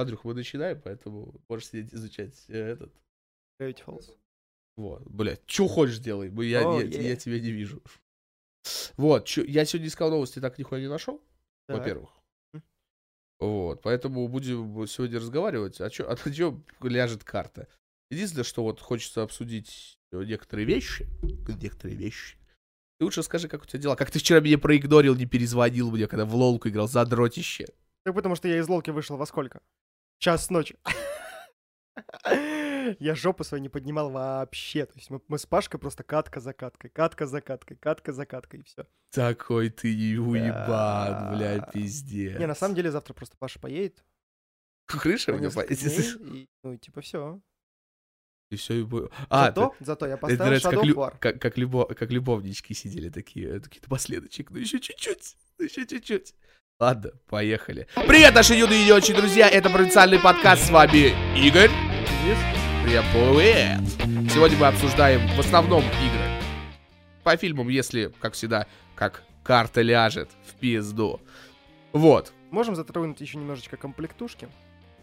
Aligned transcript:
Андрюх, 0.00 0.24
мы 0.24 0.34
начинаем, 0.34 0.80
поэтому 0.80 1.34
можешь 1.48 1.68
сидеть 1.68 1.94
изучать 1.94 2.44
э, 2.48 2.58
этот. 2.58 2.92
Gravity 3.60 3.82
Falls. 3.84 4.16
Вот, 4.76 5.02
блядь, 5.06 5.40
что 5.46 5.68
хочешь 5.68 5.98
делай, 5.98 6.28
мы- 6.30 6.44
я, 6.44 6.68
О, 6.68 6.80
я, 6.80 6.86
е. 6.86 7.08
я 7.10 7.16
тебя 7.16 7.40
не 7.40 7.50
вижу. 7.50 7.82
Вот, 8.96 9.24
чё- 9.26 9.44
я 9.44 9.64
сегодня 9.64 9.88
искал 9.88 10.10
новости, 10.10 10.40
так 10.40 10.58
нихуя 10.58 10.80
не 10.80 10.88
нашел, 10.88 11.22
Так. 11.66 11.78
во-первых. 11.78 12.10
Вот, 13.38 13.82
поэтому 13.82 14.26
будем 14.28 14.86
сегодня 14.86 15.18
разговаривать, 15.18 15.80
а 15.80 15.90
чё, 15.90 16.08
а 16.08 16.16
на 16.24 16.32
чё 16.34 16.58
ляжет 16.82 17.22
карта. 17.24 17.68
Единственное, 18.10 18.44
что 18.44 18.62
вот 18.62 18.80
хочется 18.80 19.22
обсудить 19.22 19.98
некоторые 20.12 20.64
вещи, 20.66 21.06
некоторые 21.60 21.96
вещи. 21.96 22.36
Ты 22.98 23.04
лучше 23.04 23.22
скажи, 23.22 23.46
как 23.48 23.62
у 23.62 23.66
тебя 23.66 23.78
дела, 23.82 23.96
как 23.96 24.10
ты 24.10 24.18
вчера 24.18 24.40
меня 24.40 24.56
проигнорил, 24.58 25.14
не 25.14 25.26
перезвонил 25.26 25.90
мне, 25.90 26.06
когда 26.06 26.24
в 26.24 26.34
лолку 26.34 26.68
играл, 26.70 26.88
задротище. 26.88 27.66
Так 28.04 28.14
потому 28.14 28.36
что 28.36 28.48
я 28.48 28.58
из 28.58 28.68
лолки 28.68 28.88
вышел 28.90 29.16
во 29.18 29.26
сколько? 29.26 29.60
Час 30.18 30.50
ночи. 30.50 30.76
Я 33.00 33.14
жопу 33.14 33.44
свою 33.44 33.62
не 33.62 33.68
поднимал 33.68 34.10
вообще. 34.10 34.86
То 34.86 34.94
есть 34.96 35.10
мы, 35.10 35.20
мы 35.28 35.38
с 35.38 35.46
Пашкой 35.46 35.80
просто 35.80 36.04
катка 36.04 36.40
за 36.40 36.52
каткой, 36.52 36.90
катка 36.90 37.26
за 37.26 37.40
каткой, 37.40 37.76
катка 37.76 38.12
за 38.12 38.26
каткой, 38.26 38.60
и 38.60 38.62
все. 38.62 38.86
Такой 39.10 39.70
ты 39.70 39.88
уебан, 40.20 41.36
бля, 41.36 41.60
пиздец. 41.72 42.38
Не, 42.38 42.46
на 42.46 42.54
самом 42.54 42.74
деле 42.74 42.90
завтра 42.90 43.14
просто 43.14 43.36
Паша 43.36 43.58
поедет. 43.58 44.04
Крыша 44.86 45.32
у 45.32 45.38
несколько 45.38 45.74
поедет. 45.74 46.20
ну 46.62 46.72
и 46.72 46.78
типа 46.78 47.00
все. 47.00 47.40
И 48.50 48.56
все, 48.56 48.74
и 48.74 48.82
было. 48.84 49.10
А, 49.28 49.46
зато, 49.46 49.74
зато 49.80 50.06
я 50.06 50.14
это 50.14 50.20
поставил 50.20 50.60
как, 50.60 50.72
Shadow 50.72 50.82
of 50.82 50.94
War. 50.94 51.18
как, 51.18 51.40
как, 51.40 51.58
любо- 51.58 51.94
как 51.94 52.10
любовнички 52.10 52.74
сидели 52.74 53.08
такие, 53.08 53.58
такие 53.58 53.82
напоследочек, 53.82 54.50
ну 54.50 54.58
еще 54.58 54.78
чуть-чуть, 54.78 55.36
ну 55.58 55.64
еще 55.64 55.84
чуть-чуть. 55.84 56.34
Ладно, 56.78 57.12
поехали. 57.30 57.86
Привет, 58.06 58.34
наши 58.34 58.52
юные 58.52 58.86
и 58.86 58.92
очень 58.92 59.14
друзья, 59.14 59.48
это 59.48 59.70
провинциальный 59.70 60.18
подкаст, 60.18 60.66
с 60.66 60.68
вами 60.68 61.14
Игорь. 61.34 61.70
Привет, 62.84 63.02
привет. 63.12 63.80
Сегодня 64.30 64.58
мы 64.58 64.66
обсуждаем 64.66 65.26
в 65.36 65.40
основном 65.40 65.80
игры. 65.80 66.42
По 67.24 67.34
фильмам, 67.38 67.68
если, 67.70 68.12
как 68.20 68.34
всегда, 68.34 68.66
как 68.94 69.22
карта 69.42 69.80
ляжет 69.80 70.28
в 70.46 70.54
пизду. 70.56 71.22
Вот. 71.94 72.34
Можем 72.50 72.76
затронуть 72.76 73.22
еще 73.22 73.38
немножечко 73.38 73.78
комплектушки? 73.78 74.50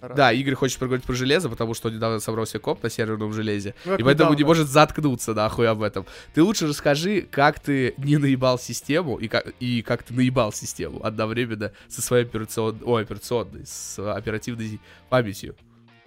Раз. 0.04 0.18
Да, 0.18 0.34
Игорь 0.34 0.56
хочет 0.56 0.80
поговорить 0.80 1.06
про 1.06 1.14
железо, 1.14 1.48
потому 1.50 1.73
что 1.73 1.88
он 1.88 1.96
недавно 1.96 2.20
собрал 2.20 2.46
себе 2.46 2.59
коп 2.59 2.84
на 2.84 2.90
серверном 2.90 3.32
железе. 3.32 3.73
Ну, 3.86 3.96
И 3.96 4.04
поэтому 4.04 4.32
не 4.32 4.40
недавно. 4.40 4.45
может 4.48 4.68
заткнуться, 4.68 5.34
нахуй, 5.34 5.66
об 5.70 5.82
этом. 5.82 6.06
Ты 6.34 6.44
лучше 6.44 6.68
расскажи, 6.68 7.22
как 7.22 7.62
ты 7.62 7.94
не 7.95 8.18
наебал 8.18 8.60
систему 8.60 9.16
и 9.16 9.30
как, 9.30 9.48
и 9.62 9.82
как 9.82 10.04
ты 10.04 10.14
наебал 10.14 10.52
систему 10.52 11.00
одновременно 11.06 11.72
со 11.88 12.02
своей 12.02 12.26
операцион... 12.26 12.82
О, 12.84 12.98
операционной, 12.98 13.66
с 13.66 13.98
оперативной 13.98 14.82
памятью. 15.08 15.56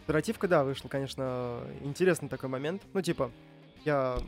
Оперативка, 0.05 0.47
да, 0.47 0.62
вышел, 0.62 0.91
конечно, 0.91 1.60
интересный 1.83 2.28
такой 2.28 2.50
момент. 2.50 2.83
Ну, 2.92 3.00
типа, 3.00 3.31
я 3.86 4.19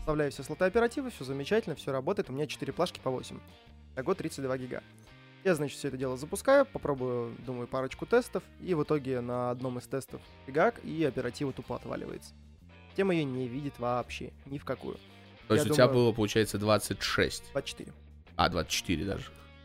вставляю 0.00 0.30
все 0.32 0.42
слоты 0.42 0.64
оперативы, 0.64 1.10
все 1.10 1.24
замечательно, 1.24 1.76
все 1.76 1.92
работает. 1.92 2.30
У 2.30 2.32
меня 2.32 2.46
4 2.46 2.72
плашки 2.72 2.98
по 2.98 3.10
8. 3.10 3.38
Итого 3.94 4.14
32 4.14 4.56
гига. 4.56 4.82
Я, 5.44 5.54
значит, 5.56 5.76
все 5.78 5.88
это 5.88 5.96
дело 5.96 6.16
запускаю, 6.16 6.64
попробую, 6.66 7.34
думаю, 7.44 7.66
парочку 7.66 8.06
тестов, 8.06 8.44
и 8.60 8.74
в 8.74 8.82
итоге 8.84 9.20
на 9.20 9.50
одном 9.50 9.78
из 9.78 9.86
тестов 9.86 10.20
фигак, 10.46 10.80
и 10.84 11.02
оператива 11.04 11.52
тупо 11.52 11.76
отваливается. 11.76 12.32
Тема 12.96 13.12
ее 13.14 13.24
не 13.24 13.48
видит 13.48 13.78
вообще, 13.78 14.32
ни 14.46 14.58
в 14.58 14.64
какую. 14.64 14.98
То 15.48 15.54
есть 15.54 15.66
Я 15.66 15.72
у 15.72 15.74
тебя 15.74 15.86
думаю- 15.88 16.04
было, 16.06 16.12
получается, 16.12 16.58
26. 16.58 17.50
24. 17.52 17.92
А, 18.36 18.48
24 18.48 19.04
даже. 19.04 19.24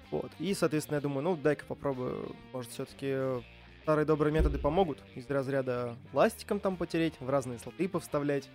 Вот. 0.09 0.31
И, 0.39 0.53
соответственно, 0.53 0.95
я 0.95 1.01
думаю, 1.01 1.21
ну, 1.23 1.35
дай-ка 1.35 1.65
попробую, 1.65 2.35
может, 2.53 2.71
все-таки 2.71 3.43
старые 3.83 4.05
добрые 4.05 4.33
методы 4.33 4.57
помогут. 4.57 5.03
Из 5.15 5.29
разряда 5.29 5.95
ластиком 6.13 6.59
там 6.59 6.75
потереть, 6.75 7.13
в 7.19 7.29
разные 7.29 7.59
слоты 7.59 7.87
повставлять. 7.87 8.49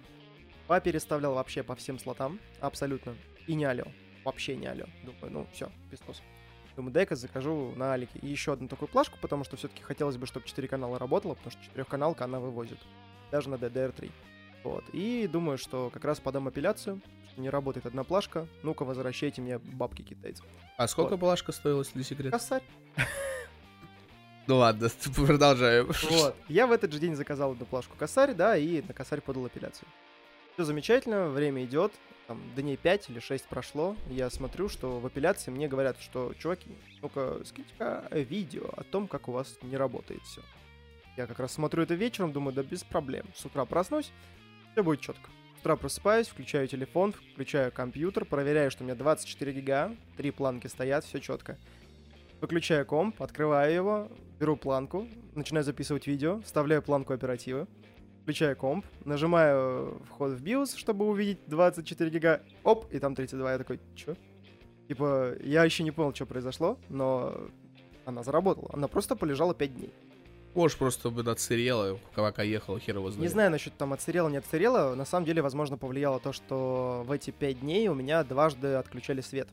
Попереставлял 0.67 1.35
вообще 1.35 1.63
по 1.63 1.75
всем 1.77 1.99
слотам, 1.99 2.41
абсолютно. 2.61 3.15
И 3.47 3.55
не 3.55 3.65
алё. 3.65 3.85
Вообще 4.25 4.57
не 4.57 4.67
алё. 4.67 4.87
Думаю, 5.05 5.31
ну, 5.31 5.47
все, 5.53 5.71
пиздос. 5.91 6.23
Думаю, 6.77 6.93
дай-ка 6.93 7.17
закажу 7.17 7.73
на 7.77 7.93
Алике. 7.93 8.19
И 8.21 8.27
еще 8.27 8.53
одну 8.53 8.69
такую 8.69 8.89
плашку, 8.89 9.19
потому 9.21 9.45
что 9.45 9.57
все-таки 9.57 9.83
хотелось 9.83 10.17
бы, 10.17 10.27
чтобы 10.27 10.47
4 10.47 10.67
канала 10.69 10.99
работало, 10.99 11.35
потому 11.35 11.51
что 11.51 11.63
четырехканалка 11.65 12.25
она 12.25 12.41
вывозит. 12.41 12.79
Даже 13.31 13.51
на 13.51 13.57
DDR3. 13.57 14.11
Вот. 14.65 14.85
И 14.93 15.29
думаю, 15.31 15.59
что 15.59 15.91
как 15.91 16.05
раз 16.05 16.21
подам 16.21 16.49
апелляцию, 16.49 17.01
что 17.31 17.41
не 17.41 17.51
работает 17.51 17.85
одна 17.87 18.05
плашка. 18.05 18.47
Ну-ка, 18.63 18.85
возвращайте 18.85 19.43
мне 19.43 19.59
бабки 19.59 20.03
китайцы. 20.03 20.43
А 20.79 20.87
сколько 20.89 21.13
Вот. 21.13 21.21
плашка 21.21 21.53
стоила, 21.53 21.81
если 21.83 22.03
секрет? 22.03 22.33
Косарь. 22.33 22.63
Ну 24.49 24.57
ладно, 24.57 24.89
продолжаем. 25.17 25.87
Вот. 26.11 26.35
Я 26.49 26.67
в 26.67 26.73
этот 26.73 26.93
же 26.93 26.99
день 26.99 27.15
заказал 27.15 27.53
одну 27.53 27.65
плашку 27.65 27.95
косарь, 27.97 28.35
да, 28.35 28.57
и 28.57 28.83
на 28.83 28.93
косарь 28.93 29.21
подал 29.21 29.47
апелляцию. 29.47 29.87
Все 30.55 30.65
замечательно, 30.65 31.29
время 31.29 31.65
идет, 31.65 31.93
там, 32.27 32.41
дней 32.55 32.77
5 32.77 33.11
или 33.11 33.19
6 33.21 33.47
прошло, 33.47 33.97
я 34.09 34.31
смотрю, 34.31 34.69
что 34.69 35.01
в 35.01 35.07
апелляции 35.07 35.51
мне 35.51 35.69
говорят, 35.69 36.01
что, 36.01 36.33
чуваки, 36.39 36.71
ну-ка, 37.01 37.41
скиньте-ка 37.45 38.09
видео 38.13 38.71
о 38.77 38.85
том, 38.85 39.09
как 39.09 39.29
у 39.29 39.33
вас 39.33 39.57
не 39.63 39.77
работает 39.77 40.23
все. 40.23 40.43
Я 41.17 41.27
как 41.27 41.41
раз 41.41 41.53
смотрю 41.53 41.83
это 41.83 41.95
вечером, 41.95 42.33
думаю, 42.33 42.55
да 42.55 42.63
без 42.63 42.85
проблем. 42.85 43.27
С 43.35 43.45
утра 43.45 43.65
проснусь, 43.65 44.13
все 44.73 44.83
будет 44.83 45.01
четко. 45.01 45.31
С 45.57 45.61
утра 45.61 45.77
просыпаюсь, 45.77 46.29
включаю 46.29 46.67
телефон, 46.69 47.13
включаю 47.13 47.71
компьютер, 47.71 48.25
проверяю, 48.25 48.71
что 48.71 48.83
у 48.83 48.87
меня 48.87 48.97
24 48.97 49.53
гига, 49.53 49.95
три 50.17 50.31
планки 50.31 50.67
стоят, 50.67 51.05
все 51.05 51.21
четко. 51.21 51.59
Выключаю 52.41 52.87
комп, 52.87 53.23
открываю 53.23 53.73
его, 53.73 54.09
беру 54.41 54.57
планку, 54.57 55.07
начинаю 55.35 55.65
записывать 55.65 56.07
видео, 56.07 56.41
вставляю 56.41 56.83
планку 56.83 57.13
оперативы, 57.13 57.69
включаю 58.23 58.57
комп, 58.57 58.87
нажимаю 59.05 60.01
вход 60.09 60.33
в 60.33 60.43
BIOS, 60.43 60.77
чтобы 60.77 61.07
увидеть 61.07 61.39
24 61.47 62.11
гига, 62.11 62.43
оп, 62.63 62.93
и 62.93 62.99
там 62.99 63.15
32. 63.15 63.53
Я 63.53 63.59
такой, 63.59 63.81
чё? 63.95 64.15
Типа, 64.89 65.35
я 65.43 65.65
еще 65.65 65.83
не 65.83 65.91
понял, 65.91 66.15
что 66.15 66.27
произошло, 66.27 66.79
но 66.89 67.37
она 68.05 68.23
заработала. 68.23 68.71
Она 68.73 68.89
просто 68.89 69.17
полежала 69.17 69.55
5 69.55 69.75
дней. 69.77 69.93
Может, 70.55 70.79
просто 70.79 71.09
бы 71.09 71.29
отсырела, 71.31 71.99
пока 72.15 72.43
ехала, 72.43 72.79
хер 72.79 72.97
его 72.97 73.09
Не 73.09 73.15
знает. 73.15 73.31
знаю 73.33 73.51
насчет 73.51 73.75
там 73.77 73.93
отсырела, 73.95 74.29
не 74.29 74.37
отсырела. 74.37 74.95
На 74.95 75.07
самом 75.07 75.25
деле, 75.25 75.41
возможно, 75.41 75.79
повлияло 75.79 76.21
то, 76.21 76.33
что 76.33 77.05
в 77.07 77.11
эти 77.11 77.31
5 77.31 77.61
дней 77.61 77.89
у 77.89 77.95
меня 77.95 78.23
дважды 78.23 78.75
отключали 78.75 79.23
свет. 79.23 79.49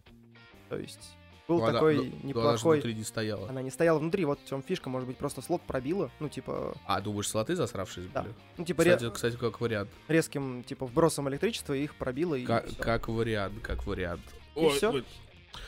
То 0.67 0.77
есть 0.77 1.15
был 1.49 1.57
Ну, 1.57 1.63
она- 1.65 1.73
такой 1.73 1.95
ну, 1.95 2.03
ну, 2.03 2.09
она 2.09 2.17
же 2.21 2.27
неплохой... 2.27 2.77
внутри 2.77 2.93
не 2.95 3.03
стояла. 3.03 3.49
Она 3.49 3.61
не 3.63 3.71
стояла 3.71 3.97
внутри, 3.99 4.23
вот 4.23 4.39
в 4.39 4.47
чем 4.47 4.61
фишка, 4.63 4.89
может 4.89 5.07
быть, 5.07 5.17
просто 5.17 5.41
слот 5.41 5.61
пробила, 5.63 6.11
ну, 6.19 6.29
типа, 6.29 6.75
А, 6.85 7.01
думаешь, 7.01 7.27
слоты 7.27 7.55
засравшись 7.55 8.05
Да. 8.13 8.21
были? 8.21 8.35
ну, 8.57 8.65
типа, 8.65 8.83
ре- 8.83 8.95
Кстати, 8.95 9.11
кстати, 9.13 9.35
как 9.35 9.59
вариант. 9.59 9.89
резким, 10.07 10.63
типа, 10.63 10.85
вбросом 10.85 11.27
электричества 11.27 11.73
их 11.73 11.95
пробило, 11.95 12.35
и, 12.35 12.45
Как, 12.45 12.67
всё. 12.67 12.75
как 12.81 13.07
вариант, 13.07 13.55
как 13.63 13.85
вариант. 13.87 14.21
И 14.55 14.69
всё. 14.69 14.91
ой. 14.93 15.03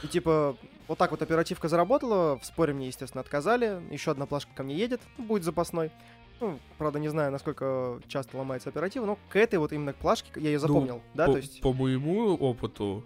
И, 0.04 0.08
типа, 0.08 0.56
вот 0.88 0.98
так 1.00 1.10
вот 1.12 1.22
оперативка 1.24 1.68
заработала, 1.68 2.38
в 2.38 2.46
споре 2.46 2.74
мне, 2.74 2.88
естественно, 2.88 3.22
отказали, 3.22 3.82
еще 3.90 4.12
одна 4.12 4.28
плашка 4.28 4.52
ко 4.56 4.62
мне 4.64 4.76
едет, 4.76 5.02
ну, 5.18 5.26
будет 5.26 5.44
запасной. 5.44 5.92
Ну, 6.40 6.60
правда, 6.78 7.00
не 7.00 7.10
знаю, 7.10 7.32
насколько 7.32 8.00
часто 8.08 8.38
ломается 8.38 8.70
оператива, 8.70 9.06
но 9.06 9.18
к 9.30 9.36
этой 9.36 9.58
вот 9.60 9.74
именно 9.74 9.94
плашке 9.94 10.30
я 10.36 10.50
ее 10.52 10.60
запомнил, 10.60 11.02
да, 11.16 11.26
по, 11.26 11.32
то 11.34 11.38
есть... 11.40 11.62
по 11.62 11.74
моему 11.74 12.36
опыту 12.36 13.04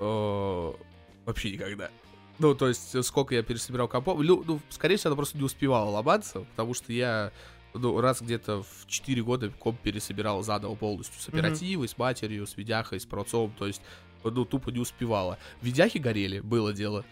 э, 0.00 0.72
вообще 1.26 1.52
никогда. 1.52 1.90
Ну, 2.38 2.54
то 2.54 2.68
есть, 2.68 2.94
э, 2.94 3.02
сколько 3.02 3.34
я 3.34 3.42
пересобирал 3.42 3.88
компов... 3.88 4.18
Ну, 4.20 4.42
ну, 4.46 4.60
скорее 4.68 4.96
всего, 4.96 5.10
она 5.10 5.16
просто 5.16 5.38
не 5.38 5.44
успевала 5.44 5.90
ломаться, 5.90 6.40
потому 6.40 6.74
что 6.74 6.92
я 6.92 7.32
ну, 7.78 8.00
раз 8.00 8.20
где-то 8.20 8.62
в 8.62 8.86
4 8.86 9.22
года 9.22 9.50
комп 9.50 9.80
пересобирал 9.80 10.42
заново 10.42 10.74
полностью. 10.74 11.20
С 11.20 11.28
оперативой, 11.28 11.88
с 11.88 11.98
матерью, 11.98 12.46
с 12.46 12.56
видяхой, 12.56 13.00
с 13.00 13.06
процом. 13.06 13.52
То 13.58 13.66
есть, 13.66 13.82
ну, 14.24 14.44
тупо 14.44 14.70
не 14.70 14.80
успевала. 14.80 15.38
Видяхи 15.62 15.98
горели, 15.98 16.40
было 16.40 16.72
дело. 16.72 17.04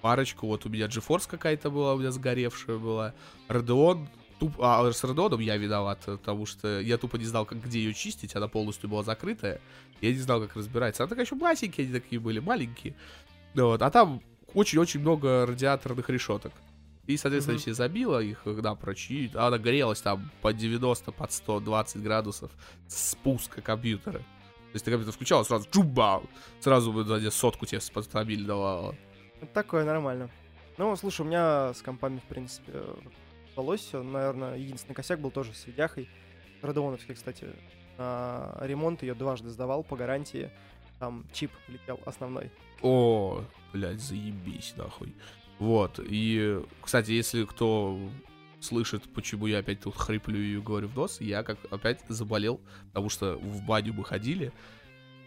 Парочку, 0.00 0.46
вот 0.46 0.66
у 0.66 0.68
меня 0.68 0.86
GeForce 0.86 1.28
какая-то 1.28 1.70
была, 1.70 1.94
у 1.94 1.98
меня 1.98 2.10
сгоревшая 2.10 2.78
была. 2.78 3.14
Radeon, 3.48 4.06
туп... 4.38 4.60
а 4.60 4.92
с 4.92 5.02
Radeon 5.02 5.42
я 5.42 5.56
виноват, 5.56 6.00
потому 6.04 6.46
что 6.46 6.80
я 6.80 6.98
тупо 6.98 7.16
не 7.16 7.24
знал, 7.24 7.46
как, 7.46 7.62
где 7.64 7.78
ее 7.78 7.94
чистить, 7.94 8.36
она 8.36 8.48
полностью 8.48 8.88
была 8.88 9.02
закрытая. 9.02 9.60
Я 10.00 10.12
не 10.12 10.18
знал, 10.18 10.40
как 10.42 10.56
разбираться. 10.56 11.02
Она 11.02 11.08
такая 11.08 11.24
еще 11.24 11.36
масенькие, 11.36 11.86
они 11.86 11.98
такие 11.98 12.20
были, 12.20 12.38
маленькие. 12.38 12.94
Ну 13.54 13.66
Вот. 13.68 13.82
А 13.82 13.90
там 13.90 14.20
очень-очень 14.54 15.00
много 15.00 15.46
радиаторных 15.46 16.08
решеток. 16.10 16.52
И, 17.06 17.16
соответственно, 17.18 17.54
Мгм. 17.56 17.60
все 17.62 17.74
забила 17.74 18.18
их 18.22 18.42
напрочь, 18.46 19.10
и 19.10 19.30
она 19.34 19.58
грелась 19.58 20.00
там 20.00 20.30
под 20.40 20.56
90, 20.56 21.12
под 21.12 21.32
120 21.32 22.02
градусов 22.02 22.50
спуска 22.88 23.60
компьютера. 23.60 24.18
То 24.18 24.76
есть 24.76 24.84
ты 24.86 24.90
компьютер 24.90 25.12
включал, 25.14 25.44
сразу 25.44 25.68
чубау, 25.70 26.28
сразу 26.60 26.92
бы 26.92 27.04
сзади 27.04 27.28
сотку 27.28 27.66
тебе 27.66 27.80
под 27.92 28.04
стабиль 28.06 28.44
давала. 28.44 28.94
Вот 29.40 29.52
Такое 29.52 29.84
нормально. 29.84 30.30
Ну, 30.78 30.96
слушай, 30.96 31.20
у 31.20 31.24
меня 31.24 31.74
с 31.74 31.82
компами, 31.82 32.18
в 32.18 32.24
принципе, 32.24 32.72
удалось 33.52 33.80
все. 33.80 34.02
Наверное, 34.02 34.56
единственный 34.56 34.94
косяк 34.94 35.20
был 35.20 35.30
тоже 35.30 35.52
с 35.54 35.66
видяхой. 35.66 36.08
Родеоновский, 36.62 37.14
кстати, 37.14 37.46
на 37.98 38.56
ремонт 38.62 39.02
ее 39.02 39.14
дважды 39.14 39.50
сдавал 39.50 39.84
по 39.84 39.94
гарантии. 39.94 40.50
Там 41.04 41.26
чип 41.34 41.50
летел 41.68 42.00
основной. 42.06 42.50
О, 42.80 43.44
блядь, 43.74 44.00
заебись, 44.00 44.72
нахуй. 44.78 45.12
Вот, 45.58 46.00
и, 46.02 46.62
кстати, 46.80 47.10
если 47.10 47.44
кто 47.44 47.98
слышит, 48.60 49.02
почему 49.12 49.46
я 49.46 49.58
опять 49.58 49.80
тут 49.80 49.96
хриплю 49.96 50.38
и 50.38 50.58
говорю 50.58 50.88
в 50.88 50.96
нос, 50.96 51.20
я 51.20 51.42
как 51.42 51.58
опять 51.70 52.00
заболел, 52.08 52.58
потому 52.88 53.10
что 53.10 53.36
в 53.36 53.60
баню 53.66 53.92
мы 53.92 54.02
ходили, 54.02 54.50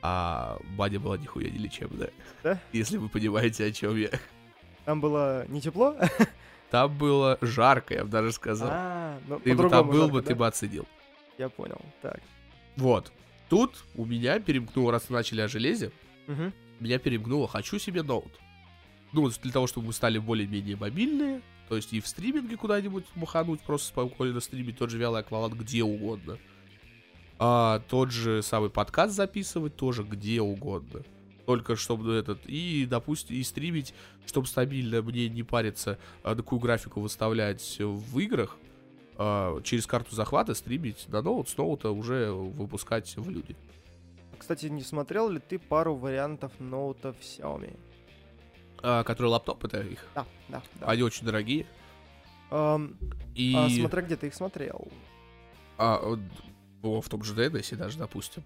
а 0.02 0.58
баня 0.76 1.00
была 1.00 1.16
нихуя 1.16 1.48
не 1.48 1.60
лечебная. 1.60 2.10
Да? 2.42 2.60
Если 2.74 2.98
вы 2.98 3.08
понимаете, 3.08 3.66
о 3.66 3.72
чем 3.72 3.98
я. 3.98 4.10
Там 4.84 5.00
было 5.00 5.46
не 5.48 5.62
тепло? 5.62 5.96
Там 6.72 6.98
было 6.98 7.38
жарко, 7.42 7.94
я 7.94 8.04
бы 8.04 8.10
даже 8.10 8.32
сказал. 8.32 8.70
А, 8.72 9.20
ну, 9.28 9.40
Ты 9.42 9.56
бы 9.56 9.70
там 9.70 9.88
был 9.88 10.00
жарко, 10.00 10.14
бы, 10.14 10.22
да? 10.22 10.28
ты 10.28 10.36
бы 10.36 10.48
оценил. 10.48 10.88
Я 11.38 11.50
понял. 11.50 11.80
Так. 12.02 12.20
Вот. 12.78 13.12
Тут 13.50 13.84
у 13.96 14.06
меня 14.06 14.40
перемкнуло, 14.40 14.92
раз 14.92 15.10
начали 15.10 15.42
о 15.42 15.48
железе, 15.48 15.92
Мгм. 16.28 16.54
меня 16.80 17.00
перемкнуло, 17.00 17.48
хочу 17.48 17.80
себе 17.80 18.04
ноут. 18.04 18.32
Ну, 19.14 19.30
для 19.30 19.52
того, 19.52 19.68
чтобы 19.68 19.88
мы 19.88 19.94
стали 19.94 20.18
более-менее 20.18 20.76
мобильные, 20.76 21.42
то 21.70 21.76
есть 21.76 21.94
и 21.94 22.02
в 22.02 22.08
стриминге 22.08 22.58
куда-нибудь 22.58 23.06
махануть, 23.16 23.62
просто 23.62 23.88
спокойно 23.88 24.40
стримить 24.42 24.78
тот 24.78 24.90
же 24.90 24.98
вялый 24.98 25.22
акваланг 25.22 25.56
где 25.56 25.84
угодно. 25.84 26.38
А 27.40 27.82
тот 27.88 28.12
же 28.12 28.42
самый 28.42 28.70
подкаст 28.70 29.14
записывать 29.16 29.76
тоже 29.76 30.04
где 30.04 30.42
угодно. 30.42 31.04
Только 31.46 31.78
чтобы 31.78 32.14
этот, 32.16 32.42
и, 32.48 32.86
допустим, 32.90 33.38
и 33.38 33.44
стримить, 33.44 33.94
чтобы 34.26 34.48
стабильно 34.48 35.02
мне 35.02 35.30
не 35.30 35.44
париться, 35.44 35.98
а, 36.24 36.36
такую 36.36 36.60
графику 36.60 37.00
выставлять 37.00 37.78
в 37.80 38.20
играх, 38.20 38.58
через 39.64 39.88
карту 39.88 40.16
захвата 40.16 40.54
стримить 40.54 41.08
на 41.10 41.22
ноут, 41.22 41.50
с 41.50 41.58
ноута 41.58 41.92
уже 41.92 42.32
выпускать 42.32 43.16
в 43.18 43.30
люди. 43.30 43.56
Кстати, 44.38 44.68
не 44.68 44.84
смотрел 44.84 45.30
ли 45.30 45.40
ты 45.40 45.58
пару 45.58 45.96
вариантов 45.96 46.52
ноутов 46.60 47.16
Xiaomi? 47.20 47.78
А, 48.84 49.04
которые 49.04 49.32
лаптоп, 49.32 49.66
это 49.66 49.82
их. 49.82 50.06
Да, 50.14 50.26
да, 50.50 50.62
да. 50.80 50.86
Они 50.86 51.02
очень 51.02 51.26
дорогие. 51.26 51.66
Ам, 52.52 52.96
И 53.36 53.54
а 53.56 53.68
смотря 53.70 54.04
где 54.04 54.16
ты 54.16 54.28
их 54.28 54.36
смотрел. 54.36 54.88
а, 55.78 56.16
о, 56.84 57.02
в 57.02 57.10
том 57.10 57.24
же 57.24 57.34
DNS 57.34 57.76
даже, 57.76 57.98
допустим. 57.98 58.44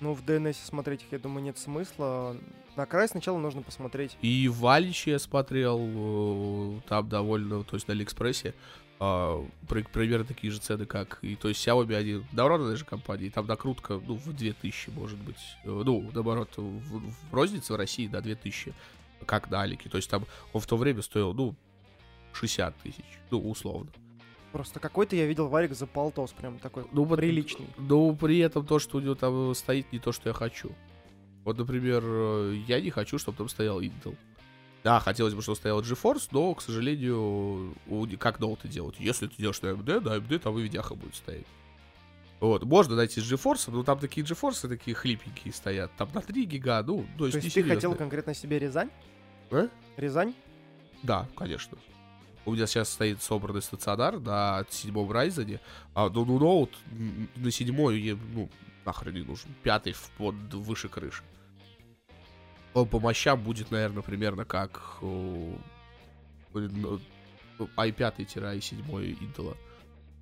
Ну, 0.00 0.14
в 0.14 0.24
DNS 0.24 0.54
смотреть 0.64 1.02
их, 1.02 1.12
я 1.12 1.18
думаю, 1.18 1.44
нет 1.44 1.58
смысла. 1.58 2.36
На 2.74 2.86
край 2.86 3.08
сначала 3.08 3.38
нужно 3.38 3.62
посмотреть. 3.62 4.16
И 4.20 4.48
в 4.48 4.66
Аличе 4.66 5.12
я 5.12 5.18
смотрел, 5.18 5.78
э, 5.80 6.80
там 6.88 7.08
довольно, 7.08 7.64
то 7.64 7.76
есть 7.76 7.88
на 7.88 7.92
Алиэкспрессе, 7.92 8.50
а, 8.50 8.85
примерно 8.98 10.24
такие 10.24 10.50
же 10.50 10.58
цены, 10.58 10.86
как 10.86 11.18
и, 11.22 11.36
то 11.36 11.48
есть 11.48 11.66
Xiaomi, 11.66 11.94
они 11.94 12.24
давно 12.32 12.74
же 12.74 12.84
компании, 12.84 13.28
там 13.28 13.46
накрутка, 13.46 14.00
ну, 14.06 14.14
в 14.14 14.32
2000, 14.32 14.90
может 14.90 15.18
быть, 15.18 15.36
э, 15.64 15.68
ну, 15.68 16.10
наоборот, 16.14 16.50
в, 16.56 17.10
в 17.30 17.34
рознице 17.34 17.74
в 17.74 17.76
России, 17.76 18.06
да, 18.06 18.20
2000, 18.20 18.72
как 19.26 19.50
на 19.50 19.62
Алике, 19.62 19.90
то 19.90 19.98
есть 19.98 20.08
там 20.08 20.24
он 20.52 20.60
в 20.60 20.66
то 20.66 20.76
время 20.76 21.02
стоил, 21.02 21.34
ну, 21.34 21.54
60 22.32 22.76
тысяч, 22.76 23.04
ну, 23.30 23.38
условно. 23.50 23.90
Просто 24.52 24.80
какой-то 24.80 25.16
я 25.16 25.26
видел 25.26 25.48
варик 25.48 25.74
за 25.74 25.86
полтос, 25.86 26.32
прям 26.32 26.58
такой 26.58 26.86
Ну, 26.92 27.04
приличный. 27.04 27.66
Но 27.76 28.14
при 28.14 28.38
этом 28.38 28.64
то, 28.64 28.78
что 28.78 28.96
у 28.96 29.00
него 29.00 29.14
там 29.14 29.54
стоит, 29.54 29.92
не 29.92 29.98
то, 29.98 30.12
что 30.12 30.30
я 30.30 30.32
хочу. 30.32 30.72
Вот, 31.44 31.58
например, 31.58 32.02
э, 32.04 32.62
я 32.66 32.80
не 32.80 32.90
хочу, 32.90 33.18
чтобы 33.18 33.36
там 33.36 33.48
стоял 33.50 33.82
Intel. 33.82 34.16
Да, 34.86 35.00
хотелось 35.00 35.34
бы, 35.34 35.42
чтобы 35.42 35.56
стоял 35.56 35.80
GeForce, 35.80 36.28
но, 36.30 36.54
к 36.54 36.62
сожалению, 36.62 37.74
у- 37.88 38.06
как 38.20 38.38
ноуты 38.38 38.68
делать? 38.68 38.94
Если 39.00 39.26
ты 39.26 39.34
делаешь 39.36 39.60
на 39.60 39.66
AMD, 39.72 39.98
на 40.00 40.10
AMD 40.18 40.38
там 40.38 40.56
и 40.56 40.62
видяха 40.62 40.94
будет 40.94 41.16
стоять. 41.16 41.44
Вот, 42.38 42.62
можно 42.62 42.94
найти 42.94 43.20
с 43.20 43.24
GeForce, 43.32 43.68
но 43.72 43.82
там 43.82 43.98
такие 43.98 44.24
GeForce 44.24 44.68
такие 44.68 44.94
хлипенькие 44.94 45.52
стоят. 45.52 45.90
Там 45.96 46.08
на 46.14 46.20
3 46.20 46.44
гига, 46.44 46.84
ну, 46.84 47.04
то 47.18 47.26
есть, 47.26 47.36
То 47.36 47.44
есть 47.44 47.54
ты 47.54 47.64
хотел 47.64 47.96
конкретно 47.96 48.32
себе 48.32 48.60
Рязань? 48.60 48.90
А? 49.50 49.66
Рязань? 49.96 50.34
Да, 51.02 51.26
конечно. 51.36 51.76
У 52.44 52.52
меня 52.52 52.68
сейчас 52.68 52.88
стоит 52.88 53.20
собранный 53.20 53.62
стационар 53.62 54.20
на 54.20 54.64
седьмом 54.70 55.10
Райзене, 55.10 55.58
а 55.94 56.08
ну, 56.10 56.24
ну, 56.24 56.38
ноут 56.38 56.70
м, 56.92 57.28
на 57.34 57.50
седьмой, 57.50 58.16
ну, 58.34 58.48
нахрен 58.84 59.14
не 59.14 59.22
нужен. 59.22 59.50
Пятый 59.64 59.94
в- 59.94 60.12
вот 60.18 60.36
выше 60.52 60.88
крыши. 60.88 61.24
Он 62.76 62.86
по 62.86 63.00
мощам 63.00 63.42
будет, 63.42 63.70
наверное, 63.70 64.02
примерно 64.02 64.44
как 64.44 64.98
э, 65.00 65.54
блин, 66.52 67.00
ну, 67.58 67.68
i5-i7 67.76 69.18
Intel. 69.20 69.56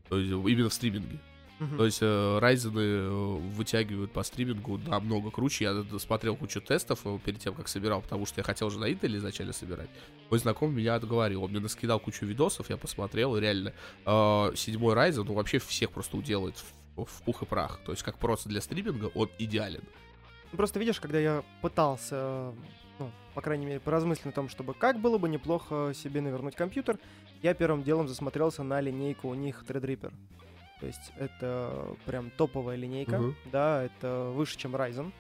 То 0.09 0.19
есть 0.19 0.31
именно 0.31 0.69
в 0.69 0.73
стриминге. 0.73 1.19
Мгм. 1.59 1.77
То 1.79 1.85
есть 1.85 1.99
э, 2.01 2.07
Ryzen 2.07 2.79
э, 2.79 3.09
вытягивают 3.57 4.13
по 4.13 4.23
стримингу 4.23 4.79
намного 4.79 5.33
круче. 5.33 5.65
Я 5.65 5.99
смотрел 5.99 6.37
кучу 6.37 6.61
тестов 6.61 7.01
э, 7.05 7.19
перед 7.25 7.41
тем, 7.41 7.55
как 7.55 7.67
собирал, 7.67 8.03
потому 8.03 8.25
что 8.25 8.39
я 8.39 8.45
хотел 8.45 8.71
же 8.71 8.79
на 8.79 8.89
Intel 8.89 9.17
изначально 9.17 9.53
собирать. 9.53 9.91
Мой 10.31 10.39
знакомый 10.39 10.77
меня 10.77 10.95
отговорил. 10.95 11.43
Он 11.43 11.51
мне 11.51 11.59
наскидал 11.59 11.99
кучу 11.99 12.25
видосов, 12.25 12.71
я 12.71 12.77
посмотрел, 12.77 13.35
и 13.37 13.41
реально 13.41 13.73
э, 14.07 14.53
седьмой 14.55 14.95
Ryzen, 14.95 15.25
ну 15.25 15.35
вообще 15.35 15.59
всех 15.59 15.91
просто 15.91 16.17
уделает 16.17 16.57
в, 16.95 17.05
в 17.05 17.23
пух 17.23 17.43
и 17.43 17.47
прах. 17.47 17.81
То 17.85 17.91
есть 17.91 18.05
как 18.05 18.19
просто 18.19 18.49
для 18.49 18.61
стриминга 18.61 19.07
он 19.07 19.29
идеален. 19.41 19.83
Просто 20.57 20.79
видишь, 20.79 21.01
когда 21.01 21.19
я 21.19 21.43
пытался, 21.63 22.53
ну, 22.99 23.11
по 23.35 23.41
крайней 23.41 23.67
мере, 23.67 23.81
поразмыслить 23.81 24.27
о 24.27 24.33
том, 24.33 24.49
чтобы 24.49 24.75
как 24.75 24.99
было 25.01 25.19
бы 25.19 25.29
неплохо 25.29 25.93
себе 25.95 26.21
навернуть 26.21 26.55
компьютер, 26.55 26.99
я 27.43 27.55
первым 27.55 27.83
делом 27.83 28.09
засмотрелся 28.09 28.63
на 28.63 28.81
линейку 28.81 29.29
у 29.29 29.35
них 29.35 29.65
Threadripper. 29.67 30.13
То 30.81 30.87
есть 30.87 31.13
это 31.17 31.97
прям 32.05 32.31
топовая 32.31 32.77
линейка, 32.77 33.19
Мгм. 33.19 33.37
да, 33.53 33.85
это 33.85 34.31
выше, 34.35 34.57
чем 34.59 34.75
Ryzen, 34.77 35.13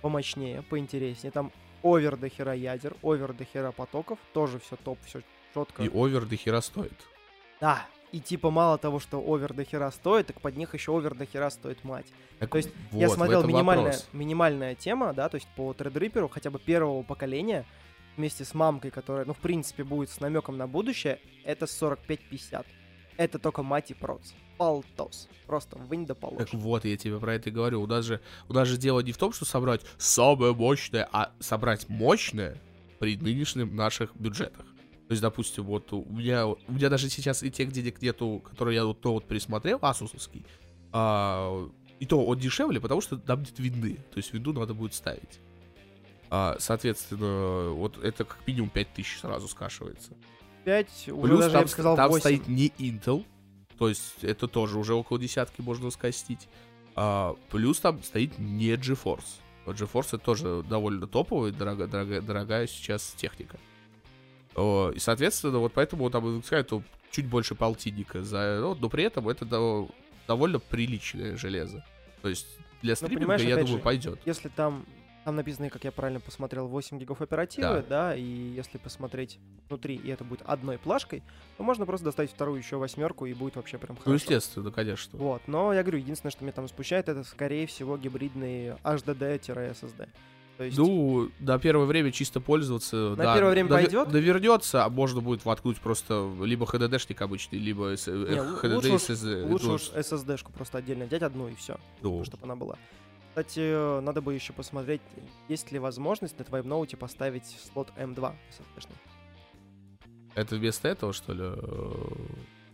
помощнее, 0.00 0.62
поинтереснее. 0.62 1.30
Там 1.32 1.52
овер 1.82 2.16
до 2.16 2.28
хера 2.28 2.54
ядер, 2.54 2.96
овер 3.02 3.32
до 3.32 3.44
хера 3.44 3.72
потоков, 3.72 4.18
тоже 4.32 4.58
все 4.58 4.76
топ, 4.76 4.98
все 5.04 5.20
четко. 5.54 5.82
И 5.82 5.88
овер 5.88 6.24
до 6.24 6.36
хера 6.36 6.60
стоит. 6.60 6.94
Да, 7.60 7.86
и 8.12 8.20
типа 8.20 8.50
мало 8.50 8.78
того, 8.78 9.00
что 9.00 9.18
овер 9.18 9.52
до 9.52 9.64
хера 9.64 9.90
стоит, 9.90 10.28
так 10.28 10.40
под 10.40 10.56
них 10.56 10.74
еще 10.74 10.96
овер 10.96 11.14
до 11.14 11.26
хера 11.26 11.50
стоит 11.50 11.84
мать. 11.84 12.06
Так 12.38 12.50
То 12.50 12.58
есть 12.58 12.70
я 12.92 13.08
вот, 13.08 13.14
в 13.14 13.16
смотрел 13.16 13.44
минимальная, 13.44 13.92
вопрос. 13.92 14.08
минимальная 14.12 14.74
тема, 14.74 15.12
да, 15.12 15.28
то 15.28 15.36
есть 15.36 15.48
по 15.56 15.72
Threadripper, 15.72 16.28
хотя 16.28 16.50
бы 16.50 16.58
первого 16.58 17.02
поколения, 17.02 17.64
вместе 18.16 18.44
с 18.44 18.54
мамкой, 18.54 18.90
которая, 18.90 19.24
ну, 19.24 19.34
в 19.34 19.38
принципе, 19.38 19.84
будет 19.84 20.10
с 20.10 20.20
намеком 20.20 20.56
на 20.56 20.66
будущее, 20.66 21.20
это 21.44 21.66
45-50. 21.66 22.64
Это 23.16 23.38
только 23.38 23.62
мать 23.62 23.90
и 23.90 23.94
проц. 23.94 24.32
Полтос. 24.58 25.28
Просто 25.46 25.76
вынь 25.76 26.06
да 26.06 26.14
положь. 26.14 26.38
Так 26.38 26.54
вот, 26.54 26.84
я 26.84 26.96
тебе 26.96 27.18
про 27.18 27.34
это 27.34 27.50
и 27.50 27.52
говорю. 27.52 27.82
У 27.82 27.86
нас 27.86 28.04
же, 28.04 28.20
у 28.48 28.52
нас 28.52 28.68
же 28.68 28.78
дело 28.78 29.00
не 29.00 29.12
в 29.12 29.18
том, 29.18 29.32
что 29.32 29.44
собрать 29.44 29.82
самое 29.98 30.54
мощное, 30.54 31.08
а 31.12 31.32
собрать 31.40 31.88
мощное 31.88 32.60
при 32.98 33.16
нынешних 33.16 33.70
наших 33.70 34.14
бюджетах. 34.16 34.66
То 35.08 35.12
есть, 35.12 35.22
допустим, 35.22 35.64
вот 35.64 35.92
у 35.92 36.04
меня, 36.04 36.46
у 36.46 36.56
меня 36.68 36.88
даже 36.88 37.08
сейчас 37.08 37.42
и 37.42 37.50
тех 37.50 37.70
денег 37.70 38.02
нету, 38.02 38.42
которые 38.44 38.74
я 38.76 38.84
вот 38.84 39.00
то 39.00 39.12
вот 39.12 39.26
пересмотрел, 39.26 39.78
асусовский. 39.80 40.44
А, 40.92 41.68
и 42.00 42.06
то 42.06 42.24
он 42.24 42.38
дешевле, 42.38 42.80
потому 42.80 43.00
что 43.00 43.16
там 43.16 43.40
нет 43.40 43.58
винды. 43.58 43.94
То 44.10 44.16
есть 44.16 44.32
винду 44.32 44.52
надо 44.52 44.74
будет 44.74 44.94
ставить. 44.94 45.40
А, 46.28 46.56
соответственно, 46.58 47.70
вот 47.70 47.98
это 48.02 48.24
как 48.24 48.38
минимум 48.46 48.70
5000 48.70 49.20
сразу 49.20 49.46
скашивается. 49.46 50.12
5, 50.64 51.08
уже 51.12 51.20
Плюс 51.22 51.38
даже, 51.38 51.50
там, 51.52 51.60
я 51.60 51.62
бы 51.64 51.68
сказал, 51.68 51.96
там 51.96 52.08
8. 52.10 52.20
стоит 52.20 52.48
не 52.48 52.68
Intel, 52.70 53.24
то 53.78 53.88
есть 53.88 54.22
это 54.22 54.48
тоже 54.48 54.78
уже 54.78 54.94
около 54.94 55.20
десятки 55.20 55.60
можно 55.60 55.90
скостить. 55.90 56.48
А, 56.96 57.36
плюс 57.50 57.78
там 57.78 58.02
стоит 58.02 58.38
не 58.38 58.72
GeForce. 58.74 59.40
GeForce 59.66 60.08
это 60.08 60.18
тоже 60.18 60.64
довольно 60.68 61.06
топовая, 61.06 61.52
дорого- 61.52 61.86
дорогая, 61.86 62.20
дорогая 62.20 62.66
сейчас 62.66 63.14
техника. 63.16 63.58
И, 64.56 64.98
соответственно, 64.98 65.58
вот 65.58 65.72
поэтому 65.72 66.08
там 66.10 66.24
выпускают 66.24 66.70
ну, 66.70 66.82
чуть 67.10 67.26
больше 67.26 67.54
полтинника 67.54 68.22
за, 68.22 68.58
ну, 68.60 68.74
но 68.74 68.88
при 68.88 69.04
этом 69.04 69.28
это 69.28 69.44
дов- 69.44 69.90
довольно 70.26 70.58
приличное 70.58 71.36
железо. 71.36 71.84
То 72.22 72.28
есть 72.28 72.46
для 72.82 72.96
стриминга, 72.96 73.20
понимаешь, 73.20 73.42
я 73.42 73.56
думаю, 73.56 73.78
же, 73.78 73.78
пойдет. 73.78 74.20
Если 74.24 74.48
там, 74.48 74.86
там 75.24 75.36
написано, 75.36 75.70
как 75.70 75.84
я 75.84 75.92
правильно 75.92 76.20
посмотрел, 76.20 76.68
8 76.68 76.98
гигов 76.98 77.20
оперативы, 77.20 77.84
да. 77.88 78.14
и 78.14 78.22
если 78.22 78.78
посмотреть 78.78 79.38
внутри, 79.68 79.96
и 79.96 80.08
это 80.08 80.24
будет 80.24 80.42
одной 80.46 80.78
плашкой, 80.78 81.22
то 81.56 81.62
можно 81.62 81.84
просто 81.84 82.06
достать 82.06 82.30
вторую 82.30 82.58
еще 82.58 82.76
восьмерку, 82.76 83.26
и 83.26 83.34
будет 83.34 83.56
вообще 83.56 83.78
прям 83.78 83.96
хорошо. 83.96 84.10
Ну, 84.10 84.14
естественно, 84.14 84.70
конечно. 84.70 85.18
Вот, 85.18 85.42
но 85.46 85.72
я 85.74 85.82
говорю, 85.82 85.98
единственное, 85.98 86.30
что 86.30 86.44
меня 86.44 86.52
там 86.52 86.68
смущает, 86.68 87.08
это, 87.08 87.24
скорее 87.24 87.66
всего, 87.66 87.96
гибридный 87.96 88.70
HDD-SSD. 88.84 90.08
То 90.56 90.64
есть, 90.64 90.78
Ну, 90.78 91.30
на 91.38 91.58
первое 91.58 91.84
время 91.86 92.10
чисто 92.12 92.40
пользоваться. 92.40 93.14
На 93.16 93.34
первое 93.34 93.50
время 93.50 93.68
пойдет? 93.68 94.08
Довернется, 94.10 94.84
а 94.84 94.88
можно 94.88 95.20
будет 95.20 95.44
воткнуть 95.44 95.78
просто 95.80 96.30
либо 96.42 96.64
HDD-шник 96.64 97.20
обычный, 97.22 97.58
либо 97.58 97.94
с- 97.96 98.08
э, 98.08 98.12
Не, 98.12 98.36
HDD 98.36 98.74
лучше 98.74 98.88
SSD. 99.12 99.44
лучше 99.50 99.66
уж 99.68 99.90
SSD-шку 99.90 100.52
просто 100.52 100.78
отдельно 100.78 101.04
взять 101.04 101.22
одну 101.22 101.48
и 101.48 101.54
все, 101.54 101.78
ну, 102.00 102.24
чтобы 102.24 102.44
она 102.44 102.56
была. 102.56 102.76
Кстати, 103.28 104.00
надо 104.00 104.22
бы 104.22 104.32
еще 104.32 104.54
посмотреть, 104.54 105.02
есть 105.48 105.70
ли 105.72 105.78
возможность 105.78 106.38
на 106.38 106.44
твоем 106.46 106.68
ноуте 106.68 106.96
поставить 106.96 107.44
слот 107.72 107.88
M2 107.98 108.32
SSD-шный. 108.50 108.96
Это 110.34 110.56
вместо 110.56 110.88
этого, 110.88 111.12
что 111.12 111.32
ли? 111.34 111.42
э, 111.44 111.92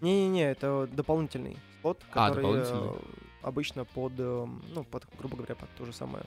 Не-не-не, 0.00 0.50
это 0.50 0.88
дополнительный 0.92 1.56
слот, 1.80 2.00
А, 2.12 2.28
который 2.30 2.42
дополнительный. 2.62 2.90
э, 2.96 3.00
обычно 3.42 3.84
под, 3.84 4.12
э, 4.18 4.46
ну, 4.74 4.84
под, 4.84 5.04
грубо 5.18 5.36
говоря, 5.36 5.54
под 5.56 5.68
то 5.76 5.84
же 5.84 5.92
самое 5.92 6.24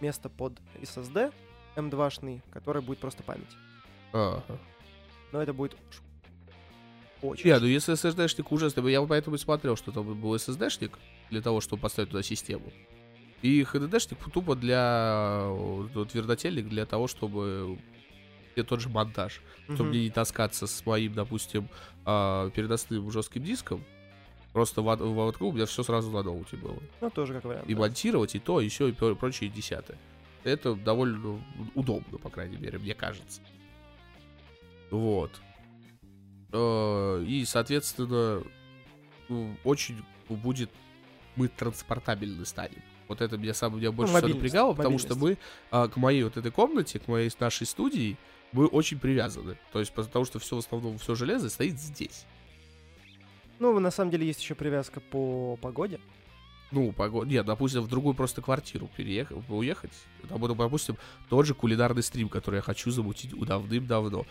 место 0.00 0.28
под 0.28 0.58
SSD 0.80 1.32
M2-шный, 1.76 2.42
который 2.50 2.82
будет 2.82 2.98
просто 2.98 3.22
память. 3.22 3.56
ага. 4.12 4.58
Но 5.32 5.42
это 5.42 5.52
будет 5.52 5.76
Очень. 7.22 7.50
Не, 7.50 7.58
ну 7.58 7.66
если 7.66 7.94
SSD-шник 7.94 8.46
уже, 8.50 8.70
я 8.90 9.02
поэтому 9.02 9.36
и 9.36 9.38
смотрел, 9.38 9.76
что 9.76 9.92
там 9.92 10.18
был 10.20 10.34
SSD-шник 10.34 10.92
для 11.30 11.42
того, 11.42 11.60
чтобы 11.60 11.82
поставить 11.82 12.10
туда 12.10 12.22
систему. 12.22 12.72
И 13.42 13.62
HDD-шник 13.62 14.30
тупо 14.30 14.54
для 14.54 15.44
э, 15.46 16.04
твердотельник 16.10 16.68
для 16.68 16.86
того, 16.86 17.06
чтобы 17.06 17.78
где 18.56 18.64
тот 18.64 18.80
же 18.80 18.88
монтаж, 18.88 19.42
чтобы 19.64 19.82
Мгм. 19.84 19.88
мне 19.90 20.04
не 20.04 20.10
таскаться 20.10 20.66
с 20.66 20.86
моим, 20.86 21.12
допустим, 21.12 21.68
а, 22.06 22.48
переносным 22.50 23.10
жестким 23.10 23.44
диском. 23.44 23.84
Просто 24.56 24.80
в, 24.80 24.86
в 24.86 25.20
аватку 25.20 25.48
у 25.48 25.52
меня 25.52 25.66
все 25.66 25.82
сразу 25.82 26.10
на 26.10 26.22
ноуте 26.22 26.56
было. 26.56 26.78
Ну, 27.02 27.10
тоже 27.10 27.34
как 27.34 27.44
вариант. 27.44 27.68
И 27.68 27.74
да. 27.74 27.80
монтировать, 27.80 28.34
и 28.36 28.38
то, 28.38 28.62
и 28.62 28.70
все, 28.70 28.88
и 28.88 28.92
пр- 28.92 29.14
прочее 29.14 29.50
десятое. 29.50 29.98
Это 30.44 30.74
довольно 30.74 31.44
удобно, 31.74 32.16
по 32.16 32.30
крайней 32.30 32.56
мере, 32.56 32.78
мне 32.78 32.94
кажется. 32.94 33.42
Вот. 34.90 35.30
Э, 36.52 37.22
И, 37.28 37.44
соответственно, 37.44 38.42
ну, 39.28 39.54
очень 39.62 40.02
будет 40.30 40.70
мы 41.36 41.48
транспортабельны 41.48 42.46
станем. 42.46 42.82
Вот 43.08 43.20
это 43.20 43.36
меня 43.36 43.52
самое 43.52 43.80
меня 43.80 43.92
больше 43.92 44.14
всего 44.14 44.20
Ну, 44.20 44.22
мобильность, 44.22 44.54
напрягало, 44.54 44.72
потому 44.72 44.98
что 44.98 45.16
мы 45.16 45.36
а, 45.70 45.86
к 45.88 45.98
моей 45.98 46.22
вот 46.22 46.38
этой 46.38 46.50
комнате, 46.50 46.98
к 46.98 47.08
моей 47.08 47.30
нашей 47.38 47.66
студии, 47.66 48.16
мы 48.52 48.64
очень 48.64 48.98
привязаны. 48.98 49.58
То 49.74 49.80
есть 49.80 49.92
потому 49.92 50.24
что 50.24 50.38
все 50.38 50.56
в 50.56 50.60
основном 50.60 50.96
все 50.96 51.14
железо 51.14 51.50
стоит 51.50 51.78
здесь. 51.78 52.24
Ну, 53.58 53.78
на 53.78 53.90
самом 53.90 54.10
деле 54.10 54.26
есть 54.26 54.40
еще 54.40 54.54
привязка 54.54 55.00
по 55.00 55.56
погоде. 55.56 56.00
Ну, 56.72 56.92
погода. 56.92 57.30
Нет, 57.30 57.46
допустим, 57.46 57.82
в 57.82 57.88
другую 57.88 58.14
просто 58.14 58.42
квартиру 58.42 58.90
переехать, 58.96 59.38
уехать. 59.48 59.92
Там, 60.28 60.40
допустим, 60.56 60.96
тот 61.28 61.46
же 61.46 61.54
кулинарный 61.54 62.02
стрим, 62.02 62.28
который 62.28 62.56
я 62.56 62.62
хочу 62.62 62.90
замутить 62.90 63.30
давным-давно. 63.38 64.26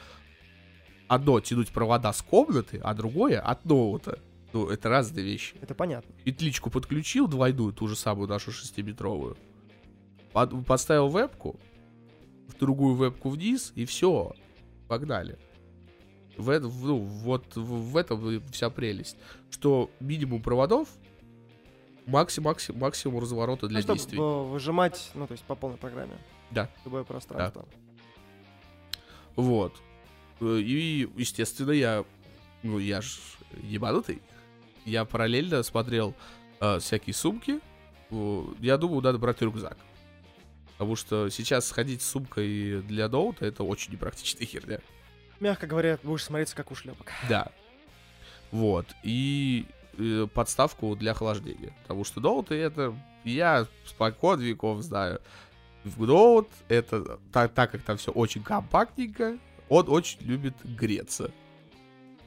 Одно 1.08 1.40
тянуть 1.40 1.70
провода 1.70 2.12
с 2.12 2.22
комнаты, 2.22 2.80
а 2.84 2.94
другое 2.94 3.40
от 3.40 3.66
ноута. 3.66 4.20
Ну, 4.54 4.68
это 4.70 4.90
разные 4.90 5.24
вещи. 5.24 5.56
Это 5.62 5.76
понятно. 5.76 6.14
Петличку 6.24 6.70
подключил 6.70 7.28
двойную, 7.28 7.74
ту 7.74 7.88
же 7.88 7.96
самую 7.96 8.28
нашу 8.28 8.52
шестиметровую. 8.52 9.38
Под- 10.34 10.66
поставил 10.66 11.08
вебку, 11.08 11.60
в 12.48 12.58
другую 12.58 12.96
вебку 12.96 13.30
вниз, 13.30 13.72
и 13.76 13.86
все. 13.86 14.34
Погнали. 14.88 15.38
В, 16.38 16.60
ну, 16.60 16.98
вот 16.98 17.56
в, 17.56 17.96
этом 17.98 18.42
вся 18.52 18.70
прелесть. 18.70 19.18
Что 19.50 19.90
минимум 20.00 20.42
проводов, 20.42 20.90
максимум, 22.06 22.46
максимум, 22.52 22.82
максимум 22.82 23.20
разворота 23.20 23.68
для 23.68 23.78
ну, 23.78 23.82
чтобы 23.84 23.98
действий. 23.98 24.20
выжимать, 24.20 25.12
ну, 25.14 25.28
то 25.28 25.32
есть 25.32 25.44
по 25.46 25.56
полной 25.56 25.78
программе. 25.78 26.18
Да. 26.52 26.70
Любое 26.84 27.04
пространство. 27.04 27.66
Вот. 29.36 29.74
Э, 30.42 30.60
И, 30.60 31.10
естественно, 31.16 31.72
я, 31.72 32.06
ну, 32.64 32.80
я 32.80 33.02
ж 33.02 33.20
ебанутый. 33.62 34.22
Я 34.86 35.06
параллельно 35.06 35.64
смотрел 35.64 36.14
э, 36.60 36.80
всякие 36.80 37.14
сумки. 37.14 37.60
Я 38.60 38.78
думаю, 38.78 39.02
надо 39.02 39.18
брать 39.18 39.42
рюкзак. 39.42 39.78
Потому 40.74 40.96
что 40.96 41.30
сейчас 41.30 41.68
сходить 41.68 42.02
с 42.02 42.10
сумкой 42.10 42.82
для 42.82 43.08
ноута 43.08 43.46
это 43.46 43.64
очень 43.64 43.94
непрактичная 43.94 44.46
херня. 44.46 44.80
Мягко 45.40 45.68
говоря, 45.68 46.00
будешь 46.04 46.24
смотреться 46.24 46.56
как 46.56 46.72
ушлепок. 46.72 47.12
Да. 47.30 47.50
Вот. 48.52 48.88
И 49.04 49.66
э, 49.98 50.28
подставку 50.34 50.96
для 50.96 51.12
охлаждения. 51.12 51.74
Потому 51.84 52.04
что 52.04 52.22
ноуты 52.22 52.56
это... 52.56 52.94
Я 53.24 53.68
спокон 53.86 54.40
веков 54.40 54.82
знаю. 54.82 55.20
В 55.84 56.06
ноут 56.06 56.50
это... 56.70 57.20
Так, 57.34 57.54
так 57.54 57.72
как 57.72 57.82
там 57.82 57.98
все 57.98 58.12
очень 58.12 58.44
компактненько, 58.44 59.38
он 59.70 59.90
очень 59.90 60.22
любит 60.22 60.56
греться. 60.64 61.32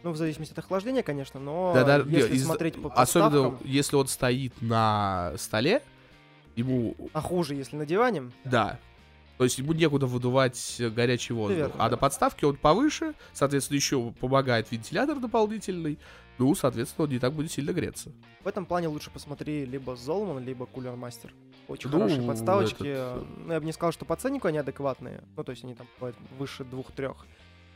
Ну, 0.03 0.13
в 0.13 0.17
зависимости 0.17 0.53
от 0.53 0.59
охлаждения, 0.61 1.03
конечно, 1.03 1.41
но 1.41 1.73
Да, 1.75 1.85
да, 1.85 1.97
если 2.09 2.35
из- 2.35 2.45
смотреть 2.45 2.81
по 2.81 2.89
Особенно 2.93 3.31
подставкам, 3.31 3.69
если 3.69 3.97
он 3.97 4.07
стоит 4.07 4.61
на 4.63 5.33
столе, 5.37 5.83
ему... 6.57 6.95
а 7.13 7.21
хуже, 7.21 7.55
если 7.55 7.77
на 7.77 7.85
диване, 7.87 8.31
Да. 8.45 8.79
То 9.39 9.45
есть 9.45 9.59
ему 9.59 9.73
некуда 9.73 10.07
выдувать 10.07 10.77
горячий 10.95 11.33
воздух. 11.33 11.57
верно, 11.57 11.75
а 11.79 11.85
да. 11.85 11.91
на 11.93 11.97
подставке 11.97 12.47
он 12.47 12.57
повыше, 12.57 13.15
соответственно, 13.33 13.77
еще 13.77 14.13
помогает 14.21 14.71
вентилятор 14.71 15.19
дополнительный. 15.21 15.99
Ну, 16.39 16.55
соответственно, 16.55 17.05
он 17.07 17.11
не 17.11 17.19
так 17.19 17.33
будет 17.33 17.51
сильно 17.51 17.73
греться. 17.73 18.13
в 18.45 18.47
этом 18.49 18.65
плане 18.67 18.89
лучше 18.89 19.11
посмотри 19.11 19.65
либо 19.65 19.93
Zolman, 19.93 20.45
либо 20.45 20.67
Cooler 20.67 20.97
Master. 20.99 21.31
Очень 21.69 21.91
Ну, 21.91 21.99
хорошие 21.99 22.23
подставочки. 22.23 22.75
этот, 22.87 23.23
э, 23.23 23.25
Ну, 23.47 23.53
я 23.53 23.61
бы 23.61 23.67
не 23.67 23.73
сказал, 23.73 23.93
что 23.93 24.05
по 24.05 24.17
ценнику 24.17 24.49
они 24.49 24.59
адекватные. 24.59 25.23
Ну, 25.37 25.45
то 25.45 25.51
есть 25.53 25.65
они 25.65 25.75
там 25.75 25.87
бывают 25.99 26.17
выше 26.39 26.65
двух-трех. 26.65 27.27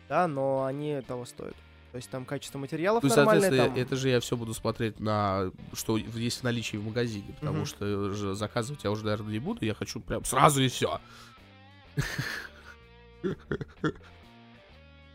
Да, 0.08 0.26
но 0.28 0.64
они 0.64 1.00
того 1.06 1.24
стоят. 1.26 1.54
То 1.90 1.96
есть 1.96 2.08
там 2.08 2.24
качество 2.24 2.58
материалов 2.58 3.02
Ну, 3.02 3.08
и, 3.08 3.12
нормальное. 3.14 3.42
соответственно, 3.50 3.74
там- 3.76 3.84
это 3.84 3.96
же 3.96 4.08
я 4.08 4.20
все 4.20 4.36
буду 4.36 4.54
смотреть 4.54 4.98
на 5.00 5.50
что 5.74 5.96
есть 5.98 6.40
в 6.40 6.42
наличии 6.44 6.76
в 6.78 6.84
магазине, 6.86 7.34
потому 7.40 7.58
Мгм. 7.58 7.66
что 7.66 8.10
же 8.10 8.34
заказывать 8.34 8.82
я 8.84 8.90
уже, 8.90 9.04
наверное, 9.04 9.32
не 9.32 9.38
буду. 9.40 9.64
Я 9.64 9.74
хочу 9.74 10.00
прям 10.00 10.24
сразу 10.24 10.62
и 10.62 10.68
все. 10.68 11.00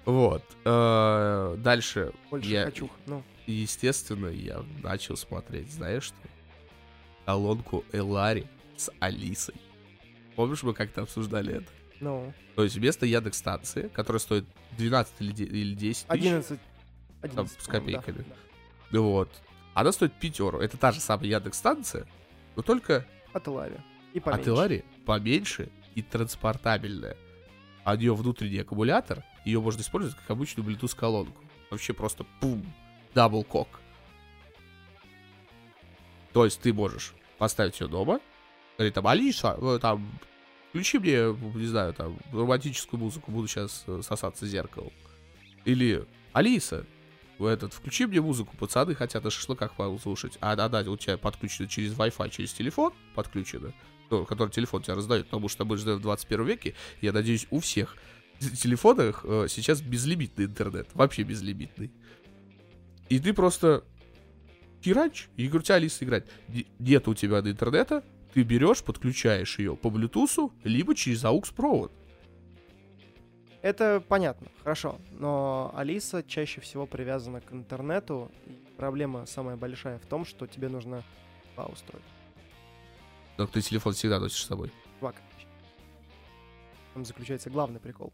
Вот. 0.05 0.43
Э, 0.63 1.55
Дальше, 1.57 2.13
Больше 2.29 2.50
я- 2.50 2.65
хочу. 2.65 2.89
Ну, 3.05 3.24
естественно, 3.46 4.27
я 4.27 4.63
начал 4.81 5.17
смотреть, 5.17 5.69
знаешь 5.72 6.03
что? 6.03 6.15
Колонку 7.25 7.84
Элари 7.91 8.48
с 8.77 8.89
Алисой. 9.00 9.55
Помнишь, 10.36 10.63
мы 10.63 10.74
как-то 10.74 11.01
обсуждали 11.01 11.55
это? 11.57 11.65
ну, 12.00 12.31
То 12.55 12.63
есть 12.63 12.75
вместо 12.77 13.05
Яндекс 13.05 13.38
станции, 13.39 13.89
которая 13.93 14.19
стоит 14.19 14.46
12 14.77 15.13
или 15.19 15.31
де- 15.31 15.43
или 15.46 15.74
10 15.75 16.07
тысяч, 16.07 16.22
11. 16.25 16.60
11 17.22 17.60
с 17.62 17.65
по-моему, 17.65 17.91
да, 17.91 17.98
копейками. 18.01 18.25
да. 18.91 19.00
вот, 19.01 19.29
она 19.74 19.91
стоит 19.91 20.13
пятеру. 20.13 20.60
Это 20.60 20.77
та 20.77 20.91
же 20.93 21.01
самая 21.01 21.27
Яндекс 21.27 21.57
станция, 21.57 22.07
но 22.55 22.62
только 22.62 23.05
От 23.34 23.48
Элари. 23.48 23.81
И 24.13 24.19
от 24.19 24.24
поменьше. 24.25 24.50
Элари 24.51 24.86
поменьше 25.05 25.69
и 25.97 26.03
транспортабельная. 26.03 27.17
А 27.83 27.93
у 27.93 27.95
нее 27.95 28.13
внутренний 28.13 28.59
аккумулятор, 28.59 29.23
ее 29.45 29.59
можно 29.59 29.81
использовать 29.81 30.15
как 30.15 30.29
обычную 30.29 30.69
Bluetooth 30.69 30.95
колонку. 30.95 31.43
Вообще 31.71 31.93
просто 31.93 32.23
пум, 32.39 32.63
double 33.15 33.43
cock. 33.43 33.67
То 36.33 36.45
есть 36.45 36.61
ты 36.61 36.71
можешь 36.71 37.15
поставить 37.39 37.79
ее 37.79 37.87
дома, 37.87 38.19
говорит 38.77 38.93
там, 38.93 39.07
Алиса, 39.07 39.57
э, 39.59 39.79
там, 39.81 40.07
включи 40.69 40.99
мне, 40.99 41.35
не 41.55 41.65
знаю, 41.65 41.95
там, 41.95 42.19
романтическую 42.31 42.99
музыку, 42.99 43.31
буду 43.31 43.47
сейчас 43.47 43.85
сосаться 44.03 44.41
с 44.41 44.45
зеркалом. 44.45 44.91
Или, 45.65 46.05
Алиса, 46.33 46.85
этот, 47.39 47.73
включи 47.73 48.05
мне 48.05 48.21
музыку, 48.21 48.55
пацаны 48.55 48.93
хотят 48.93 49.23
на 49.23 49.31
шашлыках 49.31 49.73
послушать, 49.73 50.37
а 50.41 50.53
она 50.53 50.79
у 50.81 50.97
тебя 50.97 51.17
подключена 51.17 51.67
через 51.67 51.93
Wi-Fi, 51.93 52.29
через 52.29 52.53
телефон 52.53 52.93
подключена, 53.15 53.73
ну, 54.09 54.25
который 54.25 54.49
телефон 54.49 54.81
тебя 54.81 54.95
раздает, 54.95 55.25
потому 55.25 55.49
что 55.49 55.65
мы 55.65 55.77
живем 55.77 55.97
в 55.97 56.01
21 56.01 56.45
веке, 56.45 56.75
я 57.01 57.11
надеюсь, 57.11 57.47
у 57.51 57.59
всех 57.59 57.95
телефонах 58.39 59.21
э, 59.23 59.47
сейчас 59.49 59.81
безлимитный 59.81 60.45
интернет, 60.45 60.87
вообще 60.93 61.23
безлимитный. 61.23 61.91
И 63.09 63.19
ты 63.19 63.33
просто 63.33 63.83
херач, 64.83 65.29
и 65.37 65.47
говорю, 65.47 65.63
тебя 65.63 65.75
Алиса 65.75 66.05
играть. 66.05 66.25
Нет 66.79 67.07
у 67.07 67.13
тебя 67.13 67.39
интернета, 67.39 68.03
ты 68.33 68.43
берешь, 68.43 68.83
подключаешь 68.83 69.57
ее 69.59 69.75
по 69.75 69.87
Bluetooth, 69.87 70.51
либо 70.63 70.93
через 70.93 71.23
AUX 71.23 71.53
провод. 71.53 71.91
Это 73.61 74.03
понятно, 74.07 74.47
хорошо. 74.63 74.99
Но 75.11 75.73
Алиса 75.75 76.23
чаще 76.23 76.61
всего 76.61 76.85
привязана 76.85 77.41
к 77.41 77.51
интернету. 77.51 78.31
И 78.45 78.51
проблема 78.77 79.25
самая 79.25 79.57
большая 79.57 79.99
в 79.99 80.05
том, 80.05 80.25
что 80.25 80.47
тебе 80.47 80.69
нужно 80.69 81.03
два. 81.55 82.16
Но 83.38 83.46
ты 83.46 83.62
телефон 83.62 83.94
всегда 83.94 84.20
носишь 84.20 84.44
с 84.44 84.48
собой. 84.48 84.72
Короче. 85.00 85.17
Там 86.94 87.06
заключается 87.06 87.50
главный 87.50 87.79
прикол. 87.79 88.12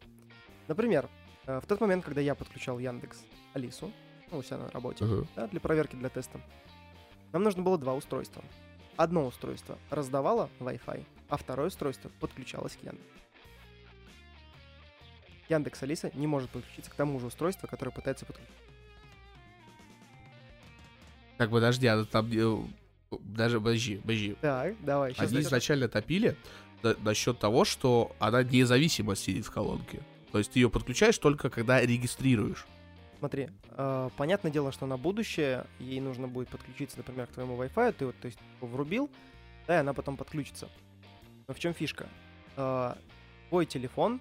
Например, 0.68 1.08
э, 1.46 1.60
в 1.60 1.66
тот 1.66 1.80
момент, 1.80 2.04
когда 2.04 2.20
я 2.20 2.34
подключал 2.34 2.78
Яндекс 2.78 3.24
Алису, 3.54 3.90
ну, 4.30 4.38
у 4.38 4.42
себя 4.42 4.58
на 4.58 4.70
работе, 4.70 5.04
Ага. 5.04 5.26
да, 5.36 5.46
для 5.46 5.60
проверки, 5.60 5.96
для 5.96 6.08
теста, 6.10 6.40
нам 7.32 7.42
нужно 7.42 7.62
было 7.62 7.78
два 7.78 7.94
устройства. 7.94 8.44
Одно 8.96 9.26
устройство 9.26 9.78
раздавало 9.90 10.50
Wi-Fi, 10.60 11.04
а 11.28 11.36
второе 11.36 11.68
устройство 11.68 12.10
подключалось 12.20 12.76
к 12.76 12.82
Яндексу. 12.82 13.18
Яндекс 15.48 15.82
Алиса 15.82 16.10
не 16.14 16.26
может 16.26 16.50
подключиться 16.50 16.90
к 16.90 16.94
тому 16.94 17.18
же 17.20 17.26
устройству, 17.26 17.68
которое 17.68 17.90
пытается 17.90 18.24
подключить. 18.24 18.54
Так, 21.38 21.50
подожди, 21.50 21.86
а 21.86 22.04
там... 22.04 22.30
Даже, 23.22 23.58
подожди, 23.60 23.96
подожди. 23.96 24.36
Так, 24.40 24.74
давай. 24.84 25.12
Они 25.16 25.34
я- 25.34 25.40
изначально 25.40 25.88
топили 25.88 26.36
на- 26.82 26.96
насчет 27.02 27.38
того, 27.38 27.64
что 27.64 28.14
она 28.18 28.42
независимо 28.42 29.16
сидит 29.16 29.46
в 29.46 29.50
колонке. 29.50 30.02
То 30.32 30.38
есть 30.38 30.52
ты 30.52 30.58
ее 30.58 30.70
подключаешь 30.70 31.18
только 31.18 31.50
когда 31.50 31.80
регистрируешь. 31.80 32.66
Смотри, 33.18 33.48
э, 33.70 34.10
понятное 34.16 34.50
дело, 34.50 34.72
что 34.72 34.86
на 34.86 34.98
будущее 34.98 35.66
ей 35.78 36.00
нужно 36.00 36.28
будет 36.28 36.48
подключиться, 36.48 36.98
например, 36.98 37.26
к 37.26 37.30
твоему 37.30 37.56
Wi-Fi, 37.62 37.92
ты 37.92 38.06
вот, 38.06 38.16
то 38.20 38.26
есть, 38.26 38.38
врубил, 38.60 39.08
да, 39.66 39.76
и 39.76 39.80
она 39.80 39.94
потом 39.94 40.16
подключится. 40.16 40.68
Но 41.48 41.54
в 41.54 41.58
чем 41.58 41.72
фишка? 41.72 42.08
Э, 42.56 42.94
твой 43.48 43.66
телефон 43.66 44.20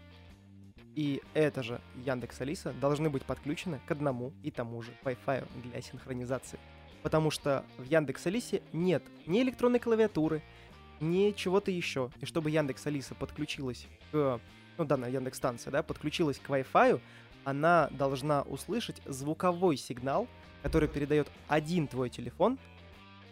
и 0.95 1.21
это 1.33 1.63
же 1.63 1.81
Яндекс 2.05 2.39
Алиса 2.41 2.71
должны 2.79 3.09
быть 3.09 3.23
подключены 3.23 3.79
к 3.87 3.91
одному 3.91 4.31
и 4.43 4.51
тому 4.51 4.81
же 4.83 4.91
Wi-Fi 5.03 5.47
для 5.63 5.81
синхронизации. 5.81 6.59
Потому 7.03 7.29
что 7.31 7.65
в 7.77 7.83
Яндекс 7.83 8.25
Алисе 8.25 8.61
нет 8.71 9.03
ни 9.27 9.41
электронной 9.41 9.79
клавиатуры, 9.79 10.41
ни 10.99 11.31
чего-то 11.31 11.69
еще. 11.69 12.09
И 12.21 12.25
чтобы 12.25 12.49
Яндекс 12.49 12.87
Алиса 12.87 13.13
подключилась 13.13 13.87
к, 14.11 14.39
ну 14.77 14.85
данная 14.85 15.11
Яндекс 15.11 15.37
станция, 15.37 15.71
да, 15.71 15.83
подключилась 15.83 16.39
к 16.39 16.49
Wi-Fi, 16.49 17.01
она 17.43 17.89
должна 17.91 18.43
услышать 18.43 19.01
звуковой 19.05 19.77
сигнал, 19.77 20.27
который 20.61 20.87
передает 20.87 21.27
один 21.49 21.87
твой 21.87 22.09
телефон 22.09 22.57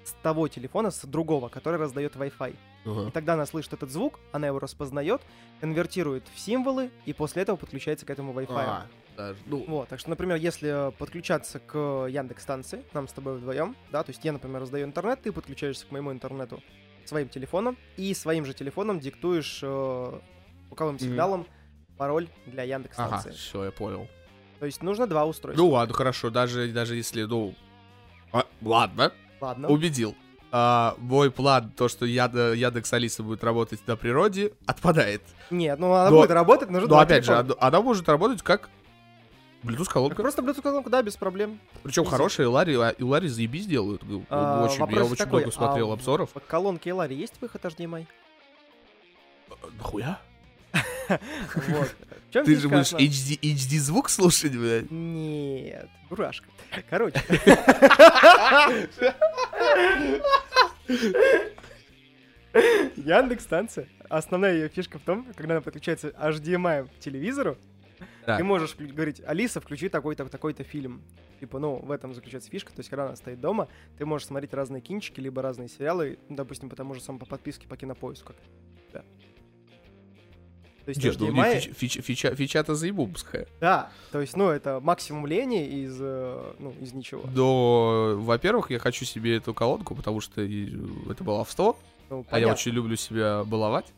с 0.04 0.12
того 0.22 0.48
телефона, 0.48 0.92
с 0.92 1.06
другого, 1.06 1.48
который 1.48 1.80
раздает 1.80 2.16
Wi-Fi. 2.16 2.56
Ага. 2.86 3.08
И 3.08 3.12
тогда 3.12 3.34
она 3.34 3.46
слышит 3.46 3.74
этот 3.74 3.90
звук, 3.92 4.20
она 4.32 4.48
его 4.48 4.60
распознает, 4.60 5.22
конвертирует 5.60 6.24
в 6.34 6.40
символы, 6.40 6.90
и 7.06 7.14
после 7.14 7.44
этого 7.44 7.56
подключается 7.56 8.06
к 8.06 8.10
этому 8.10 8.34
Wi-Fi. 8.34 8.50
А, 8.50 8.88
даже, 9.18 9.40
ну, 9.46 9.64
Вот, 9.68 9.90
так 9.90 10.00
что, 10.00 10.10
например, 10.10 10.38
если 10.38 10.92
подключаться 10.98 11.60
к 11.60 11.78
Яндекс 12.08 12.44
станции, 12.44 12.84
нам 12.94 13.08
с 13.08 13.14
тобой 13.14 13.38
вдвоем, 13.38 13.76
да, 13.92 14.04
то 14.04 14.10
есть 14.12 14.24
я, 14.24 14.32
например, 14.32 14.62
раздаю 14.62 14.86
интернет, 14.86 15.22
ты 15.22 15.32
подключаешься 15.32 15.86
к 15.86 15.92
моему 15.92 16.12
интернету 16.12 16.62
своим 17.06 17.30
телефоном, 17.30 17.78
и 17.98 18.14
своим 18.14 18.46
же 18.46 18.54
телефоном 18.54 19.00
диктуешь 19.00 19.60
э, 19.64 20.20
звуковым 20.68 21.00
сигналом 21.00 21.46
пароль 21.98 22.28
для 22.46 22.64
Яндекс 22.64 22.98
ага, 23.00 23.20
станции. 23.20 23.38
все, 23.38 23.66
я 23.66 23.72
понял. 23.72 24.08
То 24.60 24.66
есть 24.66 24.82
нужно 24.84 25.08
два 25.08 25.26
устройства. 25.26 25.62
Ну 25.64 25.70
ладно, 25.72 25.94
хорошо, 25.94 26.30
даже, 26.30 26.68
даже 26.72 26.96
если, 26.96 27.24
ну... 27.24 27.56
а, 28.32 28.46
ладно, 28.62 29.12
Ладно. 29.40 29.68
убедил. 29.70 30.16
А, 30.54 30.96
мой 31.00 31.32
план, 31.32 31.72
то, 31.72 31.88
что 31.88 32.06
Яд- 32.06 32.56
Яндекс 32.56 32.92
Алиса 32.94 33.24
будет 33.24 33.44
работать 33.44 33.86
на 33.88 33.96
природе, 33.96 34.54
отпадает. 34.66 35.22
Нет, 35.50 35.80
ну 35.80 35.92
она 35.94 36.10
Но- 36.10 36.18
будет 36.22 36.32
работать, 36.32 36.70
нужно 36.70 36.88
Но 36.90 37.00
опять 37.00 37.24
же, 37.24 37.32
телефона. 37.34 37.56
она, 37.60 37.68
она 37.68 37.82
может 37.82 38.08
работать 38.10 38.42
как 38.44 38.70
Так 39.62 39.72
Bluetooth-колонка. 39.72 40.22
Просто 40.22 40.42
Bluetooth 40.42 40.62
колонку, 40.62 40.90
да, 40.90 41.02
без 41.02 41.18
проблем. 41.18 41.60
Причем 41.84 42.06
хорошие, 42.06 42.46
и 42.46 42.48
Ларри, 42.48 42.76
а, 42.76 42.90
и 42.90 43.28
заебись 43.28 43.66
делают. 43.66 44.02
А, 44.30 44.66
очень, 44.66 44.80
я 44.80 45.04
очень 45.04 45.18
такой, 45.18 45.42
много 45.42 45.52
смотрел 45.52 45.92
а 45.92 45.94
обзоров. 45.94 46.30
В 46.34 46.40
колонке 46.40 46.90
Elari 46.92 47.14
есть 47.14 47.36
выход 47.42 47.64
HDMI? 47.64 48.08
Нахуя? 49.78 50.20
Вот. 51.68 51.94
Ты 52.32 52.56
же 52.56 52.70
будешь 52.70 52.94
HD, 52.94 53.38
HD 53.42 53.78
звук 53.80 54.10
слушать, 54.10 54.56
блядь? 54.56 54.90
Нет, 54.90 55.90
дурашка. 56.10 56.48
Короче. 56.90 57.20
Яндекс 62.96 63.44
станция. 63.44 63.90
Основная 64.10 64.54
ее 64.54 64.70
фишка 64.70 65.00
в 65.00 65.02
том, 65.02 65.28
когда 65.36 65.56
она 65.56 65.62
подключается 65.62 66.10
HDMI 66.10 66.88
к 66.88 67.00
телевизору, 67.00 67.58
Так. 68.26 68.38
ты 68.38 68.44
можешь 68.44 68.76
говорить, 68.76 69.22
Алиса, 69.26 69.60
включи 69.60 69.90
такой-то, 69.90 70.26
такой-то 70.28 70.64
фильм. 70.64 71.02
Типа, 71.40 71.60
ну, 71.60 71.78
в 71.78 71.92
этом 71.92 72.14
заключается 72.14 72.50
фишка. 72.50 72.72
То 72.72 72.80
есть, 72.80 72.90
когда 72.90 73.06
она 73.08 73.16
стоит 73.16 73.40
дома, 73.42 73.68
ты 73.98 74.06
можешь 74.06 74.28
смотреть 74.28 74.54
разные 74.54 74.82
кинчики, 74.82 75.20
либо 75.20 75.42
разные 75.42 75.70
сериалы, 75.70 76.20
ну, 76.30 76.36
допустим, 76.36 76.70
по 76.70 76.76
тому 76.76 76.94
же 76.94 77.02
самому 77.02 77.20
по 77.20 77.26
подписке 77.26 77.68
по 77.68 77.76
кинопоиску. 77.78 78.34
Да. 78.94 79.04
То 80.86 80.90
есть 80.90 81.04
Нет, 81.04 81.16
ну, 81.20 81.28
HDMI... 81.32 81.58
фич- 81.58 81.74
фич- 81.76 82.02
фича- 82.02 82.36
Фича-то 82.36 82.74
заебумская. 82.76 83.48
Да, 83.60 83.92
то 84.12 84.20
есть, 84.20 84.36
ну, 84.36 84.50
это 84.50 84.80
максимум 84.80 85.28
лени 85.28 85.68
из, 85.84 85.98
э, 86.00 86.54
ну, 86.58 86.74
из 86.82 86.94
ничего. 86.94 87.24
Но, 87.36 88.16
во-первых, 88.18 88.72
я 88.72 88.80
хочу 88.80 89.06
себе 89.06 89.38
эту 89.38 89.54
колонку, 89.54 89.94
потому 89.96 90.22
что 90.22 90.42
и, 90.42 90.74
это 91.10 91.24
баловство, 91.24 91.78
Ну, 92.10 92.26
а 92.32 92.40
я 92.40 92.52
очень 92.52 92.72
люблю 92.72 92.96
себя 92.96 93.44
баловать. 93.44 93.94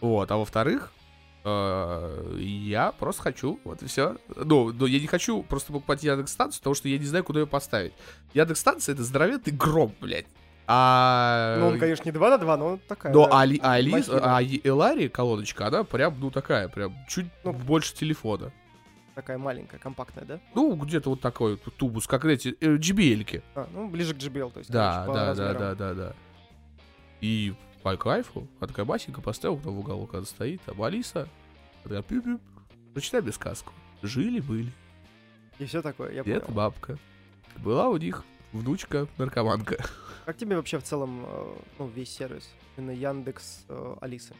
Вот, 0.00 0.30
а 0.30 0.36
во-вторых, 0.36 0.92
э, 0.96 1.03
я 1.44 2.92
просто 2.98 3.22
хочу, 3.22 3.60
вот 3.64 3.82
и 3.82 3.86
все. 3.86 4.16
Ну, 4.34 4.72
но 4.72 4.86
я 4.86 4.98
не 4.98 5.06
хочу 5.06 5.42
просто 5.42 5.72
покупать 5.72 6.02
Яндекс-станцию, 6.02 6.60
потому 6.60 6.74
что 6.74 6.88
я 6.88 6.98
не 6.98 7.04
знаю, 7.04 7.22
куда 7.24 7.40
ее 7.40 7.46
поставить. 7.46 7.92
Яндекс-станция— 8.32 8.92
это 8.94 9.04
здоровенный 9.04 9.52
гром, 9.52 9.94
блядь. 10.00 10.26
А... 10.66 11.56
Ну, 11.60 11.68
он, 11.68 11.78
конечно, 11.78 12.04
не 12.06 12.12
2 12.12 12.30
на 12.30 12.38
2, 12.38 12.56
но 12.56 12.78
такая. 12.88 13.12
Но 13.12 13.26
да, 13.26 13.40
Али, 13.40 13.60
Али, 13.62 14.02
а 14.08 14.42
Элари 14.42 15.08
колоночка, 15.08 15.66
она 15.66 15.84
прям, 15.84 16.18
ну, 16.18 16.30
такая, 16.30 16.68
прям 16.68 16.94
чуть 17.08 17.26
Ну, 17.44 17.52
больше 17.52 17.94
телефона. 17.94 18.50
Такая 19.14 19.36
маленькая, 19.38 19.78
компактная, 19.78 20.24
да? 20.24 20.40
Ну, 20.54 20.74
где-то 20.74 21.10
вот 21.10 21.20
такой 21.20 21.60
вот 21.64 21.76
тубус, 21.76 22.06
как 22.06 22.24
эти 22.24 22.56
э, 22.60 22.76
JBL-ки. 22.76 23.42
А, 23.54 23.68
ну, 23.72 23.88
ближе 23.88 24.14
к 24.14 24.16
JBL, 24.16 24.50
то 24.50 24.58
есть, 24.58 24.70
Да, 24.70 25.04
короче, 25.06 25.18
да, 25.18 25.24
да, 25.24 25.28
размерам. 25.28 25.58
да, 25.58 25.74
да, 25.74 25.94
да. 25.94 26.12
И 27.20 27.54
по 27.84 27.96
кайфу, 27.98 28.48
она 28.58 28.66
такая 28.66 28.86
басенька 28.86 29.20
поставил 29.20 29.58
там 29.58 29.74
в 29.74 29.78
уголок, 29.78 30.14
она 30.14 30.24
стоит, 30.24 30.60
там 30.62 30.82
Алиса, 30.82 31.28
она 31.84 31.94
такая 32.00 32.02
пиу-пиу, 32.02 32.40
прочитай 32.94 33.20
мне 33.20 33.30
сказку. 33.30 33.72
Жили-были, 34.02 34.72
И 35.58 35.66
все 35.66 35.82
такое, 35.82 36.12
я 36.12 36.24
дед 36.24 36.44
понял. 36.44 36.56
бабка. 36.56 36.98
Была 37.58 37.88
у 37.90 37.96
них 37.98 38.24
внучка 38.52 39.06
наркоманка. 39.18 39.84
Как 40.24 40.36
тебе 40.38 40.56
вообще 40.56 40.78
в 40.78 40.82
целом, 40.82 41.24
э, 41.26 41.54
ну, 41.78 41.86
весь 41.88 42.08
сервис? 42.10 42.48
Именно 42.78 42.92
Яндекс, 42.92 43.64
э, 43.68 43.96
Алиса? 44.00 44.34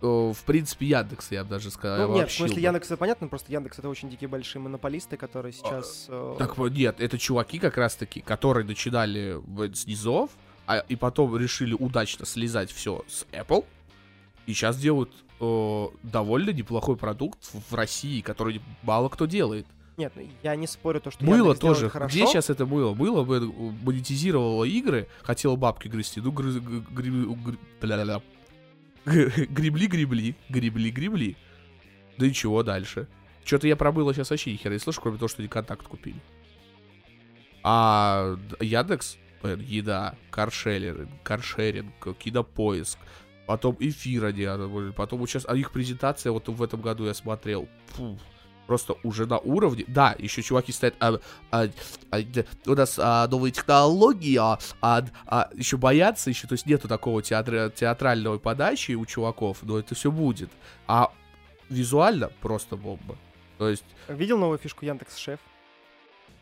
В 0.00 0.36
принципе, 0.46 0.86
Яндекс, 0.86 1.30
я 1.32 1.42
бы 1.44 1.50
даже 1.50 1.70
сказал. 1.70 2.08
Ну, 2.08 2.14
нет, 2.14 2.30
в 2.30 2.34
смысле. 2.34 2.62
Яндекс 2.62 2.86
это 2.86 2.96
понятно, 2.96 3.28
просто 3.28 3.52
Яндекс 3.52 3.80
это 3.80 3.88
очень 3.88 4.08
дикие 4.08 4.28
большие 4.28 4.62
монополисты, 4.62 5.16
которые 5.16 5.52
сейчас... 5.52 6.06
э, 6.08 6.36
Так 6.38 6.56
вот, 6.56 6.72
нет, 6.72 7.00
это 7.00 7.18
чуваки 7.18 7.58
как 7.58 7.76
раз-таки, 7.76 8.20
которые 8.20 8.64
начинали 8.64 9.40
с 9.74 9.86
низов, 9.86 10.30
а, 10.68 10.78
и 10.88 10.94
потом 10.94 11.36
решили 11.36 11.74
удачно 11.74 12.24
слезать 12.26 12.70
все 12.70 13.04
с 13.08 13.26
Apple, 13.32 13.64
и 14.46 14.52
сейчас 14.52 14.78
делают 14.78 15.10
э, 15.40 15.86
довольно 16.04 16.50
неплохой 16.50 16.96
продукт 16.96 17.38
в 17.70 17.74
России, 17.74 18.20
который 18.20 18.60
мало 18.82 19.08
кто 19.08 19.26
делает. 19.26 19.66
Нет, 19.96 20.12
ну, 20.14 20.22
я 20.44 20.54
не 20.54 20.68
спорю 20.68 21.00
то, 21.00 21.10
что 21.10 21.24
Мыло 21.24 21.38
Яндекс 21.48 21.60
делает 21.60 21.78
тоже. 21.78 21.90
хорошо. 21.90 22.14
Где 22.14 22.26
сейчас 22.26 22.50
это 22.50 22.66
мыло? 22.66 22.94
Мыло 22.94 23.24
бы 23.24 23.40
монетизировало 23.82 24.62
игры, 24.64 25.08
хотело 25.22 25.56
бабки 25.56 25.88
грести. 25.88 26.20
Ну, 26.20 26.30
гры- 26.30 26.60
г- 26.60 26.84
гри- 26.90 27.34
гри- 27.34 27.58
бля-ля-ля. 27.80 28.22
гребли, 29.06 29.86
гребли, 29.88 30.36
гребли, 30.48 30.90
гребли. 30.90 31.36
Да 32.16 32.26
и 32.26 32.32
чего 32.32 32.62
дальше? 32.62 33.08
Что-то 33.44 33.66
я 33.66 33.74
про 33.74 33.90
мыло 33.90 34.12
сейчас 34.14 34.30
вообще 34.30 34.52
ни 34.52 34.56
хера 34.56 34.74
не 34.74 34.78
слышу, 34.78 35.00
кроме 35.00 35.16
того, 35.18 35.28
что 35.28 35.40
они 35.42 35.48
контакт 35.48 35.86
купили. 35.88 36.20
А 37.64 38.36
Яндекс, 38.60 39.16
э, 39.16 39.18
еда, 39.42 40.14
каршеринг, 40.30 41.10
каршеринг, 41.22 42.16
кинопоиск, 42.18 42.98
потом 43.46 43.76
эфир 43.80 44.26
они, 44.26 44.44
а, 44.44 44.92
потом 44.96 45.26
сейчас, 45.26 45.44
а 45.48 45.56
их 45.56 45.72
презентация 45.72 46.32
вот 46.32 46.48
в 46.48 46.62
этом 46.62 46.80
году 46.80 47.06
я 47.06 47.14
смотрел, 47.14 47.68
фу, 47.86 48.18
просто 48.66 48.94
уже 49.02 49.26
на 49.26 49.38
уровне, 49.38 49.84
да, 49.88 50.14
еще 50.18 50.42
чуваки 50.42 50.72
стоят, 50.72 50.94
а, 51.00 51.18
а, 51.50 51.68
а, 52.10 52.18
у 52.66 52.74
нас 52.74 52.98
а, 52.98 53.26
новые 53.26 53.50
технологии, 53.50 54.36
а, 54.36 54.58
а, 54.80 55.02
а, 55.26 55.50
еще 55.54 55.78
боятся, 55.78 56.30
еще, 56.30 56.46
то 56.46 56.52
есть 56.52 56.66
нету 56.66 56.88
такого 56.88 57.22
театра, 57.22 57.70
театральной 57.70 58.38
подачи 58.38 58.92
у 58.92 59.06
чуваков, 59.06 59.58
но 59.62 59.78
это 59.78 59.94
все 59.94 60.10
будет, 60.12 60.50
а 60.86 61.10
визуально 61.70 62.30
просто 62.40 62.76
бомба. 62.76 63.16
То 63.56 63.68
есть, 63.68 63.84
Видел 64.08 64.38
новую 64.38 64.58
фишку 64.58 64.84
Яндекс 64.84 65.16
Шеф? 65.16 65.40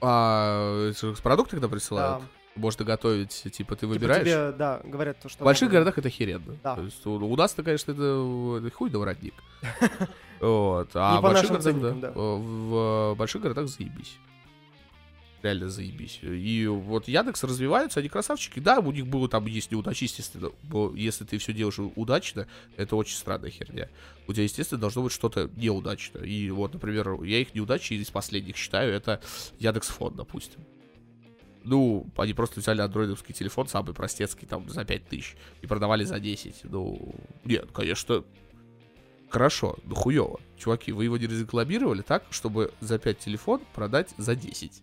а, 0.01 0.93
же 0.93 1.15
продукты, 1.23 1.53
когда 1.53 1.69
присылают, 1.69 2.23
можно 2.57 2.85
готовить, 2.85 3.45
типа, 3.53 3.77
ты 3.77 3.87
выбираешь. 3.87 4.23
тебе, 4.23 4.53
да, 4.53 4.81
говорят 4.85 5.21
то, 5.21 5.29
что... 5.29 5.43
В 5.43 5.45
больших 5.45 5.69
надо- 5.69 5.73
городах 5.73 5.99
это 5.99 6.09
херенно. 6.09 6.57
Да. 6.63 6.77
То 6.77 6.83
есть 6.83 7.07
у, 7.07 7.13
у 7.13 7.37
нас-то, 7.37 7.63
конечно, 7.63 7.93
это, 7.93 8.71
хуй 8.75 8.91
да 8.91 8.99
воротник. 8.99 9.35
Вот. 10.39 10.91
А 10.93 11.19
в 11.19 11.23
больших 11.23 11.51
городах, 11.51 11.81
да. 11.81 11.93
да. 11.93 12.13
В 12.15 13.15
больших 13.17 13.41
городах 13.41 13.69
заебись. 13.69 14.19
Реально 15.43 15.69
заебись. 15.69 16.19
И 16.23 16.67
вот 16.67 17.09
Яндекс 17.09 17.45
развиваются, 17.45 18.01
они 18.01 18.09
красавчики. 18.09 18.59
Да, 18.59 18.81
у 18.81 18.91
них 18.91 19.07
было 19.07 19.29
там 19.29 19.47
есть 19.47 19.71
неудачи, 19.71 20.05
естественно. 20.05 20.51
Если 20.95 21.25
ты 21.25 21.39
все 21.39 21.53
делаешь 21.53 21.79
удачно, 21.95 22.47
это 22.77 22.97
очень 22.97 23.17
странная 23.17 23.51
херня. 23.51 23.89
У 24.27 24.33
тебя, 24.33 24.43
естественно, 24.43 24.81
должно 24.81 25.03
быть 25.03 25.13
что-то 25.13 25.51
неудачно. 25.57 26.19
И 26.19 26.51
вот, 26.51 26.75
например, 26.75 27.23
я 27.23 27.39
их 27.39 27.55
неудачи 27.55 27.95
из 27.95 28.11
последних 28.11 28.57
считаю, 28.57 28.93
это 28.93 29.21
Яндекс 29.59 29.89
Фон, 29.89 30.17
допустим. 30.17 30.61
Ну, 31.67 32.07
они 32.17 32.33
просто 32.33 32.61
взяли 32.61 32.81
андроидовский 32.81 33.35
телефон, 33.35 33.67
самый 33.67 33.93
простецкий, 33.93 34.47
там, 34.47 34.69
за 34.69 34.85
5000, 34.85 35.37
и 35.63 35.67
продавали 35.67 36.05
за 36.05 36.21
10. 36.21 36.61
Ну, 36.65 37.13
нет, 37.45 37.73
конечно, 37.73 38.23
хорошо, 39.29 39.77
ну 39.83 39.97
хуёво. 39.97 40.39
Чуваки, 40.57 40.93
вы 40.93 41.05
его 41.05 41.17
не 41.17 41.27
разрекламировали 41.27 42.03
так, 42.03 42.25
чтобы 42.31 42.73
за 42.79 43.01
5 43.01 43.19
телефон 43.19 43.61
продать 43.75 44.15
за 44.17 44.37
10. 44.37 44.81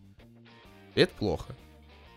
Это 0.95 1.15
плохо. 1.15 1.55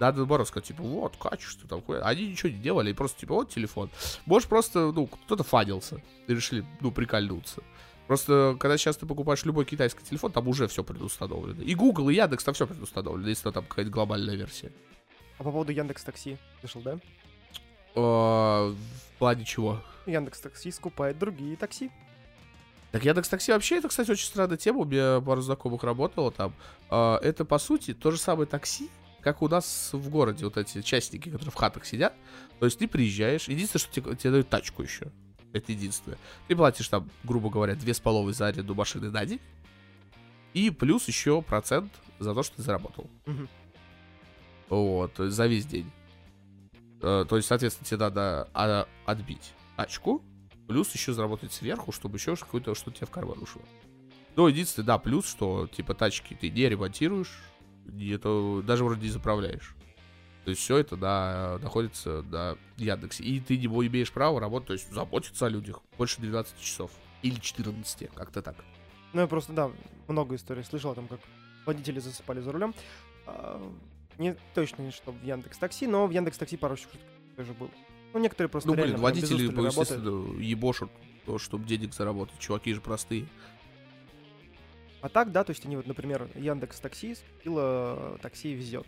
Надо 0.01 0.19
наоборот 0.19 0.49
сказать, 0.49 0.67
типа, 0.67 0.83
вот, 0.83 1.17
качество 1.17 1.69
такое. 1.69 2.03
Они 2.03 2.27
ничего 2.27 2.51
не 2.51 2.59
делали, 2.59 2.91
и 2.91 2.93
просто, 2.93 3.21
типа, 3.21 3.35
вот 3.35 3.51
телефон. 3.51 3.89
Может, 4.27 4.49
просто, 4.49 4.91
ну, 4.93 5.07
кто-то 5.07 5.45
фанился 5.45 6.03
и 6.27 6.35
решили, 6.35 6.65
ну, 6.81 6.91
прикольнуться. 6.91 7.63
Просто, 8.07 8.57
когда 8.61 8.77
сейчас 8.79 8.97
ты 8.97 9.07
покупаешь 9.07 9.45
любой 9.45 9.65
китайский 9.65 10.05
телефон, 10.05 10.31
там 10.33 10.47
уже 10.49 10.69
все 10.69 10.85
предустановлено. 10.85 11.63
И 11.63 11.75
Google, 11.75 12.11
и 12.11 12.15
Яндекс, 12.15 12.45
там 12.45 12.55
все 12.55 12.67
предустановлено, 12.67 13.29
если 13.29 13.51
там 13.51 13.65
какая-то 13.65 13.91
глобальная 13.91 14.37
версия. 14.37 14.73
А 15.39 15.43
по 15.45 15.51
поводу 15.51 15.73
Яндекс 15.73 16.05
Такси, 16.05 16.39
слышал, 16.61 16.81
да? 16.83 16.99
А, 17.95 18.71
В 18.71 19.19
плане 19.19 19.45
чего? 19.45 19.83
Яндекс 20.07 20.41
Такси 20.41 20.71
скупает 20.71 21.19
другие 21.19 21.57
такси. 21.57 21.91
Так 22.93 23.05
Яндекс 23.05 23.29
Такси 23.29 23.53
вообще, 23.53 23.79
это, 23.79 23.89
кстати, 23.89 24.11
очень 24.11 24.27
странная 24.27 24.57
тема. 24.57 24.81
У 24.81 24.85
меня 24.85 25.21
пару 25.21 25.41
знакомых 25.41 25.83
работало 25.83 26.31
там. 26.31 26.55
А, 26.89 27.19
это, 27.23 27.45
по 27.45 27.59
сути, 27.59 27.93
то 27.93 28.13
же 28.13 28.19
самое 28.19 28.47
такси, 28.47 28.89
как 29.21 29.43
у 29.43 29.49
нас 29.49 29.91
в 29.93 30.09
городе 30.09 30.45
вот 30.45 30.57
эти 30.57 30.81
частники, 30.83 31.29
которые 31.29 31.51
в 31.51 31.57
хатах 31.57 31.85
сидят. 31.85 32.15
То 32.61 32.67
есть 32.67 32.79
ты 32.79 32.87
приезжаешь, 32.87 33.49
единственное, 33.49 33.81
что 33.81 33.93
тебе, 33.93 34.15
тебе 34.15 34.31
дают 34.31 34.49
тачку 34.49 34.83
еще. 34.83 35.11
Это 35.57 35.73
единственное. 35.73 36.19
Ты 36.49 36.57
платишь 36.57 36.89
там, 36.89 37.09
грубо 37.25 37.49
говоря, 37.49 37.75
две 37.75 37.95
с 37.95 38.01
половой 38.01 38.35
за 38.35 38.49
аренду 38.49 38.75
машины 38.75 39.11
на 39.11 39.25
день. 39.25 39.41
И 40.53 40.71
плюс 40.71 41.09
еще 41.09 41.43
процент 41.43 41.93
за 42.19 42.35
то, 42.35 42.43
что 42.43 42.57
ты 42.57 42.63
заработал. 42.63 43.09
Мгм. 43.27 43.49
Вот, 44.69 45.13
за 45.17 45.47
весь 45.47 45.67
день. 45.67 45.91
Э, 47.01 47.25
То 47.29 47.37
есть, 47.37 47.49
соответственно, 47.49 47.87
тебе 47.87 47.99
надо 47.99 48.49
а, 48.53 48.87
отбить 49.05 49.53
тачку, 49.77 50.23
плюс 50.67 50.93
еще 50.95 51.13
заработать 51.13 51.53
сверху, 51.53 51.93
чтобы 51.93 52.17
еще 52.17 52.37
какое-то 52.37 52.75
что-то 52.75 52.99
тебе 52.99 53.07
в 53.07 53.11
карман 53.11 53.39
ушло. 53.41 53.63
Ну, 54.35 54.49
единственное, 54.49 54.87
да, 54.87 54.99
плюс, 54.99 55.27
что, 55.27 55.67
типа, 55.69 55.95
тачки 55.95 56.35
ты 56.35 56.51
не 56.51 56.69
ремонтируешь, 56.69 57.39
это 57.87 58.63
даже 58.63 58.85
вроде 58.85 59.03
не 59.03 59.11
заправляешь. 59.11 59.75
То 60.47 60.51
есть 60.51 60.63
все 60.63 60.77
это, 60.77 60.97
да, 60.97 61.59
находится 61.61 62.23
на 62.31 62.57
Яндексе. 62.77 63.25
И 63.25 63.41
ты 63.41 63.59
не 63.59 63.67
имеешь 63.67 64.13
права 64.13 64.39
работать, 64.39 64.69
то 64.69 64.73
есть 64.75 64.93
заботиться 64.93 65.47
о 65.47 65.49
людях 65.49 65.83
больше 65.99 66.21
12 66.21 66.61
часов. 66.61 66.93
Или 67.23 67.41
14, 67.41 68.09
как-то 68.15 68.43
так. 68.43 68.55
Ну, 69.13 69.23
я 69.23 69.27
просто, 69.27 69.53
да, 69.53 69.73
много 70.07 70.37
историй 70.37 70.63
слышал 70.63 70.93
о 70.93 70.95
том, 70.95 71.09
как 71.09 71.19
водители 71.65 71.99
засыпали 71.99 72.39
за 72.43 72.53
рулем. 72.53 72.77
А, 73.27 73.61
Не 74.19 74.37
точно, 74.55 74.89
что 74.93 75.11
в 75.11 75.21
Яндекс 75.25 75.59
Такси, 75.59 75.89
но 75.89 76.07
в 76.07 76.13
Яндекс 76.13 76.39
Такси 76.39 76.57
пару 76.57 76.77
тоже 77.35 77.53
был. 77.55 77.69
Ну, 78.13 78.21
некоторые 78.21 78.49
просто 78.49 78.69
Ну, 78.69 78.77
блин, 78.77 78.99
водители, 78.99 79.49
работают. 79.49 79.75
естественно, 79.75 80.41
ебошут, 80.41 80.93
чтобы 81.39 81.65
денег 81.65 81.93
заработать. 81.93 82.39
Чуваки 82.39 82.73
же 82.73 82.81
простые. 82.81 83.27
А 85.01 85.09
так, 85.09 85.33
да, 85.33 85.43
то 85.43 85.51
есть 85.51 85.67
они 85.67 85.75
вот, 85.75 85.89
например, 85.89 86.31
Яндекс 86.37 86.79
Такси 86.79 87.17
купила 87.39 88.17
такси 88.23 88.55
везет. 88.55 88.87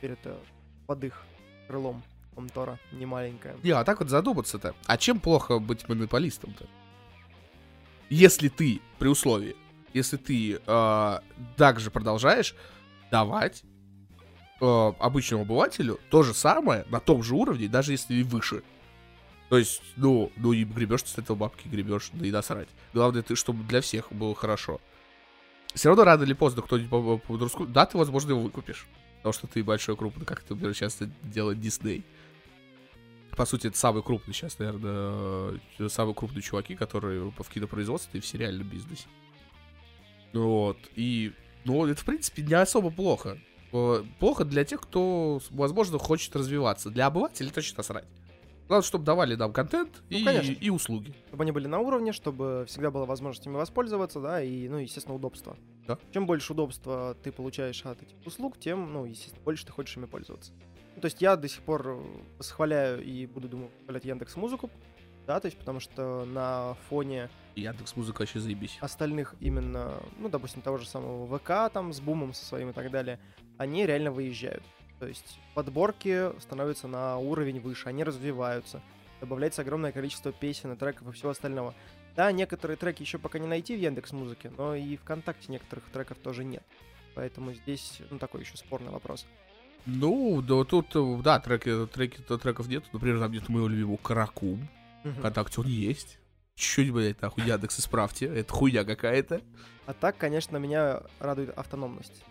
Теперь 0.00 0.12
это 0.12 0.38
под 0.86 1.04
их 1.04 1.22
крылом 1.68 2.02
контора 2.34 2.78
не 2.90 3.04
маленькая. 3.04 3.54
Не, 3.62 3.72
а 3.72 3.84
так 3.84 4.00
вот 4.00 4.08
задуматься-то. 4.08 4.74
А 4.86 4.96
чем 4.96 5.20
плохо 5.20 5.58
быть 5.58 5.86
монополистом-то? 5.90 6.66
Если 8.08 8.48
ты, 8.48 8.80
при 8.98 9.08
условии, 9.08 9.54
если 9.92 10.16
ты 10.16 10.58
э, 10.66 11.18
также 11.58 11.90
продолжаешь 11.90 12.54
давать 13.10 13.62
э, 14.62 14.92
обычному 14.98 15.42
обывателю 15.42 16.00
то 16.08 16.22
же 16.22 16.32
самое 16.32 16.86
на 16.88 16.98
том 16.98 17.22
же 17.22 17.34
уровне, 17.34 17.68
даже 17.68 17.92
если 17.92 18.14
и 18.14 18.22
выше. 18.22 18.62
То 19.50 19.58
есть, 19.58 19.82
ну, 19.96 20.32
ну 20.36 20.54
и 20.54 20.64
гребешь 20.64 21.02
ты 21.02 21.08
с 21.10 21.18
этого 21.18 21.36
бабки, 21.36 21.68
гребешь, 21.68 22.08
да 22.14 22.24
и 22.24 22.30
насрать. 22.30 22.68
Главное, 22.94 23.20
ты, 23.20 23.36
чтобы 23.36 23.64
для 23.64 23.82
всех 23.82 24.10
было 24.10 24.34
хорошо. 24.34 24.80
Все 25.74 25.90
равно 25.90 26.04
рано 26.04 26.22
или 26.22 26.32
поздно 26.32 26.62
кто-нибудь 26.62 26.90
по, 26.90 27.18
по, 27.18 27.36
по 27.36 27.66
да, 27.66 27.84
ты, 27.84 27.98
возможно, 27.98 28.30
его 28.30 28.40
выкупишь. 28.40 28.86
Потому 29.20 29.32
что 29.34 29.46
ты 29.46 29.62
большой, 29.62 29.96
крупный, 29.96 30.24
как 30.24 30.42
это, 30.42 30.54
например, 30.54 30.74
сейчас 30.74 30.98
делает 31.22 31.60
Дисней. 31.60 32.04
По 33.36 33.44
сути, 33.44 33.68
это 33.68 33.76
самый 33.76 34.02
крупный 34.02 34.34
сейчас, 34.34 34.58
наверное, 34.58 35.60
э, 35.78 35.88
самые 35.88 36.14
крупные 36.14 36.42
чуваки, 36.42 36.74
которые 36.74 37.30
в 37.30 37.48
кинопроизводстве 37.48 38.18
и 38.18 38.22
в 38.22 38.26
сериальном 38.26 38.68
бизнесе. 38.68 39.06
Вот. 40.32 40.78
И, 40.96 41.32
ну, 41.64 41.86
это, 41.86 42.00
в 42.00 42.04
принципе, 42.04 42.42
не 42.42 42.54
особо 42.54 42.90
плохо. 42.90 43.38
Э, 43.72 44.04
Плохо 44.18 44.44
для 44.44 44.64
тех, 44.64 44.80
кто, 44.80 45.40
возможно, 45.50 45.98
хочет 45.98 46.34
развиваться. 46.34 46.90
Для 46.90 47.06
обывателей 47.06 47.50
точно 47.50 47.78
насрать. 47.78 48.06
Главное, 48.70 48.86
чтобы 48.86 49.04
давали 49.04 49.34
нам 49.34 49.52
контент 49.52 50.00
Ну, 50.10 50.16
и, 50.16 50.22
конечно. 50.24 50.52
и 50.52 50.70
услуги. 50.70 51.12
Чтобы 51.26 51.42
они 51.42 51.50
были 51.50 51.66
на 51.66 51.80
уровне, 51.80 52.12
чтобы 52.12 52.66
всегда 52.68 52.92
была 52.92 53.04
возможность 53.04 53.44
ими 53.44 53.56
воспользоваться, 53.56 54.20
да, 54.20 54.40
и, 54.40 54.68
ну, 54.68 54.78
естественно, 54.78 55.16
удобство. 55.16 55.56
Да. 55.88 55.98
Чем 56.12 56.24
больше 56.24 56.52
удобства 56.52 57.16
ты 57.20 57.32
получаешь 57.32 57.84
от 57.84 58.00
этих 58.00 58.14
услуг, 58.24 58.60
тем, 58.60 58.92
ну, 58.92 59.06
естественно, 59.06 59.42
больше 59.44 59.66
ты 59.66 59.72
хочешь 59.72 59.96
ими 59.96 60.04
пользоваться. 60.06 60.52
Ну, 60.94 61.00
то 61.00 61.06
есть 61.06 61.20
я 61.20 61.34
до 61.34 61.48
сих 61.48 61.62
пор 61.62 61.84
э, 61.84 62.00
восхваляю 62.38 63.02
и 63.02 63.26
буду, 63.26 63.48
думаю, 63.48 63.70
восхвалять 63.80 64.04
Яндекс 64.04 64.36
Музыку, 64.36 64.70
да, 65.26 65.40
то 65.40 65.46
есть 65.46 65.58
потому 65.58 65.80
что 65.80 66.24
на 66.26 66.74
фоне 66.88 67.28
Яндекс 67.56 67.96
Музыка 67.96 68.20
вообще 68.20 68.38
заебись. 68.38 68.78
остальных 68.80 69.34
именно, 69.40 69.94
ну, 70.16 70.28
допустим, 70.28 70.62
того 70.62 70.76
же 70.76 70.86
самого 70.86 71.26
ВК 71.38 71.72
там 71.72 71.92
с 71.92 72.00
бумом 72.00 72.32
со 72.34 72.44
своим 72.44 72.70
и 72.70 72.72
так 72.72 72.92
далее, 72.92 73.18
они 73.58 73.84
реально 73.84 74.12
выезжают. 74.12 74.62
То 75.00 75.06
есть 75.06 75.38
подборки 75.54 76.30
становятся 76.40 76.86
на 76.86 77.16
уровень 77.16 77.58
выше, 77.58 77.88
они 77.88 78.04
развиваются, 78.04 78.82
добавляется 79.20 79.62
огромное 79.62 79.92
количество 79.92 80.30
песен 80.30 80.72
и 80.72 80.76
треков 80.76 81.08
и 81.08 81.12
всего 81.12 81.30
остального. 81.30 81.74
Да, 82.14 82.30
некоторые 82.32 82.76
треки 82.76 83.00
еще 83.02 83.18
пока 83.18 83.38
не 83.38 83.46
найти 83.46 83.74
в 83.74 83.80
Яндекс 83.80 84.12
Музыке, 84.12 84.52
но 84.58 84.74
и 84.74 84.96
ВКонтакте 84.98 85.50
некоторых 85.50 85.84
треков 85.86 86.18
тоже 86.18 86.44
нет. 86.44 86.62
Поэтому 87.14 87.54
здесь, 87.54 88.00
ну, 88.10 88.18
такой 88.18 88.42
еще 88.42 88.58
спорный 88.58 88.92
вопрос. 88.92 89.26
Ну, 89.86 90.42
да, 90.42 90.64
тут, 90.64 90.94
э, 90.94 91.22
да, 91.22 91.40
треки, 91.40 91.86
треки, 91.86 92.20
то 92.20 92.36
треков 92.36 92.68
нет. 92.68 92.84
Например, 92.92 93.18
там 93.20 93.32
нет 93.32 93.48
моего 93.48 93.68
любимого 93.68 93.96
Каракум. 93.96 94.68
Мгм. 95.02 95.14
ВКонтакте 95.14 95.62
он 95.62 95.66
есть. 95.66 96.18
Чуть, 96.56 96.92
блядь, 96.92 97.22
нахуй, 97.22 97.44
Яндекс, 97.44 97.80
исправьте. 97.80 98.26
Это 98.26 98.52
хуйня 98.52 98.84
какая-то. 98.84 99.40
А 99.86 99.94
так, 99.94 100.18
конечно, 100.18 100.58
меня 100.58 101.02
радует 101.18 101.56
автономность. 101.56 102.22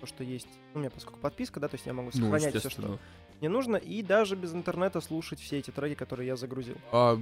То, 0.00 0.06
что 0.06 0.24
есть. 0.24 0.48
Ну, 0.72 0.76
у 0.76 0.78
меня, 0.80 0.90
поскольку 0.90 1.18
подписка, 1.20 1.60
да, 1.60 1.68
то 1.68 1.74
есть 1.74 1.84
я 1.86 1.92
могу 1.92 2.10
Ну, 2.14 2.20
сохранять 2.20 2.48
все, 2.50 2.58
естественно. 2.58 2.88
что 2.96 3.00
мне 3.40 3.48
нужно, 3.48 3.76
и 3.76 4.02
даже 4.02 4.34
без 4.36 4.52
интернета 4.54 5.00
слушать 5.00 5.40
все 5.40 5.58
эти 5.58 5.70
треки, 5.70 5.94
которые 5.94 6.26
я 6.26 6.36
загрузил. 6.36 6.76
А, 6.92 7.18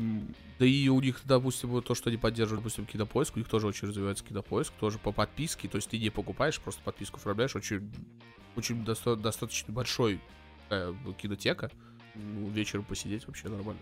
да 0.58 0.64
и 0.66 0.88
у 0.88 1.00
них, 1.00 1.20
допустим, 1.24 1.80
то, 1.82 1.94
что 1.94 2.08
они 2.10 2.16
поддерживают, 2.18 2.62
допустим, 2.62 2.86
кинопоиск, 2.86 3.36
у 3.36 3.38
них 3.40 3.48
тоже 3.48 3.66
очень 3.66 3.88
развивается 3.88 4.24
кинопоиск, 4.24 4.72
тоже 4.74 4.98
по 4.98 5.12
подписке, 5.12 5.68
то 5.68 5.76
есть 5.76 5.90
ты 5.90 5.98
не 5.98 6.10
покупаешь, 6.10 6.60
просто 6.60 6.82
подписку 6.82 7.16
оформляешь, 7.18 7.54
очень, 7.56 7.92
очень 8.56 8.84
доста- 8.84 9.16
достаточно 9.16 9.72
большой 9.72 10.20
э, 10.70 10.94
кинотека, 11.18 11.70
Ну, 12.14 12.48
вечером 12.48 12.84
посидеть 12.84 13.26
вообще 13.26 13.48
нормально. 13.48 13.80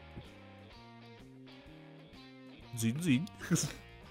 Дзынь-дзынь. 2.74 3.28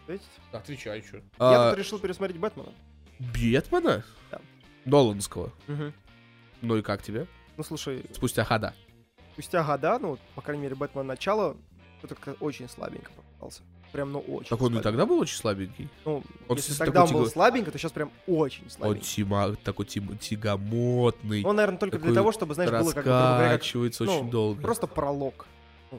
Видите? 0.08 0.26
Отвечай, 0.52 1.02
что. 1.04 1.22
Я 1.40 1.70
тут 1.72 1.80
решил 1.80 2.00
пересмотреть 2.00 2.40
Бэтмена. 2.40 2.72
Бетмена? 3.20 4.04
Да. 4.32 4.42
Ноланского. 4.86 5.52
Ну 6.62 6.78
и 6.78 6.82
как 6.82 7.02
тебе? 7.04 7.28
Ну, 7.58 7.64
слушай, 7.64 8.04
Спустя 8.14 8.44
хода. 8.44 8.74
спустя 9.34 9.64
года, 9.64 9.98
ну, 10.00 10.18
по 10.36 10.42
крайней 10.42 10.64
мере, 10.64 10.76
Бэтмен 10.76 11.06
начало, 11.08 11.56
это 12.04 12.16
очень 12.40 12.68
слабенько 12.70 13.12
попался. 13.12 13.62
Прям, 13.92 14.12
ну, 14.12 14.20
очень 14.20 14.50
Так 14.50 14.60
он 14.62 14.68
и 14.68 14.70
слабенько. 14.72 14.84
тогда 14.84 15.06
был 15.06 15.20
очень 15.20 15.38
слабенький. 15.38 15.88
Ну, 16.04 16.22
Он 16.50 16.58
если 16.58 16.74
тогда 16.74 17.02
он 17.04 17.08
такой 17.08 17.22
был 17.22 17.28
тяго- 17.28 17.32
слабенько, 17.32 17.72
то 17.72 17.78
сейчас 17.78 17.92
прям 17.94 18.12
очень 18.28 18.64
Он 18.66 18.70
слабенько. 18.70 19.06
тима, 19.06 19.56
такой 19.64 19.86
тим, 19.86 20.18
тягомотный. 20.18 21.44
Он, 21.46 21.56
наверное, 21.56 21.78
только 21.80 22.00
для 22.00 22.14
того, 22.14 22.32
чтобы, 22.34 22.56
знаешь, 22.56 22.72
было 22.72 22.92
как, 22.92 23.06
говоря, 23.06 23.38
как, 23.38 23.52
раскачивается 23.54 24.04
ну, 24.04 24.18
очень 24.20 24.30
долго. 24.30 24.62
просто 24.62 24.88
пролог. 24.88 25.46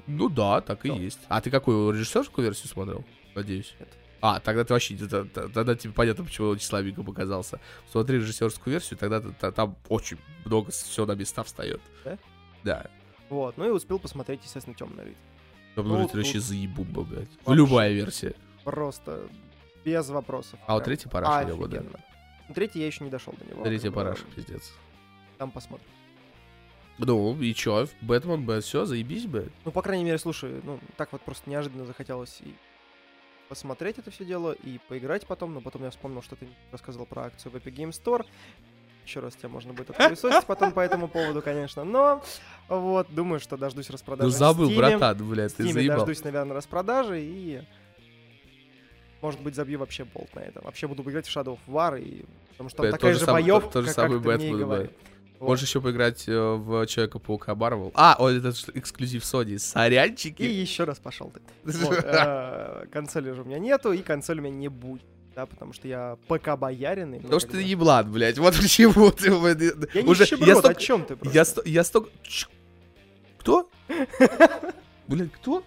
Ну 0.06 0.28
да, 0.28 0.60
так 0.60 0.84
и 0.84 0.88
Ну. 0.88 0.98
есть. 0.98 1.20
А 1.28 1.40
ты 1.40 1.50
какую 1.50 1.92
режиссерскую 1.92 2.44
версию 2.44 2.68
смотрел? 2.68 3.04
Надеюсь. 3.34 3.74
Нет. 3.78 3.88
А, 4.20 4.40
тогда 4.40 4.64
ты 4.64 4.72
вообще, 4.72 4.96
т- 4.96 5.24
т- 5.24 5.48
тогда 5.48 5.74
тебе 5.74 5.92
понятно, 5.92 6.24
почему 6.24 6.48
очень 6.48 6.64
слабенько 6.66 7.02
показался. 7.02 7.60
Смотри 7.90 8.16
режиссерскую 8.18 8.72
версию, 8.72 8.98
тогда 8.98 9.20
там 9.52 9.76
очень 9.88 10.18
много 10.44 10.70
все 10.70 11.04
на 11.06 11.12
места 11.12 11.42
встает. 11.44 11.80
Да? 12.04 12.18
Да. 12.64 12.86
Вот, 13.28 13.56
ну 13.56 13.66
и 13.66 13.70
успел 13.70 13.98
посмотреть, 13.98 14.40
естественно, 14.44 14.74
темный 14.74 15.04
рыцарь. 15.04 15.20
Там 15.74 15.88
Ну, 15.88 16.02
тут 16.04 16.14
вообще 16.14 16.40
заебумба, 16.40 17.02
блядь. 17.02 17.28
вообще. 17.44 17.54
Любая 17.54 17.92
версия. 17.92 18.34
Просто 18.64 19.28
без 19.84 20.08
вопросов. 20.08 20.58
А 20.66 20.74
вот 20.74 20.84
третий 20.84 21.08
параша 21.08 21.46
его, 21.48 21.66
да. 21.66 21.82
Ну, 22.48 22.54
Третий 22.54 22.80
я 22.80 22.86
еще 22.86 23.04
не 23.04 23.10
дошел 23.10 23.34
до 23.38 23.44
него. 23.44 23.62
Как 23.64 23.72
бы, 23.82 23.90
параша, 23.92 24.24
пиздец. 24.34 24.72
Там 25.36 25.50
посмотрим. 25.50 25.86
Ну, 26.98 27.38
и 27.40 27.52
чё, 27.52 27.86
Бэтмен, 28.00 28.46
блядь, 28.46 28.64
все, 28.64 28.86
заебись, 28.86 29.26
блядь. 29.26 29.50
Ну, 29.64 29.70
по 29.70 29.82
крайней 29.82 30.04
мере, 30.04 30.16
слушай, 30.18 30.60
ну, 30.64 30.80
так 30.96 31.12
вот 31.12 31.20
просто 31.20 31.50
неожиданно 31.50 31.84
захотелось 31.84 32.40
и 32.40 32.54
посмотреть 33.48 33.98
это 33.98 34.10
все 34.10 34.24
дело, 34.24 34.52
и 34.52 34.78
поиграть 34.88 35.26
потом, 35.26 35.54
но 35.54 35.60
потом 35.60 35.84
я 35.84 35.90
вспомнил, 35.90 36.22
что 36.22 36.36
ты 36.36 36.46
рассказывал 36.72 37.06
про 37.06 37.24
акцию 37.26 37.52
в 37.52 37.56
Epic 37.56 37.74
Game 37.74 37.90
Store. 37.90 38.24
Еще 39.04 39.20
раз 39.20 39.36
тебя 39.36 39.48
можно 39.48 39.72
будет 39.72 39.90
отпылесосить 39.90 40.46
потом 40.46 40.72
по 40.72 40.80
этому 40.80 41.06
поводу, 41.08 41.40
конечно, 41.40 41.84
но 41.84 42.22
вот, 42.68 43.06
думаю, 43.14 43.38
что 43.38 43.56
дождусь 43.56 43.88
распродажи 43.88 44.28
Ну 44.28 44.36
забыл, 44.36 44.68
братан, 44.70 45.16
блядь, 45.28 45.54
ты 45.54 45.72
заебал. 45.72 45.98
дождусь, 45.98 46.24
наверное, 46.24 46.56
распродажи 46.56 47.20
и... 47.20 47.62
Может 49.22 49.40
быть, 49.40 49.54
забью 49.54 49.78
вообще 49.78 50.04
болт 50.04 50.34
на 50.34 50.40
это. 50.40 50.60
Вообще 50.62 50.86
буду 50.88 51.02
играть 51.02 51.26
в 51.26 51.34
Shadow 51.34 51.56
of 51.56 51.60
War, 51.66 52.00
и... 52.00 52.24
потому 52.50 52.68
что 52.68 52.82
там 52.82 52.92
такая 52.92 53.14
же 53.14 53.20
же 53.20 53.26
боевка, 53.26 53.82
как, 53.82 53.94
как 53.94 54.08
ты 54.08 54.18
мне 54.18 54.48
и 54.48 54.54
говорил. 54.54 54.90
Можешь 55.40 55.68
еще 55.68 55.80
поиграть 55.80 56.28
э, 56.28 56.32
в 56.32 56.86
Человека-паука 56.86 57.54
Марвел. 57.54 57.92
А, 57.94 58.16
о, 58.18 58.30
это 58.30 58.52
эксклюзив 58.74 59.22
Sony. 59.22 59.54
И 59.54 59.58
Сорянчики. 59.58 60.42
еще 60.42 60.84
раз 60.84 60.98
пошел 60.98 61.30
ты. 61.30 61.40
Вот, 61.78 61.98
э, 62.02 62.86
консоли 62.92 63.32
же 63.32 63.42
у 63.42 63.44
меня 63.44 63.58
нету, 63.58 63.92
и 63.92 64.02
консоль 64.02 64.38
у 64.38 64.42
меня 64.42 64.56
не 64.56 64.68
будет. 64.68 65.04
Да, 65.34 65.44
потому 65.44 65.74
что 65.74 65.86
я 65.86 66.16
ПК 66.28 66.56
боярин. 66.56 67.14
и 67.14 67.20
Потому 67.20 67.40
что 67.40 67.50
ты 67.50 67.62
еблан, 67.62 68.10
блядь. 68.10 68.38
Вот 68.38 68.56
почему 68.56 69.10
ты... 69.10 69.26
Я 69.94 70.02
не 70.02 70.08
уже, 70.08 70.24
я 70.38 70.54
о 70.54 70.56
столько, 70.60 70.80
чем 70.80 71.04
ты 71.04 71.14
просто? 71.16 71.36
я, 71.36 71.44
сто- 71.44 71.62
я 71.66 71.84
столько... 71.84 72.10
Кто? 73.38 73.68
Блядь, 75.06 75.32
кто? 75.32 75.62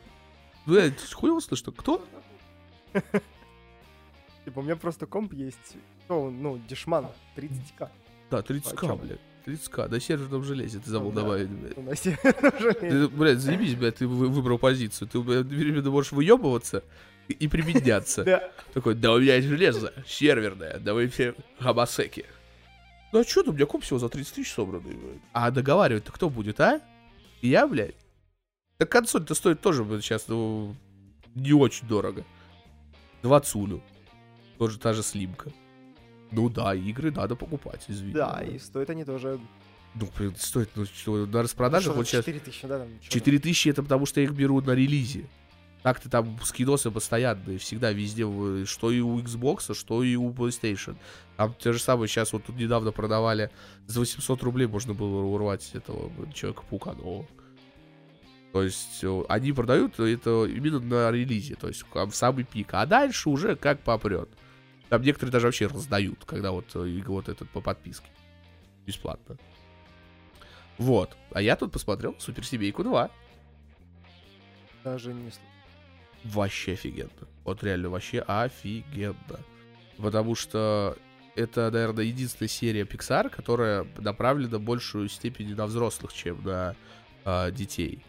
Блядь, 0.65 1.13
хуево 1.13 1.39
слышно. 1.39 1.71
Кто? 1.71 2.03
Типа, 4.43 4.59
у 4.59 4.61
меня 4.63 4.75
просто 4.75 5.05
комп 5.05 5.33
есть, 5.33 5.77
ну, 6.07 6.31
ну 6.31 6.57
дешман, 6.67 7.07
30к. 7.35 7.89
Да, 8.31 8.39
30к, 8.39 8.81
чё? 8.81 8.95
блядь. 8.95 9.19
30к, 9.45 9.87
на 9.89 9.99
серверном 9.99 10.43
железе 10.43 10.79
ты 10.79 10.89
забыл 10.89 11.09
Ну 11.09 11.15
да. 11.15 11.21
добавить, 11.21 11.49
блядь. 11.49 11.77
Нас 11.77 12.05
уже 12.05 12.73
Ты, 12.73 13.07
блядь, 13.09 13.39
заебись, 13.39 13.75
блядь, 13.75 13.95
ты 13.97 14.07
вы- 14.07 14.27
выбрал 14.27 14.57
позицию. 14.57 15.07
Ты 15.07 15.19
блядь, 15.21 15.45
можешь 15.85 16.11
выебываться 16.11 16.83
и, 17.27 17.33
и 17.33 17.47
применяться. 17.47 18.23
Да. 18.25 18.51
Такой, 18.73 18.95
да 18.95 19.13
у 19.13 19.19
меня 19.19 19.35
есть 19.35 19.47
железо, 19.47 19.93
серверное, 20.07 20.79
давай 20.79 21.07
все 21.07 21.35
гамасеки. 21.59 22.25
Ну 23.11 23.19
а 23.19 23.25
чё, 23.25 23.41
ты, 23.43 23.49
у 23.49 23.53
меня 23.53 23.65
комп 23.65 23.83
всего 23.83 23.97
за 23.99 24.09
30 24.09 24.33
тысяч 24.35 24.51
собранный, 24.53 24.93
блядь. 24.95 25.21
А 25.33 25.49
договаривать-то 25.51 26.11
кто 26.11 26.29
будет, 26.29 26.59
а? 26.59 26.81
Я, 27.41 27.67
блядь? 27.67 27.95
Так 28.77 28.89
консоль-то 28.91 29.33
стоит 29.35 29.61
тоже, 29.61 29.83
блядь, 29.83 30.03
сейчас, 30.03 30.27
ну, 30.27 30.75
не 31.35 31.53
очень 31.53 31.87
дорого. 31.87 32.23
Двадцулю. 33.23 33.81
Тоже 34.57 34.77
та 34.79 34.93
же 34.93 35.03
слимка. 35.03 35.51
Ну 36.31 36.49
да, 36.49 36.75
игры 36.75 37.11
надо 37.11 37.35
покупать, 37.35 37.85
извини. 37.87 38.13
Да, 38.13 38.41
и 38.41 38.59
стоят 38.59 38.89
они 38.89 39.03
тоже... 39.03 39.39
Ну, 39.95 40.07
блин, 40.17 40.35
стоит, 40.37 40.69
ну, 40.75 40.85
что, 40.85 41.25
на 41.25 41.41
распродаже 41.41 41.91
вот 41.91 42.07
сейчас... 42.07 42.25
4 42.25 42.39
тысячи, 42.39 42.67
да, 42.67 42.79
там. 42.79 42.87
чё 43.01 43.09
4000 43.09 43.69
это 43.69 43.81
потому 43.83 44.05
что 44.05 44.21
я 44.21 44.27
их 44.27 44.33
беру 44.33 44.61
на 44.61 44.71
релизе. 44.71 45.25
Так-то 45.81 46.09
там 46.09 46.37
скидосы 46.43 46.91
постоянные, 46.91 47.57
всегда 47.57 47.91
везде, 47.91 48.25
что 48.65 48.91
и 48.91 48.99
у 48.99 49.19
Xbox, 49.19 49.73
что 49.73 50.03
и 50.03 50.15
у 50.15 50.31
PlayStation. 50.31 50.97
Там 51.37 51.55
те 51.57 51.71
же 51.71 51.79
самые, 51.79 52.07
сейчас 52.07 52.33
вот 52.33 52.43
тут 52.45 52.57
недавно 52.57 52.91
продавали, 52.91 53.49
за 53.87 54.01
800 54.01 54.43
рублей 54.43 54.67
можно 54.67 54.93
было 54.93 55.23
урвать 55.23 55.71
этого 55.73 56.11
Человека-паука 56.33 56.93
нового. 56.93 57.25
То 58.51 58.63
есть 58.63 59.03
э, 59.03 59.23
они 59.29 59.53
продают 59.53 59.99
это 59.99 60.45
именно 60.45 60.79
на 60.79 61.11
релизе, 61.11 61.55
то 61.55 61.67
есть 61.67 61.85
в 61.91 62.11
самый 62.11 62.43
пик. 62.43 62.73
А 62.73 62.85
дальше 62.85 63.29
уже 63.29 63.55
как 63.55 63.79
попрет. 63.81 64.29
Там 64.89 65.01
некоторые 65.01 65.31
даже 65.31 65.47
вообще 65.47 65.67
раздают, 65.67 66.25
когда 66.25 66.51
вот, 66.51 66.65
э, 66.75 67.01
вот 67.05 67.29
этот 67.29 67.49
по 67.49 67.61
подписке. 67.61 68.09
Бесплатно. 68.85 69.37
Вот. 70.77 71.15
А 71.31 71.41
я 71.41 71.55
тут 71.55 71.71
посмотрел 71.71 72.15
Суперсемейку 72.19 72.83
2. 72.83 73.11
Даже 74.83 75.13
не 75.13 75.29
слышал. 75.29 75.43
Вообще 76.23 76.73
офигенно. 76.73 77.09
Вот 77.43 77.63
реально 77.63 77.89
вообще 77.89 78.19
офигенно. 78.21 79.39
Потому 79.97 80.35
что 80.35 80.97
это, 81.35 81.69
наверное, 81.71 82.05
единственная 82.05 82.49
серия 82.49 82.83
Pixar, 82.83 83.29
которая 83.29 83.85
направлена 83.97 84.57
в 84.57 84.61
большую 84.61 85.09
степени 85.09 85.53
на 85.53 85.65
взрослых, 85.65 86.13
чем 86.13 86.43
на 86.43 86.75
а, 87.25 87.51
детей. 87.51 88.03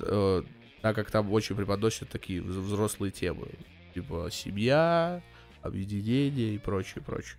Э, 0.00 0.42
так 0.80 0.96
как 0.96 1.10
там 1.10 1.32
очень 1.32 1.56
преподносят 1.56 2.08
такие 2.08 2.40
вз- 2.40 2.60
взрослые 2.60 3.10
темы. 3.10 3.48
Типа 3.94 4.28
семья, 4.30 5.22
объединение 5.64 6.54
и 6.54 6.58
прочее, 6.58 7.02
прочее. 7.04 7.38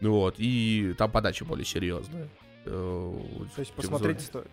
Ну 0.00 0.12
вот, 0.12 0.36
и 0.38 0.94
там 0.98 1.10
подача 1.10 1.44
более 1.44 1.64
серьезная. 1.64 2.28
Э, 2.64 3.14
То 3.54 3.60
есть 3.60 3.72
посмотреть 3.72 4.20
стоит. 4.20 4.50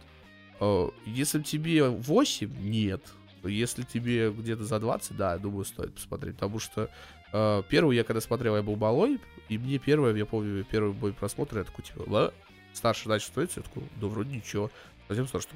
Э, 0.59 0.89
Если 1.05 1.41
тебе 1.41 1.89
8, 1.89 2.51
нет. 2.59 3.01
Если 3.43 3.83
тебе 3.83 4.31
где-то 4.31 4.65
за 4.65 4.79
20, 4.79 5.15
да, 5.15 5.37
думаю, 5.37 5.65
стоит 5.65 5.93
посмотреть. 5.93 6.35
Потому 6.35 6.59
что 6.59 6.89
э, 7.31 7.63
первый 7.69 7.95
я 7.95 8.03
когда 8.03 8.21
смотрел, 8.21 8.55
я 8.55 8.61
был 8.61 8.75
малой, 8.75 9.19
и 9.47 9.57
мне 9.57 9.79
первое, 9.79 10.13
я 10.15 10.25
помню, 10.25 10.63
первый 10.65 10.93
мой 10.93 11.13
просмотр, 11.13 11.59
я 11.59 11.63
такой, 11.63 11.85
типа, 11.85 12.03
«Ла?» 12.07 12.33
старше 12.73 13.09
начал 13.09 13.31
смотреть, 13.33 13.57
я 13.57 13.63
такой, 13.63 13.83
да 13.99 14.07
вроде 14.07 14.35
ничего. 14.35 14.69
Затем 15.07 15.27
старше 15.27 15.47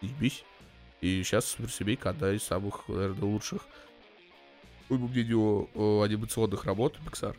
ебись. 0.00 0.44
И 1.00 1.22
сейчас 1.22 1.46
Суперсемейка 1.46 2.10
одна 2.10 2.32
из 2.32 2.42
самых, 2.42 2.86
наверное, 2.88 3.24
лучших, 3.24 3.66
мнению, 4.98 5.68
э, 5.74 6.04
анимационных 6.04 6.64
работ 6.64 6.98
Pixar. 7.04 7.36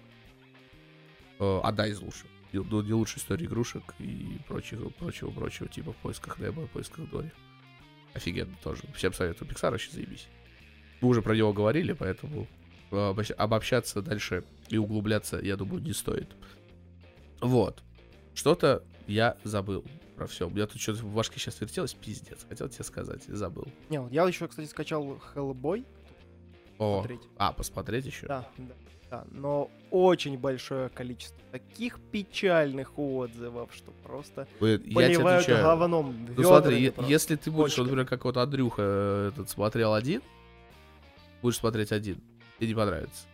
Э, 1.40 1.60
Одна 1.64 1.88
из 1.88 2.00
лучших. 2.00 2.28
Ну, 2.54 2.82
не 2.82 2.94
лучшая 2.94 3.20
история 3.20 3.46
игрушек 3.46 3.84
и 4.00 4.38
прочего, 4.48 4.90
прочего, 4.90 5.32
прочего, 5.32 5.70
типа 5.70 5.94
в 5.94 5.98
поисках 5.98 6.38
Немо, 6.40 6.68
в 6.68 6.70
поисках 6.72 7.10
Дори. 7.10 7.32
Офигенно 8.14 8.56
тоже. 8.62 8.84
Всем 8.94 9.14
советую. 9.14 9.50
Pixar 9.50 9.72
вообще 9.72 9.92
заебись. 9.92 10.28
Мы 11.00 11.08
уже 11.08 11.22
про 11.22 11.36
него 11.36 11.54
говорили, 11.54 11.94
поэтому 11.94 12.48
э, 12.92 13.14
обобщаться 13.38 14.02
дальше 14.02 14.44
и 14.70 14.78
углубляться, 14.78 15.40
я 15.40 15.56
думаю, 15.56 15.82
не 15.82 15.94
стоит. 15.94 16.36
Вот. 17.40 17.84
Что-то 18.36 18.84
я 19.08 19.38
забыл 19.44 19.84
про 20.16 20.28
все. 20.28 20.48
У 20.48 20.52
меня 20.52 20.68
тут 20.68 20.80
что-то 20.80 21.00
в 21.04 21.16
башке 21.16 21.40
сейчас 21.40 21.60
вертелось, 21.60 21.94
пиздец. 21.94 22.46
Хотел 22.48 22.70
тебе 22.70 22.84
сказать, 22.84 23.24
забыл. 23.24 23.68
Не, 23.90 24.08
я 24.12 24.28
еще, 24.28 24.48
кстати, 24.48 24.68
скачал 24.68 25.20
Hellboy. 25.34 25.86
О, 26.82 27.00
Смотреть. 27.02 27.22
а, 27.38 27.52
посмотреть 27.54 28.06
еще? 28.08 28.26
Да, 28.26 28.48
да, 28.58 28.74
да. 29.12 29.24
Но 29.30 29.70
очень 29.91 30.36
большое 30.38 30.89
количество 30.89 31.38
таких 31.52 32.00
печальных 32.12 32.98
отзывов, 32.98 33.70
что 33.76 33.91
просто 34.04 34.48
Я 34.60 34.78
тебе 34.80 34.96
поливают 34.96 35.44
отвечаю. 35.44 35.63
говном. 35.63 36.15
Ну 36.36 36.44
смотри, 36.44 36.82
е- 36.86 36.94
если 37.08 37.36
ты 37.36 37.52
будешь, 37.52 37.72
Почками. 37.74 37.84
вот, 37.84 37.89
например, 37.91 38.08
как 38.08 38.26
вот 38.26 38.38
Андрюха 38.38 38.82
э, 38.84 39.30
этот 39.32 39.50
смотрел 39.52 39.94
один, 39.94 40.24
будешь 41.44 41.58
смотреть 41.58 41.91
один, 41.91 42.20
тебе 42.58 42.70
не 42.70 42.74
понравится. 42.74 43.28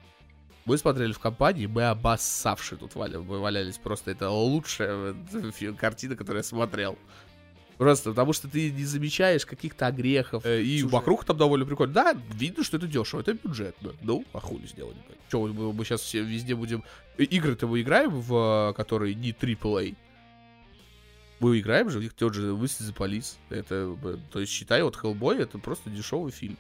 Мы 0.65 0.77
смотрели 0.77 1.13
в 1.13 1.19
компании, 1.19 1.67
мы 1.67 1.83
обоссавшие 1.86 2.77
тут 2.77 2.95
валя, 2.95 3.19
мы 3.19 3.39
валялись 3.39 3.77
просто. 3.77 4.12
Это 4.12 4.29
лучшая 4.29 5.15
э, 5.31 5.73
картина, 5.79 6.17
которую 6.17 6.39
я 6.39 6.43
смотрел. 6.43 6.97
Просто 7.77 8.09
потому 8.09 8.33
что 8.33 8.47
ты 8.47 8.71
не 8.71 8.85
замечаешь 8.85 9.45
каких-то 9.45 9.85
огрехов. 9.87 10.43
э, 10.45 10.61
И 10.63 10.79
Слушай. 10.79 10.93
вокруг 10.93 11.25
там 11.25 11.37
довольно 11.37 11.65
прикольно. 11.65 11.93
Да, 11.93 12.17
видно, 12.33 12.63
что 12.63 12.77
это 12.77 12.87
дешево, 12.87 13.19
это 13.19 13.33
бюджетно. 13.33 13.93
Ну, 14.01 14.25
а 14.33 14.39
хули 14.39 14.65
сделать? 14.65 14.97
Че, 15.31 15.47
мы, 15.47 15.71
мы 15.73 15.85
сейчас 15.85 16.01
все 16.01 16.23
везде 16.23 16.55
будем... 16.55 16.83
э, 17.17 17.23
Игры-то 17.23 17.67
мы 17.67 17.81
играем 17.81 18.09
в, 18.09 18.71
э, 18.71 18.73
которые 18.73 19.13
не 19.13 19.31
AAA. 19.31 19.95
Мы 21.39 21.59
играем 21.59 21.91
же, 21.91 21.99
в 21.99 22.01
них 22.01 22.13
тот 22.13 22.33
же 22.33 22.53
Выстрел 22.53 22.87
за 22.87 22.93
полис. 22.93 23.37
Это, 23.49 23.95
б, 24.01 24.17
то 24.31 24.39
есть, 24.39 24.51
считай, 24.51 24.81
вот 24.81 24.95
Hellboy 24.95 25.39
это 25.39 25.59
просто 25.59 25.91
дешевый 25.91 26.31
фильм. 26.31 26.57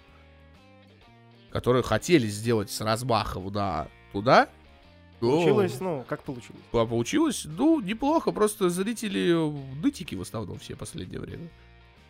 Который 1.49 1.81
хотели 1.81 2.27
сделать 2.27 2.69
с 2.69 2.79
размахом 2.81 3.51
на 3.51 3.87
туда. 4.13 4.49
Получилось, 5.19 5.79
ну, 5.79 6.05
как 6.07 6.23
получилось. 6.23 6.61
а 6.71 6.85
получилось, 6.85 7.45
ну, 7.45 7.79
неплохо. 7.79 8.31
Просто 8.31 8.69
зрители 8.69 9.33
нытики 9.81 10.13
в 10.13 10.21
основном 10.21 10.59
все 10.59 10.75
последнее 10.75 11.19
время. 11.19 11.49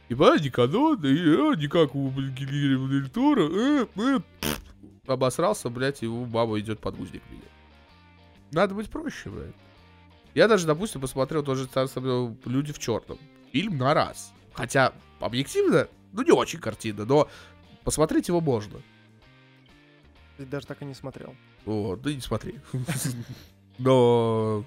Типа, 0.10 0.34
а, 0.34 0.38
не 0.38 0.50
канон, 0.50 1.04
и, 1.06 1.36
а, 1.36 1.56
не 1.56 1.68
как 1.68 1.96
у 1.96 2.10
Гильермо 2.10 2.90
Дель 2.90 3.10
Торо, 3.10 3.50
э, 3.50 3.88
э. 3.96 4.20
Обосрался, 5.06 5.70
блядь, 5.70 6.04
и 6.04 6.08
у 6.08 6.26
мама 6.26 6.60
идет 6.60 6.80
подгузник 6.80 7.22
меня. 7.30 7.42
Надо 8.52 8.74
быть 8.74 8.90
проще, 8.90 9.30
блядь. 9.30 9.56
Я 10.34 10.48
даже, 10.48 10.68
допустим, 10.68 11.02
посмотрел 11.02 11.44
тоже 11.44 11.68
там 11.68 11.88
«Люди 12.46 12.74
в 12.74 12.80
черном». 12.80 13.18
Фильм 13.52 13.78
на 13.78 13.94
раз. 13.94 14.34
Хотя, 14.54 14.94
объективно, 15.20 15.88
ну, 16.12 16.24
не 16.24 16.32
очень 16.32 16.60
картина, 16.60 17.06
но 17.06 17.30
посмотреть 17.84 18.28
его 18.28 18.42
можно. 18.42 18.82
Ты 20.38 20.46
даже 20.46 20.68
так 20.68 20.82
и 20.82 20.86
не 20.86 20.94
смотрел. 20.94 21.36
Вот, 21.68 22.02
да 22.02 22.14
не 22.14 22.22
смотри. 22.22 22.56
Но 23.78 24.64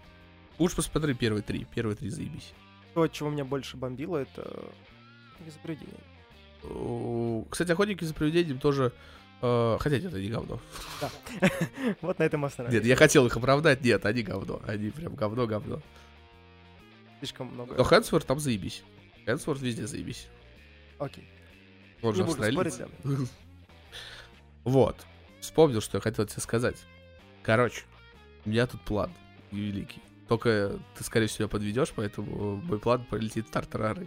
лучше 0.58 0.76
посмотри 0.76 1.14
первые 1.14 1.42
три. 1.42 1.64
Первые 1.74 1.96
три 1.96 2.10
заебись. 2.10 2.52
То, 2.92 3.02
от 3.02 3.12
чего 3.12 3.30
меня 3.30 3.46
больше 3.46 3.78
бомбило, 3.78 4.18
это 4.18 4.68
изобретение. 5.46 5.96
О, 6.62 7.46
Кстати, 7.48 7.72
охотники 7.72 8.04
за 8.04 8.12
привидением 8.12 8.58
тоже... 8.58 8.92
э, 9.40 9.76
Хотя 9.80 9.98
нет, 9.98 10.12
они 10.12 10.28
говно. 10.28 10.60
Вот 12.02 12.18
на 12.18 12.24
этом 12.24 12.44
остановимся. 12.44 12.76
Нет, 12.80 12.86
я 12.86 12.96
хотел 12.96 13.24
их 13.26 13.34
оправдать. 13.34 13.80
Нет, 13.80 14.04
они 14.04 14.22
говно. 14.22 14.60
Они 14.66 14.90
прям 14.90 15.14
говно-говно. 15.14 15.80
Слишком 17.20 17.46
много. 17.46 17.76
Но 17.76 17.82
Хэнсворт 17.82 18.26
там 18.26 18.38
заебись. 18.40 18.82
Хэнсворт 19.24 19.62
везде 19.62 19.86
заебись. 19.86 20.28
Окей. 20.98 21.26
Он 22.02 22.14
же 22.14 22.24
Не 22.24 22.28
буду 22.28 22.42
Вот. 24.64 25.06
Вспомнил, 25.40 25.80
что 25.80 25.98
я 25.98 26.02
хотел 26.02 26.26
тебе 26.26 26.40
сказать. 26.40 26.76
Короче, 27.42 27.82
у 28.44 28.50
меня 28.50 28.66
тут 28.66 28.80
план 28.82 29.12
великий. 29.50 30.02
Только 30.28 30.78
ты, 30.96 31.04
скорее 31.04 31.26
всего, 31.26 31.48
подведешь, 31.48 31.92
поэтому 31.94 32.56
мой 32.56 32.78
план 32.78 33.04
полетит 33.04 33.48
в 33.48 33.50
тартарары. 33.50 34.06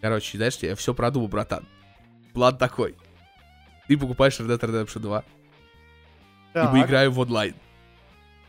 Короче, 0.00 0.38
знаешь, 0.38 0.56
я 0.58 0.74
все 0.76 0.94
продумал, 0.94 1.28
братан. 1.28 1.66
План 2.32 2.56
такой. 2.56 2.96
Ты 3.86 3.98
покупаешь 3.98 4.38
Red 4.38 4.46
Dead 4.46 4.60
Redemption 4.60 5.00
2, 5.00 5.20
и 5.20 5.24
мы 6.58 6.80
Так, 6.80 6.86
играем 6.86 7.12
в 7.12 7.18
онлайн. 7.18 7.54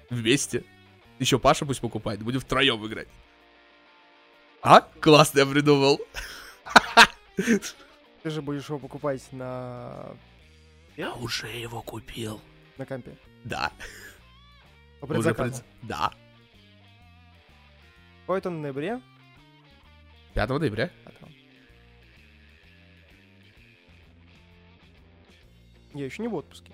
Вместе. 0.09 0.63
Еще 1.19 1.39
Паша 1.39 1.65
пусть 1.65 1.81
покупает, 1.81 2.21
будем 2.21 2.39
втроем 2.39 2.85
играть. 2.85 3.07
А? 4.61 4.81
Классно 4.99 5.39
я 5.39 5.45
придумал. 5.45 5.99
Ты 7.35 8.29
же 8.29 8.41
будешь 8.41 8.69
его 8.69 8.79
покупать 8.79 9.21
на... 9.31 10.15
Я 10.97 11.13
уже 11.13 11.47
его 11.47 11.81
купил. 11.81 12.41
на 12.77 12.85
компе. 12.85 13.15
Да. 13.43 13.71
По 14.99 15.07
предзаказу. 15.07 15.61
пред- 15.61 15.87
Да. 15.89 16.11
Какой-то 18.21 18.49
в 18.49 18.53
ноябре. 18.53 19.01
5 20.33 20.57
ноября. 20.59 20.89
А 21.05 21.11
там. 21.11 21.29
Я 25.93 26.05
еще 26.05 26.21
не 26.21 26.27
в 26.27 26.35
отпуске. 26.35 26.71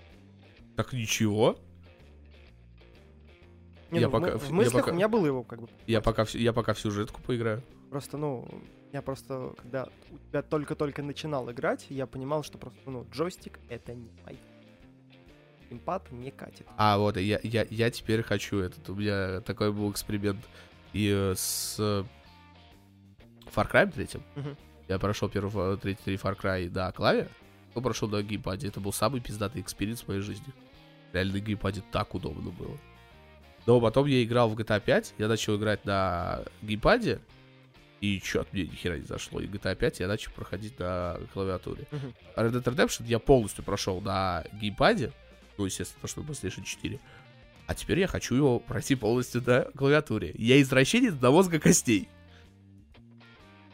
Так 0.76 0.94
ничего. 0.94 1.58
Не, 3.90 4.00
Я 4.02 4.08
ну, 4.10 4.18
в 4.18 4.22
пока- 4.22 4.38
в 4.38 4.44
я 4.48 4.54
мыслях 4.54 4.74
пока- 4.74 4.92
у 4.92 4.96
меня 4.96 5.08
было 5.08 5.26
его 5.26 5.44
как 5.44 5.62
бы. 5.62 5.70
Я 5.88 6.02
пока, 6.02 6.26
всю- 6.26 6.38
я 6.40 6.54
пока 6.54 6.74
всю 6.74 6.92
жетку 6.92 7.22
поиграю. 7.22 7.64
Просто, 7.90 8.18
ну, 8.18 8.48
я 8.94 9.02
просто, 9.02 9.54
когда 9.58 9.88
у 10.12 10.18
тебя 10.30 10.42
только-только 10.42 11.04
начинал 11.04 11.50
играть, 11.52 11.86
я 11.90 12.08
понимал, 12.08 12.44
что 12.44 12.58
просто, 12.58 12.80
ну, 12.86 13.06
джойстик— 13.12 13.60
это 13.70 13.94
не 13.94 14.10
мой. 14.26 14.40
Импад 15.70 16.10
не 16.12 16.32
катит. 16.32 16.66
А, 16.78 16.98
вот, 16.98 17.18
я, 17.18 17.40
я, 17.44 17.66
я 17.70 17.92
теперь 17.92 18.24
хочу 18.24 18.60
этот. 18.60 18.90
У 18.90 18.96
меня 18.96 19.42
такой 19.42 19.74
был 19.74 19.92
эксперимент. 19.92 20.40
И 20.94 21.12
э, 21.14 21.34
с 21.36 21.76
э, 21.78 22.04
Far 23.54 23.70
Cry 23.70 23.92
3 23.92 24.22
Мгм. 24.36 24.58
я 24.88 24.98
прошел 24.98 25.28
первый, 25.28 25.50
фа- 25.52 25.76
третий, 25.78 26.02
три 26.06 26.16
Far 26.16 26.38
Cry 26.40 26.70
на 26.74 26.92
клаве, 26.94 27.28
но 27.76 27.82
прошел 27.82 28.08
на 28.08 28.22
геймпаде. 28.24 28.70
Это 28.70 28.80
был 28.80 28.94
самый 28.94 29.20
пиздатый 29.20 29.62
experience 29.62 30.04
в 30.04 30.08
моей 30.08 30.22
жизни. 30.22 30.54
Реально 31.12 31.34
на 31.34 31.40
геймпаде 31.42 31.84
так 31.92 32.16
удобно 32.16 32.52
было. 32.52 32.78
Но 33.66 33.82
потом 33.82 34.06
я 34.08 34.24
играл 34.24 34.50
в 34.50 34.58
GTA 34.58 34.80
5, 34.80 35.16
я 35.18 35.28
начал 35.28 35.58
играть 35.58 35.84
на 35.84 36.44
геймпаде, 36.62 37.20
и 38.02 38.20
чё, 38.22 38.46
мне 38.52 38.64
ни 38.64 38.76
хера 38.76 38.98
не 38.98 39.06
зашло. 39.06 39.40
И 39.40 39.48
GTA 39.48 39.76
5 39.76 40.00
я 40.00 40.08
начал 40.08 40.32
проходить 40.32 40.78
на 40.80 41.18
клавиатуре. 41.34 41.86
Мгм. 41.92 42.14
Red 42.36 42.52
Dead 42.52 42.64
Redemption 42.64 43.06
я 43.06 43.20
полностью 43.20 43.64
прошел 43.64 44.02
на 44.02 44.44
геймпаде, 44.54 45.12
ну, 45.58 45.66
естественно, 45.66 46.02
то, 46.02 46.08
что 46.08 46.22
на 46.22 46.26
PlayStation 46.28 46.64
4. 46.64 47.00
А 47.66 47.76
теперь 47.76 48.00
я 48.00 48.08
хочу 48.08 48.36
его 48.36 48.60
пройти 48.60 48.96
полностью 48.96 49.44
на 49.46 49.64
клавиатуре. 49.76 50.34
Я 50.38 50.62
извращенец 50.62 51.14
до 51.14 51.32
мозга 51.32 51.60
костей. 51.60 52.08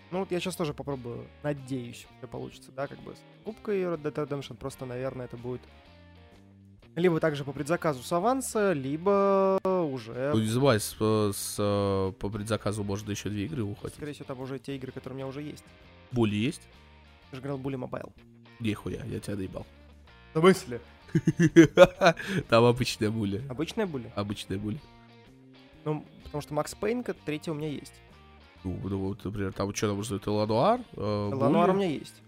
Ну, 0.10 0.20
вот 0.20 0.32
я 0.32 0.40
сейчас 0.40 0.56
тоже 0.56 0.74
попробую. 0.74 1.28
Надеюсь, 1.42 2.08
все 2.18 2.28
получится, 2.28 2.72
да, 2.72 2.88
как 2.88 3.00
бы 3.02 3.16
с 3.16 3.44
кубкой 3.44 3.82
Red 3.82 4.02
Dead 4.02 4.14
Redemption. 4.14 4.56
Просто, 4.56 4.86
наверное, 4.86 5.26
это 5.26 5.38
будет 5.38 5.62
либо 6.96 7.20
также 7.20 7.44
по 7.44 7.52
предзаказу 7.52 8.04
с 8.04 8.12
аванса, 8.12 8.74
либо 8.74 9.60
уже... 9.64 10.32
Ну, 10.34 10.40
не 10.40 10.48
забывай, 10.48 10.80
с, 10.80 10.96
э, 11.00 11.32
с, 11.34 11.56
э, 11.60 12.12
по 12.20 12.30
предзаказу 12.30 12.84
можно 12.84 13.12
еще 13.12 13.30
две 13.30 13.46
игры 13.46 13.64
уходить. 13.64 13.96
Скорее 13.96 14.14
всего, 14.14 14.26
там 14.26 14.40
уже 14.42 14.60
те 14.60 14.76
игры, 14.76 14.92
которые 14.92 15.16
у 15.16 15.18
меня 15.18 15.28
уже 15.28 15.42
есть. 15.42 15.64
Були 16.12 16.36
есть? 16.36 16.62
Я 17.32 17.38
же 17.38 17.42
играл 17.42 17.58
Bully 17.58 17.76
Mobile. 17.76 18.12
Нихуя, 18.60 19.04
я 19.06 19.20
тебя 19.20 19.36
доебал. 19.36 19.66
В 20.34 20.40
смысле? 20.40 20.82
Там 22.50 22.64
обычная 22.64 23.12
буля. 23.12 23.42
Обычная 23.50 23.86
Bully? 23.86 24.12
Обычная 24.16 24.58
буля. 24.58 24.80
Ну, 25.86 26.06
потому 26.24 26.42
что 26.42 26.54
Макс 26.54 26.74
Пейн, 26.74 27.04
третий 27.26 27.52
у 27.52 27.54
меня 27.54 27.70
есть. 27.70 27.94
Ну, 28.64 28.80
ну, 28.84 28.98
вот, 28.98 29.24
например, 29.26 29.52
там 29.52 29.76
что 29.76 29.88
там 29.88 29.98
может 29.98 30.14
быть, 30.14 30.28
Элануар, 30.28 30.80
э, 30.94 31.30
Лануар 31.34 31.72
у 31.72 31.74
меня 31.74 31.90
есть. 31.90 32.22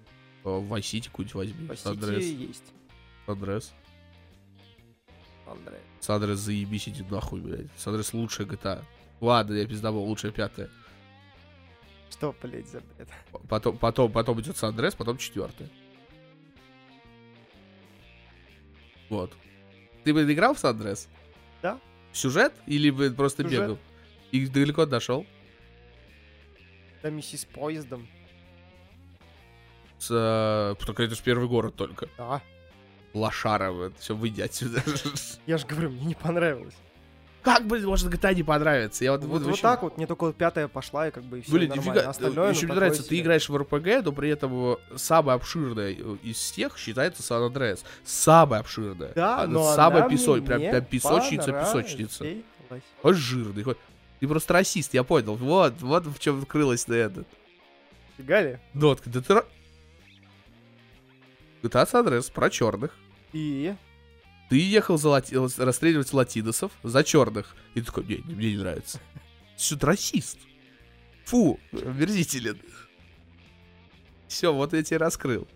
Vice 0.44 0.82
City 0.82 1.06
какую-нибудь 1.06 1.34
возьми, 1.36 1.76
Сандрес, 1.76 2.24
есть. 2.26 2.74
Сандрес. 3.26 3.74
Андрей. 5.48 5.80
Сандрес 6.00 6.40
заебись, 6.40 6.90
иди 6.90 7.04
нахуй, 7.04 7.42
блядь. 7.42 7.68
Сандрес 7.78 8.14
лучшая 8.14 8.48
GTA. 8.48 8.84
Ладно, 9.22 9.54
я 9.54 9.66
пиздобол, 9.66 10.06
лучшая 10.06 10.32
пятая. 10.32 10.70
Что, 12.12 12.36
блядь, 12.42 12.68
за 12.68 12.82
бред? 12.82 13.10
Потом, 13.50 13.78
потом, 13.78 14.12
потом 14.12 14.40
идет 14.42 14.58
Сандрес, 14.58 14.96
потом 14.96 15.18
четвертая. 15.18 15.70
Вот. 19.10 19.34
Ты 20.04 20.14
бы 20.14 20.32
играл 20.32 20.54
в 20.54 20.60
Сандрес? 20.60 21.10
Да. 21.62 21.80
Сюжет? 22.14 22.54
Или 22.68 22.90
бы 22.90 23.12
просто 23.12 23.44
Сюжет. 23.44 23.62
бегал? 23.62 23.78
И 24.32 24.48
далеко 24.48 24.86
дошел? 24.86 25.26
Да, 27.04 27.10
миссис 27.10 27.42
с 27.42 27.46
поездом. 27.46 28.08
С, 30.00 30.10
э, 30.12 30.86
только 30.86 31.04
это 31.04 31.16
же 31.16 31.22
первый 31.24 31.48
город 31.48 31.76
только. 31.76 32.10
Да. 32.18 32.42
Лошара, 33.16 33.92
все, 34.00 34.16
выйди 34.16 34.42
отсюда. 34.42 34.84
Я 35.46 35.58
же 35.58 35.66
говорю, 35.66 35.90
мне 35.92 36.06
не 36.06 36.16
понравилось. 36.16 36.74
Как, 37.42 37.68
блин, 37.68 37.86
может 37.86 38.12
GTA 38.12 38.34
не 38.34 38.42
понравится? 38.42 39.04
Я 39.04 39.12
вот, 39.12 39.22
Вот, 39.22 39.28
вот 39.30 39.42
вот 39.42 39.48
вообще- 39.50 39.62
так 39.62 39.84
вот, 39.84 39.98
мне 39.98 40.08
только 40.08 40.24
вот 40.24 40.36
пятая 40.36 40.68
пошла, 40.68 41.08
и 41.08 41.12
как 41.12 41.24
бы 41.24 41.38
и 41.40 41.42
все 41.44 41.52
Блин, 41.52 41.70
нормально. 41.70 41.92
нифига. 41.92 42.10
Остальное, 42.10 42.50
Еще 42.50 42.62
ну, 42.62 42.68
мне 42.70 42.76
нравится, 42.76 43.04
ты 43.04 43.10
себе. 43.10 43.20
играешь 43.22 43.50
в 43.50 43.56
РПГ, 43.56 44.04
но 44.04 44.12
при 44.12 44.30
этом 44.30 44.74
э, 44.74 44.78
самая 44.96 45.36
обширная 45.36 45.92
э, 45.94 46.18
из 46.24 46.38
всех 46.38 46.76
считается 46.80 47.22
Сан 47.22 47.44
Андреас. 47.44 47.86
Самая 48.04 48.62
обширная. 48.62 49.12
Да, 49.14 49.42
Она 49.44 49.54
но 49.54 49.74
самая 49.76 50.06
она 50.06 50.12
песо- 50.14 50.42
прям, 50.44 50.60
прям 50.60 50.86
песочница, 50.86 51.52
песочница. 51.52 52.26
Хоть 53.04 53.16
жирный, 53.16 53.62
хоть... 53.62 53.78
Ты 54.20 54.28
просто 54.28 54.54
расист, 54.54 54.96
я 54.96 55.04
понял. 55.04 55.36
Вот, 55.36 55.80
вот 55.82 56.06
в 56.08 56.18
чем 56.18 56.44
крылась 56.48 56.88
на 56.88 56.96
этот. 56.96 57.28
Фига 58.18 58.42
ли? 58.42 58.58
Дотка, 58.74 59.08
да 59.12 59.22
ты... 59.22 59.34
GTA 61.62 61.86
San 61.86 62.06
Andreas 62.06 62.32
про 62.32 62.50
черных. 62.50 62.92
И... 63.36 63.76
Ты 64.50 64.58
ехал 64.60 64.98
за 64.98 65.10
лати- 65.10 65.36
расстреливать 65.36 66.14
латиносов 66.14 66.72
за 66.84 67.04
черных. 67.04 67.54
И 67.74 67.82
ты 67.82 67.86
такой, 67.88 68.06
не, 68.06 68.18
не, 68.26 68.34
мне 68.34 68.52
не 68.54 68.58
нравится. 68.58 69.02
Ты 69.58 69.78
расист? 69.86 70.38
Фу, 71.26 71.60
омерзителен. 71.74 72.58
Все, 74.30 74.54
вот 74.54 74.72
я 74.72 74.84
тебе 74.84 74.98
раскрыл. 74.98 75.48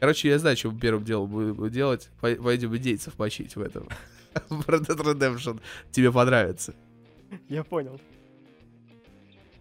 Короче, 0.00 0.28
я 0.28 0.38
знаю, 0.40 0.56
что 0.56 0.72
первым 0.72 1.04
делом 1.04 1.30
будем 1.30 1.70
делать. 1.70 2.08
Пой- 2.20 2.36
Пойдем 2.36 2.76
индейцев 2.76 3.16
мочить 3.16 3.54
в 3.54 3.60
этом. 3.60 3.88
В 4.48 4.68
Red 4.68 4.86
Dead 4.86 4.96
Redemption. 4.96 5.60
Тебе 5.92 6.10
понравится. 6.10 6.74
Я 7.48 7.62
понял. 7.62 8.00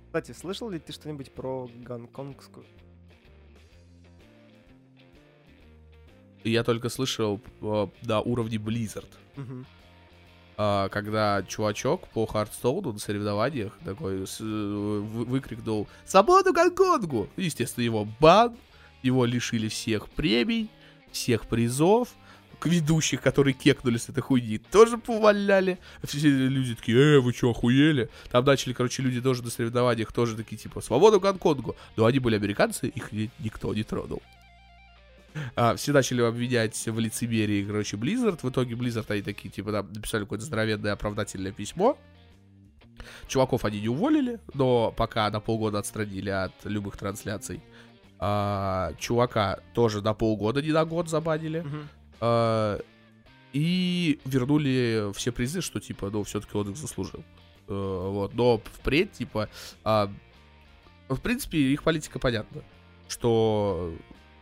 Кстати, 0.07 0.31
слышал 0.31 0.69
ли 0.71 0.79
ты 0.79 0.91
что-нибудь 0.91 1.31
про 1.33 1.69
гонконгскую? 1.83 2.65
Я 6.49 6.63
только 6.63 6.89
слышал 6.89 7.39
э, 7.61 7.87
на 8.03 8.21
уровне 8.21 8.57
Blizzard. 8.57 9.09
Мгм. 9.35 9.65
а, 10.59 10.89
когда 10.89 11.43
чувачок 11.47 12.07
по 12.07 12.25
Хардстоуну 12.25 12.91
на 12.93 12.97
соревнованиях 12.99 13.73
такой 13.85 14.25
с- 14.25 14.41
э, 14.41 14.43
вы- 14.43 15.25
выкрикнул 15.25 15.87
«Свободу 16.05 16.51
Гонконгу!» 16.51 17.29
Естественно, 17.37 17.83
его 17.83 18.07
бан, 18.19 18.57
его 19.03 19.25
лишили 19.25 19.67
всех 19.67 20.09
премий, 20.09 20.69
всех 21.11 21.45
призов, 21.47 22.09
к 22.59 22.65
ведущих, 22.65 23.21
которые 23.21 23.53
кекнули 23.53 23.97
с 23.97 24.09
этой 24.09 24.21
хуйни, 24.21 24.57
тоже 24.57 24.97
поваляли. 24.97 25.77
Все 26.03 26.27
люди 26.27 26.73
такие, 26.73 26.97
э, 26.97 27.19
вы 27.19 27.31
что, 27.33 27.51
охуели? 27.51 28.09
Там 28.31 28.43
начали, 28.43 28.73
короче, 28.73 29.03
люди 29.03 29.21
тоже 29.21 29.43
на 29.43 29.51
соревнованиях 29.51 30.11
тоже 30.11 30.35
такие, 30.35 30.57
типа, 30.57 30.81
свободу 30.81 31.19
Гонконгу. 31.19 31.75
Но 31.97 32.05
они 32.07 32.17
были 32.17 32.35
американцы, 32.35 32.87
их 32.87 33.11
ни- 33.11 33.29
никто 33.37 33.71
не 33.75 33.83
тронул. 33.83 34.23
А, 35.55 35.75
все 35.75 35.91
начали 35.91 36.21
обвинять 36.21 36.87
в 36.87 36.99
лицемерии, 36.99 37.63
короче, 37.63 37.97
Blizzard. 37.97 38.39
В 38.41 38.49
итоге 38.49 38.75
Blizzard, 38.75 39.05
они 39.09 39.21
такие, 39.21 39.49
типа, 39.49 39.71
там 39.71 39.91
написали 39.93 40.23
какое-то 40.23 40.45
здоровенное 40.45 40.93
оправдательное 40.93 41.51
письмо. 41.51 41.97
Чуваков 43.27 43.65
они 43.65 43.81
не 43.81 43.89
уволили, 43.89 44.39
но 44.53 44.91
пока 44.95 45.29
на 45.29 45.39
полгода 45.39 45.79
отстранили 45.79 46.29
от 46.29 46.53
любых 46.63 46.97
трансляций. 46.97 47.61
А, 48.19 48.93
чувака 48.97 49.59
тоже 49.73 50.01
на 50.01 50.13
полгода, 50.13 50.61
не 50.61 50.71
на 50.71 50.85
год 50.85 51.09
забанили. 51.09 51.59
Мгм. 51.59 51.89
А, 52.19 52.79
и 53.53 54.19
вернули 54.25 55.11
все 55.13 55.31
призы, 55.31 55.61
что, 55.61 55.79
типа, 55.79 56.09
ну, 56.09 56.23
все-таки 56.23 56.57
он 56.57 56.71
их 56.71 56.77
заслужил. 56.77 57.23
Э, 57.67 58.09
вот. 58.11 58.33
Но 58.33 58.59
впредь, 58.59 59.13
типа, 59.13 59.49
а, 59.83 60.11
в 61.09 61.19
принципе, 61.21 61.57
их 61.57 61.83
политика 61.83 62.19
понятна. 62.19 62.61
Что 63.07 63.93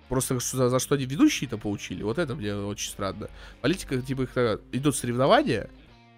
просто 0.10 0.40
за, 0.40 0.70
за 0.70 0.80
что 0.80 0.96
они 0.96 1.06
ведущие-то 1.06 1.58
получили, 1.58 2.04
вот 2.04 2.18
это 2.18 2.36
мне 2.36 2.56
очень 2.56 2.90
странно. 2.90 3.30
Политика, 3.62 4.02
типа, 4.02 4.24
их 4.24 4.38
э, 4.38 4.60
идут 4.72 4.96
соревнования, 4.96 5.70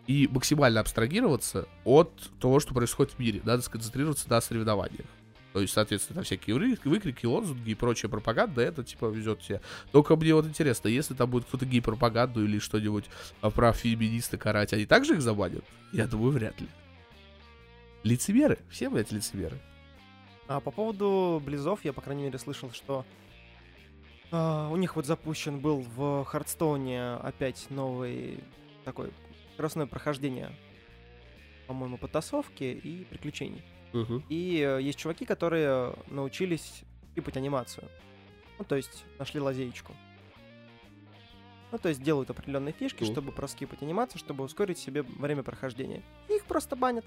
и 0.08 0.28
максимально 0.32 0.80
абстрагироваться 0.80 1.68
от 1.84 2.12
того, 2.40 2.60
что 2.60 2.74
происходит 2.74 3.14
в 3.14 3.20
мире. 3.20 3.42
Надо 3.44 3.62
сконцентрироваться 3.62 4.30
на 4.30 4.40
соревнованиях. 4.42 5.06
То 5.54 5.62
есть, 5.62 5.74
соответственно, 5.74 6.24
всякие 6.24 6.56
вы- 6.56 6.78
выкрики, 6.84 7.26
лозунги 7.26 7.72
и 7.72 7.76
прочая 7.76 8.10
пропаганда, 8.10 8.62
это, 8.62 8.84
типа, 8.84 9.08
везет 9.08 9.42
все. 9.42 9.62
Только 9.92 10.16
мне 10.16 10.34
вот 10.34 10.46
интересно, 10.46 10.88
если 10.88 11.14
там 11.14 11.30
будет 11.30 11.46
кто-то 11.46 11.66
гей-пропаганду 11.66 12.44
или 12.44 12.60
что-нибудь 12.60 13.06
а, 13.42 13.50
про 13.50 13.74
феминиста 13.74 14.38
карать, 14.38 14.74
они 14.74 14.86
также 14.86 15.16
их 15.16 15.22
забанят? 15.22 15.66
Я 15.92 16.08
думаю, 16.08 16.32
вряд 16.32 16.60
ли. 16.62 16.68
Лицемеры. 18.04 18.60
Все, 18.70 18.90
блядь, 18.90 19.12
лицемеры. 19.12 19.58
А 20.48 20.60
по 20.60 20.72
поводу 20.72 21.42
Близов, 21.44 21.84
я, 21.84 21.92
по 21.92 22.02
крайней 22.02 22.24
мере, 22.24 22.38
слышал, 22.40 22.72
что 22.72 23.06
а, 24.32 24.70
у 24.70 24.76
них 24.76 24.96
вот 24.96 25.06
запущен 25.06 25.60
был 25.60 25.80
в 25.96 26.26
Хардстоуне 26.26 27.14
опять 27.16 27.68
новый 27.70 28.44
такой 28.84 29.12
скоростное 29.54 29.86
прохождение, 29.86 30.52
по-моему, 31.68 31.98
потасовки 31.98 32.64
и 32.64 33.06
приключений. 33.06 33.64
И 34.30 34.62
э, 34.62 34.82
есть 34.82 35.00
чуваки, 35.00 35.26
которые 35.26 35.94
научились 36.08 36.84
скипать 37.12 37.38
анимацию. 37.38 37.88
Ну, 38.60 38.66
то 38.66 38.76
есть 38.76 39.06
нашли 39.18 39.40
лазеечку. 39.40 39.94
Ну, 41.72 41.78
то 41.80 41.90
есть 41.90 42.02
делают 42.04 42.30
определенные 42.30 42.74
фишки, 42.74 43.04
Cool. 43.04 43.12
чтобы 43.12 43.32
проскипать 43.32 43.82
анимацию, 43.82 44.20
чтобы 44.20 44.44
ускорить 44.44 44.78
себе 44.78 45.02
время 45.02 45.44
прохождения. 45.44 46.04
И 46.30 46.34
их 46.36 46.46
просто 46.46 46.76
банят. 46.76 47.06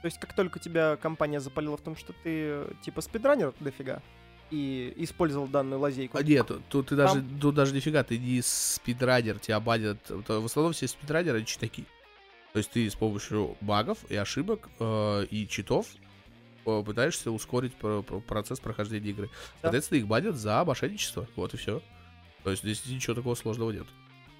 То 0.00 0.06
есть, 0.06 0.18
как 0.18 0.32
только 0.34 0.58
тебя 0.58 0.96
компания 0.96 1.40
запалила 1.40 1.76
в 1.76 1.80
том, 1.80 1.96
что 1.96 2.12
ты 2.12 2.20
э, 2.24 2.72
типа 2.82 3.00
спидранер 3.00 3.52
дофига, 3.60 4.00
и 4.50 4.92
использовал 4.96 5.46
данную 5.46 5.80
лазейку. 5.80 6.18
А 6.18 6.22
нет, 6.22 6.50
тут 6.68 6.88
ты 6.88 6.96
даже, 6.96 7.22
тут 7.40 7.54
даже 7.54 7.74
нифига, 7.74 8.02
ты 8.02 8.18
не 8.18 8.40
спидранер, 8.42 9.38
тебя 9.38 9.60
банят. 9.60 9.98
В 10.08 10.44
основном 10.44 10.72
все 10.72 10.88
спидранеры 10.88 11.44
читаки. 11.44 11.84
То 12.52 12.58
есть 12.58 12.70
ты 12.70 12.88
с 12.88 12.94
помощью 12.94 13.56
багов 13.60 13.98
и 14.08 14.16
ошибок 14.16 14.68
э, 14.80 15.26
и 15.30 15.46
читов 15.46 15.86
э, 16.64 16.82
пытаешься 16.84 17.30
ускорить 17.30 17.74
про- 17.74 18.02
про- 18.02 18.20
процесс 18.20 18.58
прохождения 18.58 19.10
игры. 19.10 19.30
Соответственно, 19.60 19.98
их 19.98 20.06
банят 20.06 20.34
за 20.36 20.64
мошенничество. 20.64 21.28
Вот 21.36 21.52
и 21.54 21.56
все. 21.56 21.82
То 22.44 22.50
есть 22.50 22.62
здесь 22.62 22.86
ничего 22.86 23.14
такого 23.14 23.34
сложного 23.34 23.70
нет. 23.70 23.86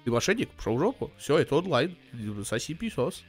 Ты 0.05 0.11
мошенник, 0.11 0.49
пошел 0.49 0.75
в 0.75 0.79
жопу. 0.79 1.11
Все, 1.17 1.37
это 1.37 1.55
онлайн. 1.55 1.95
Соси 2.45 2.73
писос. 2.73 3.23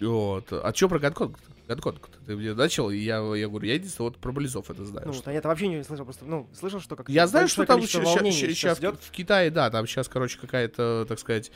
Вот. 0.00 0.52
А 0.52 0.72
что 0.74 0.88
про 0.88 0.98
Гонконг? 0.98 1.38
Гонконг. 1.68 2.08
Ты 2.26 2.36
мне 2.36 2.52
начал, 2.54 2.90
и 2.90 2.96
я, 2.98 3.16
я 3.34 3.48
говорю, 3.48 3.66
я 3.66 3.74
единственное 3.74 4.10
вот 4.10 4.18
про 4.18 4.32
Близов 4.32 4.70
это 4.70 4.84
знаю. 4.84 5.06
Ну, 5.06 5.12
что- 5.14 5.30
я 5.30 5.40
вообще 5.40 5.68
не 5.68 5.82
слышал, 5.82 6.04
просто, 6.04 6.24
ну, 6.26 6.48
слышал, 6.52 6.80
что 6.80 6.94
как 6.96 7.08
Я 7.08 7.26
знаю, 7.26 7.48
что 7.48 7.64
там 7.64 7.80
сейчас 7.82 8.56
ща 8.56 8.74
идет. 8.74 9.00
в 9.00 9.10
Китае, 9.10 9.50
да, 9.50 9.70
там 9.70 9.86
сейчас, 9.86 10.08
короче, 10.08 10.38
какая-то, 10.38 11.06
так 11.08 11.18
сказать, 11.18 11.50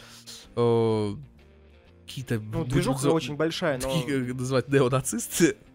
э, 0.56 1.14
какие-то... 2.06 2.38
Ну, 2.40 2.64
движуха 2.64 3.00
за- 3.00 3.11
очень 3.12 3.36
большая, 3.36 3.78
но... 3.82 3.92
такие, 4.00 4.34
называть, 4.34 4.68
неонацисты. 4.68 5.56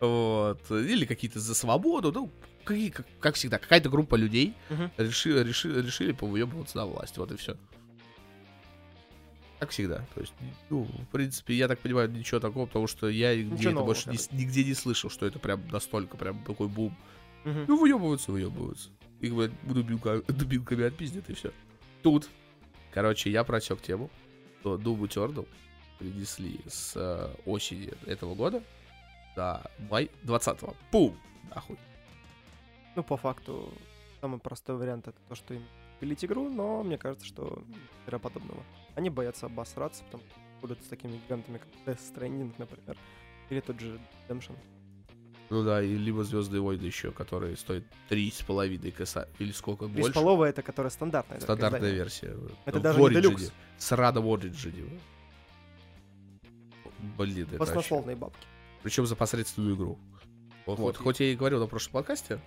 Вот. 0.00 0.70
Или 0.70 1.06
какие-то 1.06 1.40
за 1.40 1.54
свободу, 1.54 2.12
ну, 2.12 2.30
какие- 2.64 2.90
как, 2.90 3.06
как 3.18 3.34
всегда, 3.36 3.58
какая-то 3.58 3.88
группа 3.88 4.14
людей 4.14 4.54
Мгм. 4.68 4.90
решили, 4.98 5.42
решили, 5.42 5.80
решили 5.80 6.12
повыебываться 6.12 6.76
на 6.76 6.84
власть, 6.86 7.16
вот 7.16 7.32
и 7.32 7.36
все. 7.36 7.56
Как 9.66 9.72
всегда. 9.72 10.04
То 10.14 10.20
есть, 10.20 10.32
ну, 10.70 10.84
в 10.84 11.06
принципе, 11.12 11.54
я 11.54 11.66
так 11.66 11.80
понимаю, 11.80 12.08
ничего 12.10 12.38
такого, 12.40 12.66
потому 12.66 12.86
что 12.86 13.08
я 13.08 13.34
нигде 13.36 13.70
это 13.70 13.80
больше 13.80 14.16
с- 14.16 14.30
нигде 14.30 14.62
не 14.64 14.74
слышал, 14.74 15.10
что 15.10 15.26
это 15.26 15.38
прям 15.40 15.66
настолько 15.68 16.16
прям 16.16 16.42
такой 16.44 16.68
бум. 16.68 16.96
Мгм. 17.44 17.64
Ну, 17.66 17.76
выебываются, 17.80 18.30
выебываются. 18.32 18.90
Их, 19.20 19.34
блядь, 19.34 19.50
дубинка- 19.64 20.22
дубинками 20.32 20.84
отпиздят, 20.84 21.28
и 21.30 21.34
все. 21.34 21.52
Тут, 22.02 22.28
короче, 22.92 23.30
я 23.30 23.42
просек 23.44 23.80
тему, 23.82 24.08
что 24.60 24.76
Doom 24.76 25.00
Eternal 25.08 25.48
принесли 25.98 26.60
с 26.68 26.92
э, 26.96 27.34
осени 27.46 27.90
этого 28.06 28.34
года 28.34 28.62
до 29.34 29.68
май 29.90 30.10
20-го. 30.24 30.76
Пум! 30.92 31.16
Нахуй. 31.54 31.76
Ну, 32.94 33.02
по 33.02 33.16
факту, 33.16 33.72
самый 34.20 34.38
простой 34.38 34.76
вариант 34.76 35.08
это 35.08 35.18
то, 35.28 35.34
что 35.34 35.54
им 35.54 35.62
пилить 36.00 36.24
игру, 36.24 36.48
но 36.50 36.82
мне 36.82 36.98
кажется, 36.98 37.26
что 37.26 37.62
подобного. 38.06 38.62
Они 38.96 39.10
боятся 39.10 39.46
обосраться, 39.46 40.02
потому 40.04 40.22
что 40.24 40.40
будут 40.62 40.82
с 40.82 40.88
такими 40.88 41.12
гигантами, 41.12 41.58
как 41.58 41.68
Death 41.86 42.00
Stranding, 42.14 42.54
например, 42.58 42.96
или 43.50 43.60
тот 43.60 43.78
же 43.78 44.00
Redemption. 44.28 44.56
Ну 45.50 45.62
да, 45.62 45.80
и 45.80 45.94
либо 45.94 46.24
Звездные 46.24 46.60
войны 46.60 46.82
еще, 46.82 47.12
которые 47.12 47.56
стоят 47.56 47.84
три 48.08 48.30
с 48.30 48.42
половиной 48.42 48.90
коса, 48.90 49.28
или 49.38 49.52
сколько 49.52 49.86
больше. 49.86 50.08
Бесполовая 50.08 50.50
это, 50.50 50.62
которая 50.62 50.90
стандартная. 50.90 51.38
Стандартная 51.38 51.92
версия. 51.92 52.36
Это 52.64 52.78
В 52.80 52.82
даже 52.82 52.98
не. 53.00 53.06
Deluxe. 53.08 53.52
С 53.78 53.92
радом 53.92 54.24
Origin. 54.26 54.98
Блин, 57.18 57.46
это 57.46 57.58
вообще- 57.58 57.74
Баснословные 57.74 58.16
бабки. 58.16 58.46
Причем 58.82 59.06
за 59.06 59.14
посредственную 59.14 59.76
игру. 59.76 59.98
Вот, 60.64 60.78
Вот. 60.78 60.96
Хоть 60.96 61.20
я 61.20 61.26
и 61.32 61.36
говорил 61.36 61.60
на 61.60 61.66
прошлом 61.66 61.92
подкасте, 61.92 62.40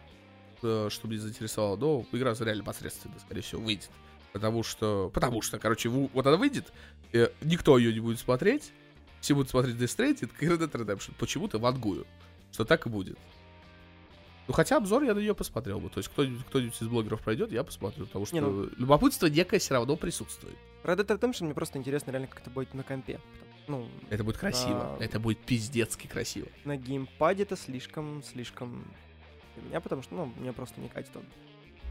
э, 0.62 0.88
что 0.90 1.08
меня 1.08 1.22
заинтересовало, 1.22 1.78
но 1.78 2.06
игра 2.12 2.34
реально 2.34 2.64
посредственная, 2.64 3.20
скорее 3.20 3.42
всего, 3.42 3.62
выйдет. 3.62 3.90
Потому 4.34 4.64
что, 4.64 5.10
потому 5.14 5.42
что, 5.42 5.58
короче, 5.58 5.90
вот 5.90 6.26
она 6.26 6.38
выйдет, 6.38 6.72
э, 7.14 7.30
никто 7.42 7.78
ее 7.78 7.94
не 7.94 8.00
будет 8.00 8.20
смотреть, 8.20 8.72
все 9.22 9.34
будут 9.34 9.50
смотреть 9.50 9.76
Death 9.76 9.98
Stranding 9.98 10.32
и 10.40 10.46
Red 10.46 10.60
Dead 10.60 10.72
Redemption. 10.72 11.14
Почему-то 11.18 11.58
вангую, 11.60 12.06
что 12.52 12.64
так 12.64 12.86
и 12.86 12.90
будет. 12.90 13.18
Ну, 14.48 14.54
хотя 14.54 14.78
обзор 14.78 15.04
я 15.04 15.14
на 15.14 15.20
нее 15.20 15.36
посмотрел 15.36 15.80
бы. 15.80 15.90
То 15.90 16.00
есть 16.00 16.10
кто-нибудь, 16.10 16.44
кто-нибудь 16.46 16.82
из 16.82 16.88
блогеров 16.88 17.22
пройдет, 17.22 17.52
я 17.52 17.64
посмотрю. 17.64 18.08
Потому 18.08 18.26
что 18.26 18.36
Не, 18.36 18.42
ну- 18.42 18.70
любопытство 18.78 19.28
некое 19.28 19.60
все 19.60 19.76
равно 19.76 19.96
присутствует. 19.96 20.56
Red 20.84 20.98
Dead 20.98 21.20
Redemption 21.20 21.46
мне 21.46 21.54
просто 21.54 21.78
интересно 21.78 22.12
реально, 22.12 22.28
как 22.28 22.42
это 22.42 22.50
будет 22.50 22.74
на 22.74 22.84
компе. 22.84 23.20
Ну, 23.68 23.88
Это 24.10 24.24
будет 24.24 24.38
красиво. 24.38 24.98
А. 25.00 25.04
Это 25.04 25.20
будет 25.20 25.38
пиздецки 25.40 26.08
красиво. 26.08 26.48
на 26.66 26.76
геймпаде 26.76 27.44
это 27.44 27.56
слишком, 27.56 28.24
слишком 28.24 28.84
для 29.56 29.64
меня, 29.66 29.82
потому 29.82 30.02
что, 30.02 30.16
ну, 30.16 30.34
мне 30.38 30.52
просто 30.52 30.82
не 30.82 30.90
катит 30.90 31.16
он. 31.16 31.24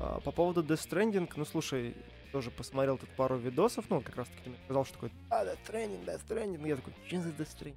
А, 0.00 0.18
по 0.18 0.32
поводу 0.32 0.64
Death 0.64 0.88
Stranding, 0.88 1.30
ну, 1.36 1.44
слушай, 1.44 1.94
тоже 2.32 2.50
посмотрел 2.50 2.98
тут 2.98 3.08
пару 3.10 3.36
видосов, 3.36 3.84
ну, 3.88 4.00
как 4.00 4.16
раз 4.16 4.28
таки 4.28 4.50
мне 4.50 4.58
сказал, 4.64 4.84
что 4.84 4.94
такой, 4.94 5.12
а, 5.30 5.44
Death 5.44 5.58
Stranding, 5.66 6.04
Death 6.04 6.20
Stranding, 6.28 6.68
я 6.68 6.76
такой, 6.76 6.92
что 7.06 7.20
за 7.20 7.28
Death 7.30 7.48
Stranding? 7.58 7.76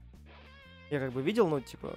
Я 0.89 0.99
как 0.99 1.14
бы 1.14 1.22
видел, 1.22 1.47
но, 1.47 1.60
типа, 1.62 1.95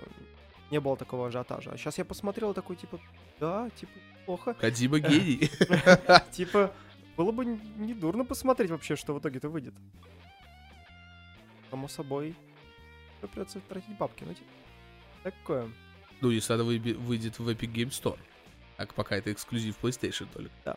не 0.71 0.81
было 0.81 0.97
такого 0.97 1.29
ажиотажа. 1.29 1.73
А 1.73 1.77
сейчас 1.77 1.99
я 1.99 2.05
посмотрел 2.05 2.55
такой, 2.55 2.77
типа, 2.77 3.01
да, 3.41 3.69
типа, 3.71 3.93
плохо. 4.27 4.55
Кадима 4.55 5.01
гений. 5.01 5.51
Типа, 6.33 6.73
было 7.17 7.33
бы 7.33 7.45
н- 7.45 7.61
не 7.77 7.93
дурно 7.95 8.25
посмотреть 8.25 8.71
вообще, 8.71 8.97
что 8.97 9.15
в 9.15 9.19
итоге-то 9.19 9.49
выйдет. 9.49 9.75
Само 11.71 11.89
собой, 11.89 12.35
придется 13.21 13.61
тратить 13.61 13.97
бабки, 13.99 14.25
ну, 14.25 14.35
типа, 14.35 14.51
такое. 15.23 15.69
Ну, 16.21 16.31
если 16.31 16.53
она 16.55 16.65
выйдет 16.65 17.39
в 17.39 17.49
Epic 17.49 17.73
Game 17.73 17.91
Store. 17.91 18.19
Так 18.77 18.95
пока 18.95 19.17
это 19.17 19.33
эксклюзив 19.33 19.77
PlayStation 19.83 20.27
только. 20.33 20.51
Да. 20.65 20.77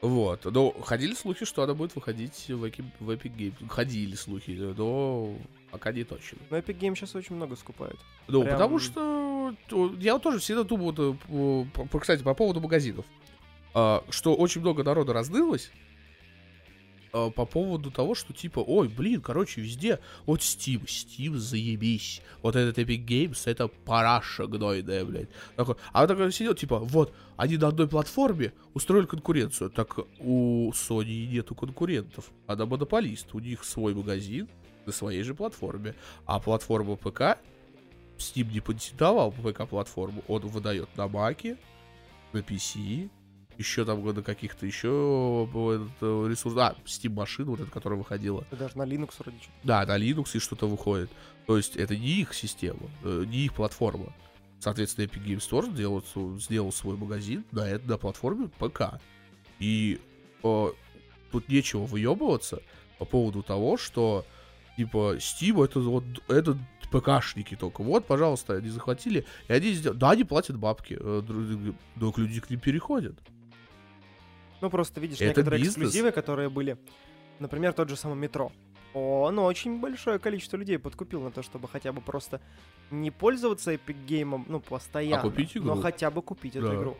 Вот. 0.00 0.44
Но 0.44 0.70
ходили 0.82 1.14
слухи, 1.14 1.44
что 1.44 1.62
она 1.62 1.74
будет 1.74 1.94
выходить 1.94 2.46
в 2.48 2.64
Epic, 2.64 2.84
в 3.00 3.10
Epic 3.10 3.34
Game. 3.34 3.68
Ходили 3.68 4.14
слухи, 4.14 4.50
но 4.76 5.34
пока 5.70 5.92
не 5.92 6.04
точно. 6.04 6.38
Но 6.50 6.58
Epic 6.58 6.78
Game 6.78 6.94
сейчас 6.94 7.14
очень 7.14 7.34
много 7.34 7.56
скупают. 7.56 7.98
Ну, 8.28 8.42
Прям- 8.42 8.54
потому 8.54 8.78
что 8.78 9.54
то, 9.66 9.92
я 9.98 10.14
вот 10.14 10.22
тоже 10.22 10.38
всегда 10.38 10.62
думал, 10.62 10.94
э, 10.96 11.98
кстати, 12.00 12.22
по 12.22 12.34
поводу 12.34 12.60
магазинов, 12.60 13.04
а, 13.74 14.04
что 14.10 14.34
очень 14.34 14.60
много 14.60 14.84
народа 14.84 15.12
раздылось 15.12 15.70
а, 17.26 17.30
по 17.30 17.44
поводу 17.44 17.90
того, 17.90 18.14
что 18.14 18.32
типа, 18.32 18.60
ой, 18.60 18.88
блин, 18.88 19.20
короче, 19.20 19.60
везде, 19.60 19.98
вот 20.26 20.40
Steam, 20.40 20.84
Steam, 20.84 21.36
заебись, 21.36 22.22
вот 22.42 22.56
этот 22.56 22.78
Epic 22.78 23.04
Games, 23.04 23.38
это 23.44 23.68
параша 23.68 24.46
гнойная, 24.46 25.04
блядь. 25.04 25.28
Такой, 25.56 25.76
а 25.92 26.02
он 26.02 26.08
такой 26.08 26.32
сидел, 26.32 26.54
типа, 26.54 26.78
вот, 26.78 27.12
они 27.36 27.56
на 27.56 27.68
одной 27.68 27.88
платформе 27.88 28.52
устроили 28.74 29.06
конкуренцию, 29.06 29.70
так 29.70 29.98
у 30.20 30.70
Sony 30.72 31.26
нету 31.26 31.54
конкурентов, 31.54 32.30
она 32.46 32.66
монополист, 32.66 33.34
у 33.34 33.38
них 33.38 33.64
свой 33.64 33.94
магазин 33.94 34.48
на 34.86 34.92
своей 34.92 35.22
же 35.22 35.34
платформе, 35.34 35.94
а 36.26 36.40
платформа 36.40 36.96
ПК 36.96 37.38
Steam 38.18 38.52
не 38.52 38.60
патентовал 38.60 39.32
ПК-платформу. 39.32 40.24
Он 40.28 40.42
выдает 40.42 40.88
на 40.96 41.08
Маке, 41.08 41.56
на 42.32 42.38
PC, 42.38 43.08
еще 43.58 43.84
там 43.84 44.04
на 44.04 44.22
каких-то 44.22 44.64
еще 44.64 44.88
ресурсах. 44.88 46.76
А, 46.76 46.76
Steam 46.86 47.10
машина, 47.10 47.50
вот 47.50 47.60
эта, 47.60 47.70
которая 47.70 47.98
выходила. 47.98 48.44
И 48.52 48.56
даже 48.56 48.78
на 48.78 48.84
Linux 48.84 49.14
вроде 49.18 49.38
что 49.38 49.50
Да, 49.64 49.84
на 49.84 49.98
Linux 49.98 50.30
и 50.34 50.38
что-то 50.38 50.66
выходит. 50.66 51.10
То 51.46 51.56
есть 51.56 51.76
это 51.76 51.96
не 51.96 52.20
их 52.20 52.34
система, 52.34 52.88
э, 53.02 53.24
не 53.26 53.46
их 53.46 53.54
платформа. 53.54 54.14
Соответственно, 54.60 55.06
Epic 55.06 55.24
Games 55.24 55.38
Store 55.38 55.70
сделал, 55.72 56.04
сделал 56.38 56.72
свой 56.72 56.96
магазин 56.96 57.44
на, 57.50 57.68
это, 57.68 57.88
на 57.88 57.98
платформе 57.98 58.48
ПК. 58.58 59.00
И 59.58 60.00
э, 60.44 60.66
тут 61.32 61.48
нечего 61.48 61.84
выебываться 61.84 62.62
по 62.98 63.04
поводу 63.04 63.42
того, 63.42 63.76
что 63.76 64.24
типа 64.76 65.16
Steam 65.16 65.64
это 65.64 65.80
вот 65.80 66.04
это 66.28 66.56
ПКшники 66.92 67.56
только. 67.56 67.82
Вот, 67.82 68.06
пожалуйста, 68.06 68.54
они 68.54 68.70
захватили, 68.70 69.26
и 69.48 69.52
они 69.52 69.72
сделали. 69.72 69.98
Да, 69.98 70.10
они 70.10 70.22
платят 70.22 70.56
бабки, 70.56 70.96
э, 70.98 71.22
но 71.96 72.14
люди 72.16 72.40
к 72.40 72.50
ним 72.50 72.60
переходят. 72.60 73.18
Ну, 74.60 74.70
просто 74.70 75.00
видишь, 75.00 75.16
Это 75.20 75.26
некоторые 75.26 75.60
бизнес. 75.60 75.76
эксклюзивы, 75.76 76.10
которые 76.12 76.48
были, 76.48 76.76
например, 77.38 77.72
тот 77.72 77.88
же 77.88 77.96
самый 77.96 78.16
метро. 78.16 78.50
Он 78.94 79.38
очень 79.38 79.78
большое 79.80 80.18
количество 80.18 80.56
людей 80.56 80.78
подкупил 80.78 81.20
на 81.22 81.30
то, 81.30 81.42
чтобы 81.42 81.68
хотя 81.68 81.92
бы 81.92 82.00
просто 82.00 82.40
не 82.90 83.10
пользоваться 83.10 83.72
Epic 83.74 84.06
Game, 84.06 84.44
ну, 84.48 84.60
постоянно, 84.60 85.20
А 85.20 85.22
купить 85.22 85.56
игру. 85.56 85.74
но 85.74 85.80
хотя 85.80 86.10
бы 86.10 86.22
купить 86.22 86.56
эту 86.56 86.68
Да. 86.68 86.74
игру. 86.74 86.96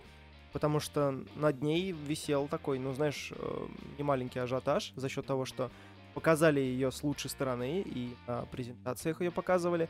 Потому 0.53 0.81
что 0.81 1.25
над 1.37 1.63
ней 1.63 1.93
висел 1.93 2.47
такой, 2.49 2.79
ну, 2.79 2.93
знаешь, 2.95 3.33
э, 3.37 3.67
немаленький 3.99 4.41
ажиотаж 4.41 4.93
за 4.97 5.09
счет 5.09 5.27
того, 5.27 5.45
что 5.45 5.71
показали 6.15 6.61
ее 6.61 6.91
с 6.91 7.03
лучшей 7.03 7.31
стороны, 7.31 7.83
и 7.85 8.15
на 8.27 8.43
презентациях 8.47 9.21
ее 9.21 9.31
показывали, 9.31 9.89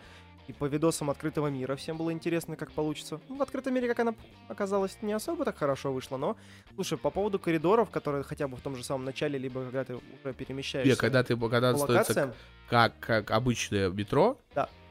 и 0.49 0.53
по 0.53 0.65
видосам 0.65 1.11
открытого 1.11 1.49
мира 1.49 1.77
всем 1.77 1.97
было 1.99 2.11
интересно, 2.11 2.57
как 2.57 2.73
получится. 2.73 3.21
Ну, 3.29 3.37
в 3.37 3.43
открытом 3.43 3.75
мире, 3.75 3.87
как 3.87 4.01
она 4.01 4.15
оказалась, 4.49 4.97
не 5.03 5.13
особо 5.13 5.45
так 5.45 5.59
хорошо 5.59 5.93
вышло, 5.93 6.17
но, 6.17 6.37
слушай, 6.75 6.97
по 6.97 7.11
поводу 7.11 7.39
коридоров, 7.39 7.91
которые 7.91 8.25
хотя 8.25 8.49
бы 8.49 8.57
в 8.57 8.61
том 8.61 8.75
же 8.75 8.83
самом 8.83 9.05
начале, 9.05 9.39
либо 9.39 9.63
когда 9.63 9.85
ты 9.85 9.95
уже 9.97 10.35
перемещаешься 10.35 10.91
Не, 10.91 10.97
когда 10.97 11.23
ты 11.23 11.37
когда 11.37 11.75
по 11.75 11.79
локациям, 11.81 12.33
как, 12.69 12.99
как 12.99 13.31
обычное 13.31 13.91
метро, 13.91 14.39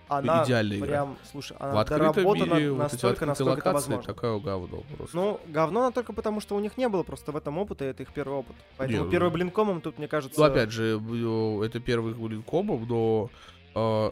она 0.10 0.44
идеальная 0.46 0.78
игра. 0.78 0.88
прям, 0.88 1.18
слушай, 1.30 1.58
в 1.58 1.62
она 1.62 1.82
открытом 1.82 2.14
доработана 2.14 2.54
мире 2.54 2.72
вот 2.72 2.78
настолько, 2.78 3.08
открытые 3.08 3.28
насколько 3.30 3.60
это 3.60 3.74
возможно. 3.74 4.14
такое 4.14 4.40
говно 4.40 4.84
просто. 4.96 5.18
Ну, 5.18 5.40
говно 5.48 5.80
она 5.82 5.92
только 5.92 6.14
потому, 6.14 6.40
что 6.40 6.56
у 6.56 6.60
них 6.60 6.78
не 6.78 6.88
было 6.88 7.04
просто 7.04 7.32
в 7.32 7.36
этом 7.36 7.58
опыта, 7.58 7.84
и 7.84 7.90
это 7.90 8.04
их 8.04 8.14
первый 8.14 8.38
опыт. 8.38 8.56
Поэтому 8.78 9.06
Не, 9.06 9.12
первый 9.12 9.30
ну- 9.30 9.34
блинкомом 9.34 9.82
тут, 9.82 9.98
мне 9.98 10.08
кажется... 10.08 10.40
Ну, 10.40 10.46
опять 10.46 10.72
же, 10.72 10.98
э, 10.98 11.66
это 11.66 11.80
первый 11.80 12.14
блин 12.14 12.42
комом, 12.44 12.86
но 12.88 13.30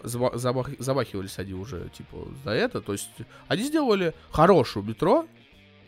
э, 0.04 0.08
заба- 0.08 0.36
забах- 0.36 0.76
замахивались 0.80 1.40
они 1.40 1.54
уже, 1.54 1.90
типа, 1.90 2.28
за 2.44 2.52
это. 2.52 2.82
То 2.82 2.92
есть 2.94 3.10
они 3.48 3.64
сделали 3.64 4.14
хорошую 4.32 4.86
метро, 4.86 5.26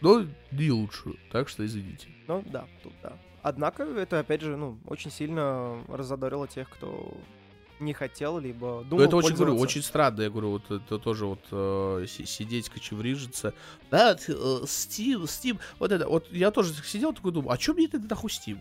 но 0.02 0.26
не 0.52 0.72
лучшую. 0.72 1.18
Так 1.32 1.50
что 1.50 1.66
извините. 1.66 2.08
Ну 2.28 2.44
да, 2.46 2.66
тут 2.84 2.94
да. 3.04 3.14
Однако 3.44 3.84
это, 3.84 4.20
опять 4.20 4.42
же, 4.42 4.58
ну, 4.58 4.78
очень 4.88 5.12
сильно 5.12 5.82
разодорило 5.88 6.48
тех, 6.48 6.70
кто 6.70 7.14
не 7.80 7.94
хотел, 7.94 8.40
либо 8.40 8.84
думал 8.84 9.04
Ну, 9.04 9.08
это 9.08 9.16
очень, 9.18 9.36
говорю, 9.36 9.56
очень 9.56 9.84
странно, 9.84 10.22
я 10.24 10.30
говорю, 10.32 10.50
вот 10.50 10.72
это 10.72 10.98
тоже 10.98 11.28
вот 11.28 11.40
э, 11.52 12.06
си- 12.08 12.26
сидеть, 12.26 12.70
кочеврижиться. 12.70 13.54
Да, 13.92 14.14
э, 14.14 14.32
Steam, 14.64 15.24
Steam, 15.26 15.60
вот 15.80 15.92
это, 15.92 16.08
вот 16.10 16.28
я 16.32 16.50
тоже 16.52 16.74
сидел 16.74 17.14
такой 17.14 17.32
думаю, 17.32 17.52
а 17.52 17.58
чё 17.58 17.74
мне 17.76 17.86
это 17.86 18.00
нахуй 18.00 18.32
Steam? 18.32 18.60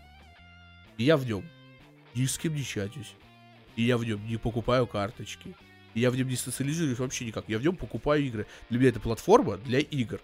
И 0.97 1.03
я 1.03 1.17
в 1.17 1.25
нем 1.25 1.43
ни 2.15 2.25
с 2.25 2.37
кем 2.37 2.53
не 2.55 2.63
чатюсь. 2.63 3.13
И 3.77 3.83
я 3.83 3.97
в 3.97 4.03
нем 4.03 4.19
не 4.27 4.35
покупаю 4.37 4.85
карточки. 4.87 5.55
И 5.93 6.01
я 6.01 6.11
в 6.11 6.15
нем 6.17 6.27
не 6.27 6.35
социализируюсь 6.35 6.99
вообще 6.99 7.25
никак. 7.25 7.45
Я 7.47 7.57
в 7.59 7.61
нем 7.63 7.75
покупаю 7.77 8.23
игры. 8.25 8.45
Для 8.69 8.79
меня 8.79 8.89
это 8.89 8.99
платформа 8.99 9.57
для 9.57 9.79
игр. 9.79 10.19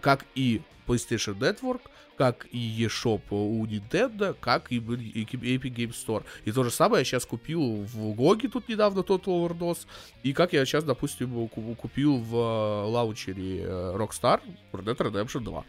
Как 0.00 0.26
и 0.34 0.60
PlayStation 0.86 1.38
Network, 1.38 1.82
как 2.18 2.46
и 2.52 2.84
eShop 2.84 3.22
у 3.30 3.64
Nintendo, 3.66 4.36
как 4.38 4.70
и 4.72 4.78
Epic 4.78 5.74
Game 5.74 5.92
Store. 5.94 6.24
И 6.44 6.52
то 6.52 6.64
же 6.64 6.70
самое 6.70 7.00
я 7.00 7.04
сейчас 7.04 7.24
купил 7.24 7.84
в 7.84 8.14
Гоге 8.14 8.48
тут 8.48 8.68
недавно 8.68 9.00
Total 9.00 9.24
Overdose. 9.48 9.86
И 10.22 10.32
как 10.34 10.52
я 10.52 10.66
сейчас, 10.66 10.84
допустим, 10.84 11.48
ку- 11.48 11.74
купил 11.76 12.18
в 12.18 12.34
э, 12.34 12.84
лаунчере 12.90 13.60
э, 13.62 13.92
Rockstar 13.96 14.42
Red 14.72 14.84
Dead 14.84 14.96
Redemption 14.98 15.40
2. 15.44 15.64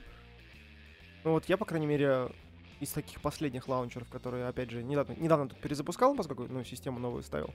Ну 1.23 1.31
вот 1.31 1.45
я, 1.47 1.55
по 1.55 1.63
крайней 1.65 1.87
мере, 1.87 2.29
из 2.81 2.89
таких 2.89 3.21
последних 3.21 3.67
лаунчеров, 3.67 4.09
которые, 4.09 4.47
опять 4.47 4.71
же, 4.71 4.83
недавно, 4.83 5.13
недавно 5.13 5.47
тут 5.47 5.59
перезапускал, 5.59 6.15
поскольку, 6.15 6.47
ну, 6.49 6.63
систему 6.63 6.99
новую 6.99 7.21
ставил, 7.21 7.53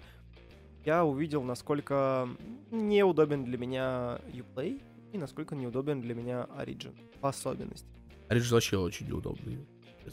я 0.84 1.04
увидел, 1.04 1.42
насколько 1.42 2.28
неудобен 2.70 3.44
для 3.44 3.58
меня 3.58 4.20
Uplay 4.28 4.80
и 5.12 5.18
насколько 5.18 5.56
неудобен 5.56 6.00
для 6.00 6.14
меня 6.14 6.46
Origin 6.56 6.94
по 7.20 7.30
особенности. 7.30 7.88
Оригин 8.28 8.50
вообще 8.50 8.78
очень 8.78 9.08
неудобный. 9.08 9.66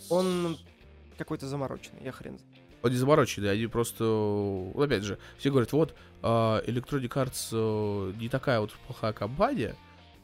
Он 0.10 0.58
какой-то 1.18 1.48
замороченный, 1.48 2.04
я 2.04 2.12
хрен 2.12 2.40
знает. 2.40 2.64
Он 2.82 2.92
не 2.92 2.98
замороченный, 2.98 3.52
они 3.52 3.68
просто... 3.68 4.04
Опять 4.76 5.04
же, 5.04 5.20
все 5.38 5.52
говорят, 5.52 5.72
вот, 5.72 5.96
а, 6.24 6.62
Electronic 6.66 7.10
Arts 7.10 7.50
э, 7.52 8.14
не 8.20 8.28
такая 8.30 8.60
вот 8.60 8.72
плохая 8.88 9.14
компания. 9.14 9.76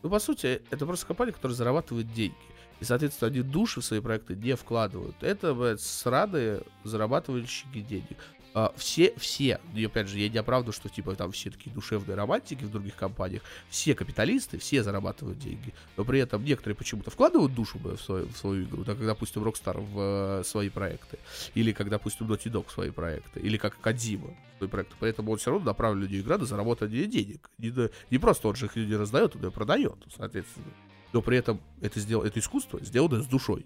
Ну, 0.01 0.09
по 0.09 0.19
сути, 0.19 0.61
это 0.71 0.85
просто 0.85 1.05
компания, 1.05 1.31
которая 1.31 1.55
зарабатывает 1.55 2.11
деньги. 2.11 2.35
И, 2.79 2.85
соответственно, 2.85 3.31
они 3.31 3.41
души 3.41 3.81
в 3.81 3.85
свои 3.85 3.99
проекты 3.99 4.35
не 4.35 4.55
вкладывают. 4.55 5.15
Это, 5.21 5.53
блядь, 5.53 5.81
сраные 5.81 6.61
зарабатывающие 6.83 7.81
денег. 7.83 8.17
А, 8.53 8.73
все, 8.77 9.13
все, 9.17 9.59
и 9.75 9.85
опять 9.85 10.07
же, 10.07 10.17
я 10.17 10.27
не 10.27 10.37
оправдываю, 10.37 10.73
что, 10.73 10.89
типа, 10.89 11.15
там 11.15 11.31
все 11.31 11.51
такие 11.51 11.71
душевные 11.71 12.15
романтики 12.15 12.63
в 12.63 12.71
других 12.71 12.95
компаниях. 12.95 13.43
Все 13.69 13.93
капиталисты, 13.93 14.57
все 14.57 14.81
зарабатывают 14.81 15.37
деньги. 15.37 15.73
Но 15.97 16.03
при 16.03 16.19
этом 16.19 16.43
некоторые 16.43 16.75
почему-то 16.75 17.11
вкладывают 17.11 17.53
душу 17.53 17.77
блядь, 17.77 17.99
в 17.99 18.03
свою, 18.03 18.27
в 18.27 18.37
свою 18.37 18.65
игру. 18.65 18.83
Так 18.83 18.97
как, 18.97 19.05
допустим, 19.05 19.43
Rockstar 19.43 19.79
в 19.79 20.39
э, 20.39 20.43
свои 20.43 20.69
проекты. 20.69 21.19
Или 21.53 21.73
как, 21.73 21.89
допустим, 21.89 22.31
Naughty 22.31 22.51
Dog 22.51 22.67
в 22.67 22.71
свои 22.71 22.89
проекты. 22.89 23.39
Или 23.39 23.57
как 23.57 23.79
Кадзима 23.79 24.35
в 24.55 24.57
свои 24.57 24.69
проекты. 24.69 24.95
Поэтому 24.99 25.31
он 25.31 25.37
все 25.37 25.51
равно 25.51 25.67
направлен 25.67 26.01
людей 26.01 26.21
игра 26.21 26.37
на 26.37 26.45
заработание 26.45 27.05
денег. 27.05 27.49
Не, 27.59 27.71
не 28.09 28.17
просто 28.17 28.47
он 28.47 28.55
же 28.55 28.65
их 28.65 28.75
не 28.75 28.95
раздает, 28.95 29.35
он 29.35 29.45
и 29.45 29.51
продает, 29.51 29.97
соответственно. 30.15 30.65
Но 31.13 31.21
при 31.21 31.37
этом 31.37 31.59
это, 31.81 31.99
сдел... 31.99 32.21
это 32.21 32.39
искусство 32.39 32.79
сделано 32.83 33.21
с 33.21 33.25
душой. 33.27 33.65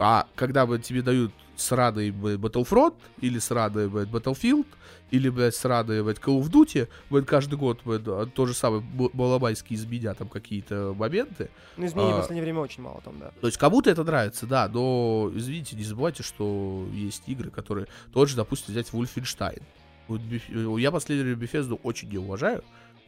А 0.00 0.28
когда 0.36 0.64
бы 0.64 0.78
тебе 0.78 1.02
дают 1.02 1.32
сраный 1.56 2.12
блядь, 2.12 2.38
Battlefront, 2.38 2.94
или 3.20 3.40
сраный 3.40 3.88
блядь, 3.88 4.08
Battlefield, 4.08 4.64
или, 5.10 5.28
блядь, 5.28 5.56
сраный 5.56 6.04
блядь, 6.04 6.18
Call 6.18 6.40
of 6.40 6.48
Duty, 6.50 6.88
блядь, 7.10 7.26
каждый 7.26 7.58
год, 7.58 7.80
блядь, 7.84 8.02
а, 8.06 8.26
то 8.26 8.46
же 8.46 8.54
самое, 8.54 8.80
балабайские 9.12 9.76
из 9.76 9.84
меня 9.86 10.14
там 10.14 10.28
какие-то 10.28 10.94
моменты, 10.96 11.50
Ну, 11.76 11.84
изменений 11.86 12.12
в 12.12 12.16
А. 12.16 12.18
последнее 12.20 12.44
время 12.44 12.60
очень 12.60 12.82
мало 12.84 13.00
там, 13.00 13.18
да. 13.18 13.32
то 13.40 13.48
есть 13.48 13.58
кому-то 13.58 13.90
это 13.90 14.04
нравится, 14.04 14.46
да, 14.46 14.68
но, 14.72 15.32
извините, 15.34 15.74
не 15.74 15.82
забывайте, 15.82 16.22
что 16.22 16.86
есть 16.92 17.24
игры, 17.26 17.50
которые... 17.50 17.88
Тот 18.12 18.28
же, 18.28 18.36
допустим, 18.36 18.72
взять 18.74 18.90
Wolfenstein. 18.90 19.62
Э, 20.08 20.76
Я 20.78 20.92
последнее 20.92 21.34
время 21.34 21.44
Bethesda 21.44 21.78
очень 21.82 22.08
не 22.08 22.18
уважаю. 22.18 22.62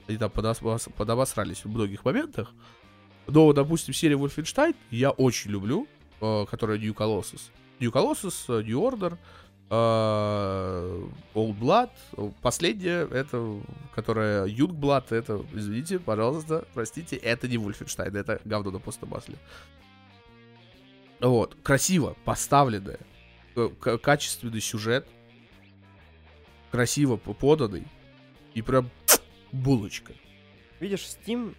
Они 0.08 0.18
там 0.18 0.30
подос- 0.34 0.90
подобосрались 0.92 1.64
в 1.64 1.68
многих 1.70 2.04
моментах. 2.04 2.50
Но, 3.30 3.52
допустим, 3.52 3.94
серия 3.94 4.16
Wolfenstein 4.16 4.74
я 4.90 5.10
очень 5.10 5.50
люблю, 5.50 5.86
э, 6.20 6.46
которая 6.50 6.78
New 6.78 6.92
Colossus. 6.94 7.50
New 7.78 7.90
Colossus, 7.92 8.34
э, 8.48 8.62
New 8.62 8.78
Order, 8.80 9.16
э, 9.70 11.08
Old 11.34 11.58
Blood. 11.58 11.90
Последняя, 12.42 13.06
это, 13.08 13.60
которая 13.94 14.46
Youngblood, 14.46 15.04
это, 15.14 15.44
извините, 15.52 15.98
пожалуйста, 15.98 16.66
простите, 16.74 17.16
это 17.16 17.46
не 17.48 17.56
Wolfenstein, 17.56 18.16
это 18.18 18.40
говно 18.44 18.70
на 18.72 18.78
постном. 18.80 19.12
Вот, 21.20 21.56
красиво 21.62 22.16
поставленное, 22.24 22.98
э, 23.54 23.68
к- 23.78 23.98
качественный 23.98 24.60
сюжет, 24.60 25.06
красиво 26.70 27.16
поданный, 27.16 27.86
и 28.54 28.62
прям 28.62 28.90
булочка. 29.52 30.12
Видишь, 30.80 31.06
Steam, 31.06 31.54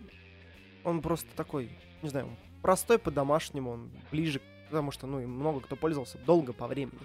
он 0.84 1.02
просто 1.02 1.28
такой, 1.36 1.70
не 2.02 2.10
знаю, 2.10 2.30
простой 2.62 2.98
по-домашнему, 3.00 3.72
он 3.72 3.92
ближе, 4.12 4.42
потому 4.70 4.92
что, 4.92 5.08
ну, 5.08 5.20
и 5.20 5.26
много 5.26 5.62
кто 5.62 5.76
пользовался 5.76 6.18
долго 6.20 6.54
по 6.54 6.68
времени. 6.68 7.00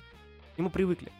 К 0.54 0.58
Ему 0.58 0.70
привыкли. 0.70 1.12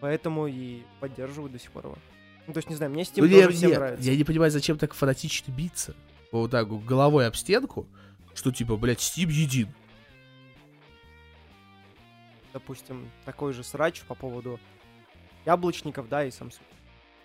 Поэтому 0.00 0.46
и 0.46 0.82
поддерживают 1.00 1.52
до 1.52 1.58
сих 1.58 1.70
пор 1.72 1.86
его. 1.86 1.98
Ну, 2.46 2.52
то 2.52 2.58
есть, 2.58 2.68
не 2.68 2.76
знаю, 2.76 2.92
мне 2.92 3.02
Steam 3.02 3.22
Ну, 3.22 3.28
тоже 3.28 3.36
я, 3.38 3.48
всем 3.50 3.70
нет, 3.70 3.78
нравится. 3.78 4.10
я 4.10 4.16
не 4.16 4.24
понимаю, 4.24 4.50
зачем 4.50 4.78
так 4.78 4.94
фанатично 4.94 5.50
биться. 5.50 5.94
Вот 6.32 6.50
так 6.50 6.68
головой 6.84 7.26
об 7.26 7.34
стенку, 7.34 7.86
что 8.34 8.52
типа, 8.52 8.76
блядь, 8.76 9.00
Steam 9.00 9.30
един. 9.30 9.68
Допустим, 12.52 13.10
такой 13.24 13.52
же 13.52 13.64
срач 13.64 14.02
по 14.02 14.14
поводу 14.14 14.60
яблочников, 15.44 16.08
да, 16.08 16.24
и 16.24 16.28
Samsung. 16.28 16.62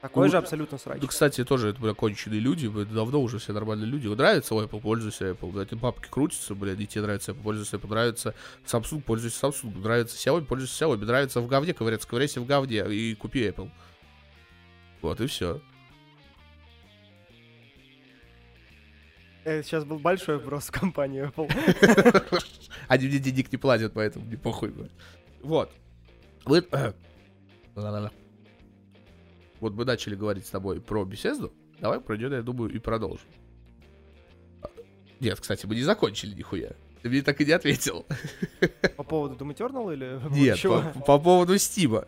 Такой 0.01 0.25
Ну, 0.25 0.31
же 0.31 0.37
абсолютно 0.37 0.79
срач. 0.79 0.99
Ну, 0.99 1.07
кстати, 1.07 1.45
тоже 1.45 1.69
это, 1.69 1.79
бля, 1.79 1.93
конченые 1.93 2.39
люди, 2.39 2.65
блядь, 2.65 2.91
давно 2.91 3.21
уже 3.21 3.37
все 3.37 3.53
нормальные 3.53 3.87
люди. 3.87 4.07
Вот 4.07 4.17
Нравится 4.17 4.55
Apple, 4.55 4.81
пользуйся 4.81 5.29
Apple, 5.29 5.51
блядь, 5.51 5.73
бабки 5.75 6.07
крутятся, 6.09 6.55
блядь, 6.55 6.79
и 6.79 6.87
тебе 6.87 7.03
нравится 7.03 7.33
Apple, 7.33 7.43
пользуйся 7.43 7.77
Apple, 7.77 7.89
нравится 7.89 8.33
Samsung, 8.65 9.01
пользуйся 9.01 9.45
Samsung, 9.45 9.77
нравится 9.77 10.17
Xiaomi, 10.17 10.45
пользуйся 10.45 10.85
Xiaomi, 10.85 11.05
нравится 11.05 11.39
в 11.39 11.47
говне 11.47 11.75
ковыряться, 11.75 12.07
ковыряйся 12.07 12.41
в 12.41 12.47
говне 12.47 12.83
и 12.91 13.13
купи 13.13 13.47
Apple. 13.47 13.69
Вот 15.03 15.21
и 15.21 15.27
все. 15.27 15.61
Это 19.43 19.63
сейчас 19.63 19.85
был 19.85 19.99
большой 19.99 20.37
вопрос 20.37 20.65
в 20.67 20.71
компанию 20.71 21.31
Apple. 21.35 22.43
Они 22.87 23.07
мне 23.07 23.19
денег 23.19 23.51
не 23.51 23.57
платят, 23.57 23.93
поэтому 23.93 24.25
не 24.25 24.35
похуй. 24.35 24.69
блядь. 24.69 24.91
Вот. 25.43 25.71
Вы... 26.45 26.65
Вот 29.61 29.73
мы 29.73 29.85
начали 29.85 30.15
говорить 30.15 30.47
с 30.47 30.49
тобой 30.49 30.81
про 30.81 31.05
беседу. 31.05 31.53
Давай 31.79 32.01
про 32.01 32.17
нее, 32.17 32.29
я 32.31 32.41
думаю, 32.41 32.73
и 32.73 32.79
продолжим. 32.79 33.27
Нет, 35.19 35.39
кстати, 35.39 35.67
мы 35.67 35.75
не 35.75 35.83
закончили 35.83 36.33
нихуя. 36.33 36.71
Ты 37.03 37.09
мне 37.09 37.21
так 37.21 37.39
и 37.41 37.45
не 37.45 37.51
ответил. 37.51 38.05
По 38.97 39.03
поводу 39.03 39.35
Doom 39.35 39.55
Eternal 39.55 39.93
или 39.93 40.19
Нет, 40.31 40.59
по, 40.63 40.81
по 41.01 41.19
поводу 41.19 41.57
Стима. 41.59 42.07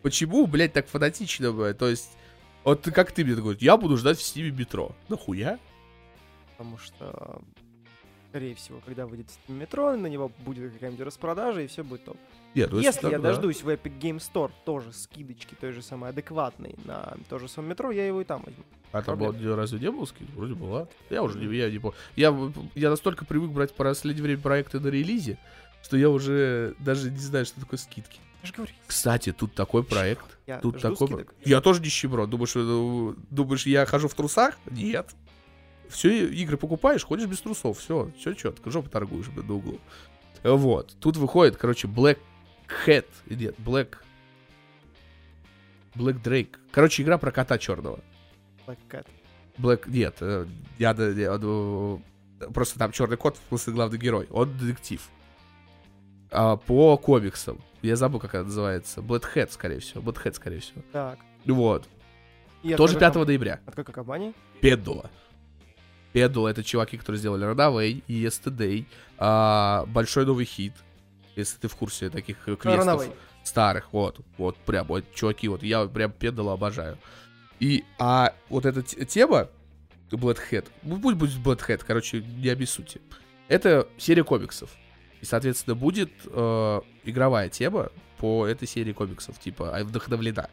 Почему, 0.00 0.46
блядь, 0.46 0.72
так 0.72 0.88
фанатично, 0.88 1.52
блядь? 1.52 1.76
То 1.76 1.88
есть, 1.88 2.16
вот 2.64 2.88
как 2.94 3.12
ты 3.12 3.24
мне 3.24 3.34
говоришь, 3.34 3.60
я 3.60 3.76
буду 3.76 3.98
ждать 3.98 4.16
в 4.16 4.22
Стиме 4.22 4.50
метро. 4.50 4.96
Нахуя? 5.10 5.58
Потому 6.56 6.78
что, 6.78 7.42
скорее 8.30 8.54
всего, 8.54 8.80
когда 8.86 9.06
выйдет 9.06 9.26
Steam 9.28 9.58
метро, 9.58 9.94
на 9.96 10.06
него 10.06 10.30
будет 10.46 10.72
какая-нибудь 10.72 11.04
распродажа, 11.04 11.60
и 11.60 11.66
все 11.66 11.84
будет 11.84 12.06
топ. 12.06 12.16
Нет, 12.56 12.72
Если 12.72 13.00
так, 13.02 13.12
я 13.12 13.18
да. 13.18 13.30
дождусь 13.30 13.62
в 13.62 13.68
Epic 13.68 13.98
Game 14.00 14.16
Store 14.16 14.50
тоже 14.64 14.90
скидочки 14.92 15.54
той 15.54 15.72
же 15.72 15.82
самой 15.82 16.10
адекватной 16.10 16.74
на 16.84 17.16
то 17.28 17.38
же 17.38 17.48
самое 17.48 17.72
метро, 17.72 17.90
я 17.90 18.06
его 18.06 18.22
и 18.22 18.24
там 18.24 18.42
возьму. 18.44 18.64
А 18.92 19.02
там 19.02 19.18
Проблем. 19.18 19.42
был, 19.42 19.56
разве 19.56 19.78
не 19.78 19.90
был 19.90 20.06
скид? 20.06 20.26
Вроде 20.34 20.54
была. 20.54 20.88
Я 21.10 21.22
уже 21.22 21.38
не, 21.38 21.54
я 21.54 21.70
не 21.70 21.78
помню. 21.78 21.96
Я, 22.16 22.34
я 22.74 22.88
настолько 22.88 23.26
привык 23.26 23.50
брать 23.50 23.72
в 23.72 23.74
последнее 23.74 24.22
время 24.22 24.40
проекты 24.40 24.80
на 24.80 24.88
релизе, 24.88 25.38
что 25.82 25.98
я 25.98 26.08
уже 26.08 26.74
даже 26.78 27.10
не 27.10 27.18
знаю, 27.18 27.44
что 27.44 27.60
такое 27.60 27.78
скидки. 27.78 28.20
Кстати, 28.86 29.32
тут 29.32 29.54
такой 29.54 29.84
проект. 29.84 30.24
я 30.46 30.58
Тут 30.60 30.80
такой... 30.80 31.08
скидок. 31.08 31.34
Я 31.44 31.60
тоже 31.60 31.82
нищеброд. 31.82 32.30
Думаешь, 32.30 32.52
э, 32.54 33.14
думаешь, 33.30 33.66
я 33.66 33.84
хожу 33.84 34.08
в 34.08 34.14
трусах? 34.14 34.56
Нет. 34.70 35.10
Все 35.90 36.26
игры 36.28 36.56
покупаешь, 36.56 37.04
ходишь 37.04 37.26
без 37.26 37.40
трусов. 37.40 37.78
Все, 37.78 38.10
все 38.18 38.32
четко. 38.32 38.70
Жопу 38.70 38.88
торгуешь 38.88 39.26
на 39.28 39.54
углу. 39.54 39.78
Вот. 40.42 40.96
Тут 41.00 41.16
выходит, 41.16 41.56
короче, 41.56 41.88
Black 41.88 42.18
Hat. 42.86 43.06
Нет, 43.28 43.54
Black... 43.58 43.96
Black 45.94 46.22
Drake. 46.22 46.56
Короче, 46.70 47.02
игра 47.02 47.18
про 47.18 47.30
кота 47.30 47.58
черного. 47.58 48.00
Black 48.66 48.78
Cat. 48.90 49.06
Black... 49.58 49.88
Нет, 49.88 50.16
э, 50.20 50.46
я... 50.78 50.90
я, 50.90 51.38
ну, 51.38 52.02
Просто 52.52 52.78
там 52.78 52.92
черный 52.92 53.16
кот, 53.16 53.38
в 53.38 53.48
смысле, 53.48 53.72
главный 53.72 53.98
герой. 53.98 54.26
Он 54.30 54.56
детектив. 54.58 55.08
А, 56.30 56.56
по 56.56 56.98
комиксам. 56.98 57.60
Я 57.82 57.96
забыл, 57.96 58.20
как 58.20 58.34
она 58.34 58.44
называется. 58.44 59.00
Black 59.00 59.24
Hat, 59.34 59.50
скорее 59.52 59.80
всего. 59.80 60.02
Black 60.02 60.22
Hat, 60.24 60.34
скорее 60.34 60.60
всего. 60.60 60.82
Так. 60.92 61.18
Вот. 61.46 61.88
И 62.62 62.74
Тоже 62.74 62.94
какой 62.94 63.00
5 63.00 63.12
ком- 63.14 63.26
ноября. 63.26 63.60
От 63.64 63.74
какой 63.74 63.94
компании? 63.94 64.34
Педула. 64.60 65.10
Педула— 66.12 66.48
это 66.50 66.64
чуваки, 66.64 66.96
которые 66.96 67.18
сделали 67.18 67.46
Runaway, 67.46 68.02
Yesterday, 68.06 68.86
а, 69.18 69.84
Большой 69.86 70.26
новый 70.26 70.44
хит. 70.44 70.72
Если 71.36 71.58
ты 71.58 71.68
в 71.68 71.76
курсе 71.76 72.10
таких 72.10 72.36
э, 72.48 72.56
квестов. 72.56 73.02
Runaway. 73.02 73.14
Старых, 73.44 73.92
вот, 73.92 74.20
вот, 74.38 74.56
прям, 74.56 74.88
вот, 74.88 75.04
чуваки, 75.14 75.46
вот, 75.46 75.62
я 75.62 75.86
прям 75.86 76.10
Педула 76.10 76.54
обожаю. 76.54 76.98
И, 77.60 77.84
а 77.98 78.34
вот 78.48 78.66
эта 78.66 78.82
тема, 78.82 79.48
Black 80.10 80.38
Hat, 80.50 80.66
ну, 80.82 80.98
пусть 81.00 81.16
будет 81.16 81.38
Black 81.38 81.64
Hat, 81.68 81.84
короче, 81.86 82.22
не 82.22 82.48
обессудьте. 82.48 83.00
Это 83.48 83.86
серия 83.98 84.24
комиксов. 84.24 84.70
И, 85.20 85.24
соответственно, 85.24 85.76
будет 85.76 86.10
э, 86.24 86.80
игровая 87.04 87.48
тема 87.48 87.90
по 88.18 88.46
этой 88.46 88.66
серии 88.66 88.92
комиксов, 88.92 89.38
типа, 89.38 89.76
а, 89.76 89.84
вдохновлена. 89.84 90.50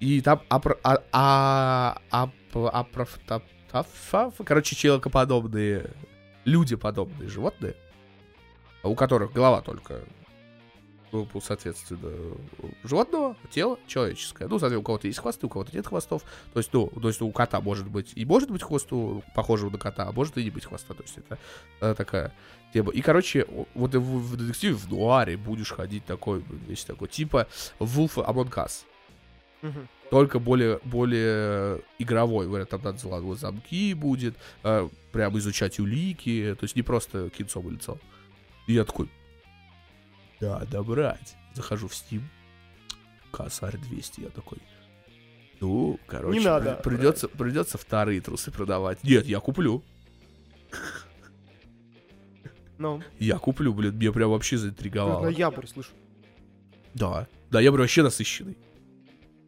И 0.00 0.20
там 0.20 0.42
апро- 0.48 0.80
а, 0.82 0.98
а, 1.12 1.98
ап- 2.10 2.32
апроф- 2.52 3.20
та- 3.26 3.42
тафа- 3.70 4.32
короче, 4.44 4.74
человекоподобные, 4.74 5.90
люди-подобные 6.44 7.28
животные, 7.28 7.76
у 8.82 8.94
которых 8.94 9.32
голова 9.32 9.60
только, 9.62 10.02
соответственно, 11.42 12.36
животного, 12.84 13.36
тело 13.50 13.78
человеческое. 13.86 14.44
Ну, 14.44 14.58
соответственно, 14.58 14.80
у 14.80 14.82
кого-то 14.82 15.06
есть 15.06 15.18
хвосты, 15.18 15.46
у 15.46 15.48
кого-то 15.48 15.74
нет 15.74 15.86
хвостов. 15.86 16.22
То 16.52 16.60
есть, 16.60 16.72
ну, 16.72 16.88
то 16.88 17.08
есть 17.08 17.20
у 17.20 17.30
кота 17.30 17.60
может 17.60 17.88
быть 17.88 18.12
и 18.14 18.24
может 18.24 18.50
быть 18.50 18.62
хвост 18.62 18.92
у 18.92 19.22
похожего 19.34 19.70
на 19.70 19.78
кота, 19.78 20.08
а 20.08 20.12
может 20.12 20.36
и 20.38 20.44
не 20.44 20.50
быть 20.50 20.64
хвоста. 20.64 20.94
То 20.94 21.02
есть 21.02 21.18
это 21.18 21.38
э, 21.80 21.94
такая 21.94 22.32
тема. 22.72 22.92
И, 22.92 23.02
короче, 23.02 23.46
вот 23.74 23.94
в, 23.94 24.00
в 24.00 24.36
детективе 24.36 24.74
в 24.74 24.88
нуаре 24.90 25.36
будешь 25.36 25.72
ходить 25.72 26.04
такой, 26.04 26.44
весь 26.66 26.84
такой, 26.84 27.08
типа 27.08 27.46
Among 27.78 28.50
Us 28.50 28.84
Мгм. 29.62 29.88
только 30.10 30.40
более, 30.40 30.80
более 30.84 31.82
игровой. 31.98 32.46
Говорят, 32.46 32.70
там 32.70 32.82
надо 32.82 32.98
взламывать 32.98 33.38
замки 33.38 33.94
будет, 33.94 34.34
э, 34.64 34.88
прям 35.12 35.38
изучать 35.38 35.78
улики, 35.78 36.56
то 36.58 36.64
есть 36.64 36.74
не 36.74 36.82
просто 36.82 37.30
кинцом 37.30 37.68
и 37.68 37.72
лицо. 37.72 37.98
И 38.66 38.74
я 38.74 38.84
такой, 38.84 39.08
надо 40.40 40.82
брать. 40.82 41.36
Захожу 41.54 41.88
в 41.88 41.92
Steam, 41.92 42.22
косарь 43.30 43.76
200, 43.78 44.20
я 44.22 44.28
такой, 44.30 44.58
ну, 45.60 45.98
короче, 46.06 46.38
Не 46.38 46.44
надо 46.44 46.74
при- 46.82 46.96
придется, 46.96 47.28
придется 47.28 47.76
вторые 47.78 48.20
трусы 48.20 48.50
продавать. 48.50 49.02
Нет, 49.04 49.26
я 49.26 49.38
куплю. 49.40 49.82
Ну, 52.78 53.02
Я 53.18 53.38
куплю, 53.38 53.72
блин, 53.72 53.94
мне 53.94 54.10
прям 54.12 54.30
вообще 54.30 54.56
заинтриговало. 54.56 55.22
ноябрь, 55.24 55.66
слышу. 55.66 55.90
Да, 56.94 57.28
да, 57.50 57.60
я 57.60 57.70
прям 57.70 57.82
вообще 57.82 58.02
насыщенный. 58.02 58.56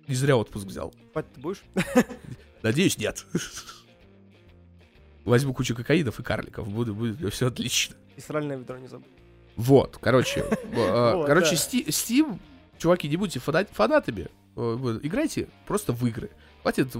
Не 0.06 0.14
зря 0.14 0.36
отпуск 0.36 0.66
взял. 0.66 0.94
Спать 1.10 1.32
ты 1.32 1.40
будешь? 1.40 1.62
Надеюсь, 2.62 2.96
нет. 2.98 3.26
Возьму 5.24 5.54
кучу 5.54 5.74
кокаинов 5.74 6.20
и 6.20 6.22
карликов, 6.22 6.68
буду, 6.68 6.94
будет 6.94 7.32
все 7.32 7.48
отлично. 7.48 7.96
И 8.16 8.20
сральное 8.20 8.56
ведро 8.56 8.78
не 8.78 8.86
забудь. 8.88 9.08
Вот, 9.56 9.98
короче, 10.00 10.44
Вот, 10.72 11.26
короче, 11.26 11.54
Steam, 11.54 12.38
чуваки, 12.78 13.08
не 13.08 13.16
будьте 13.16 13.38
фана- 13.40 13.68
фанатами, 13.70 14.28
э, 14.56 15.00
играйте 15.02 15.48
просто 15.66 15.92
в 15.92 16.04
игры. 16.06 16.30
Хватит 16.62 16.92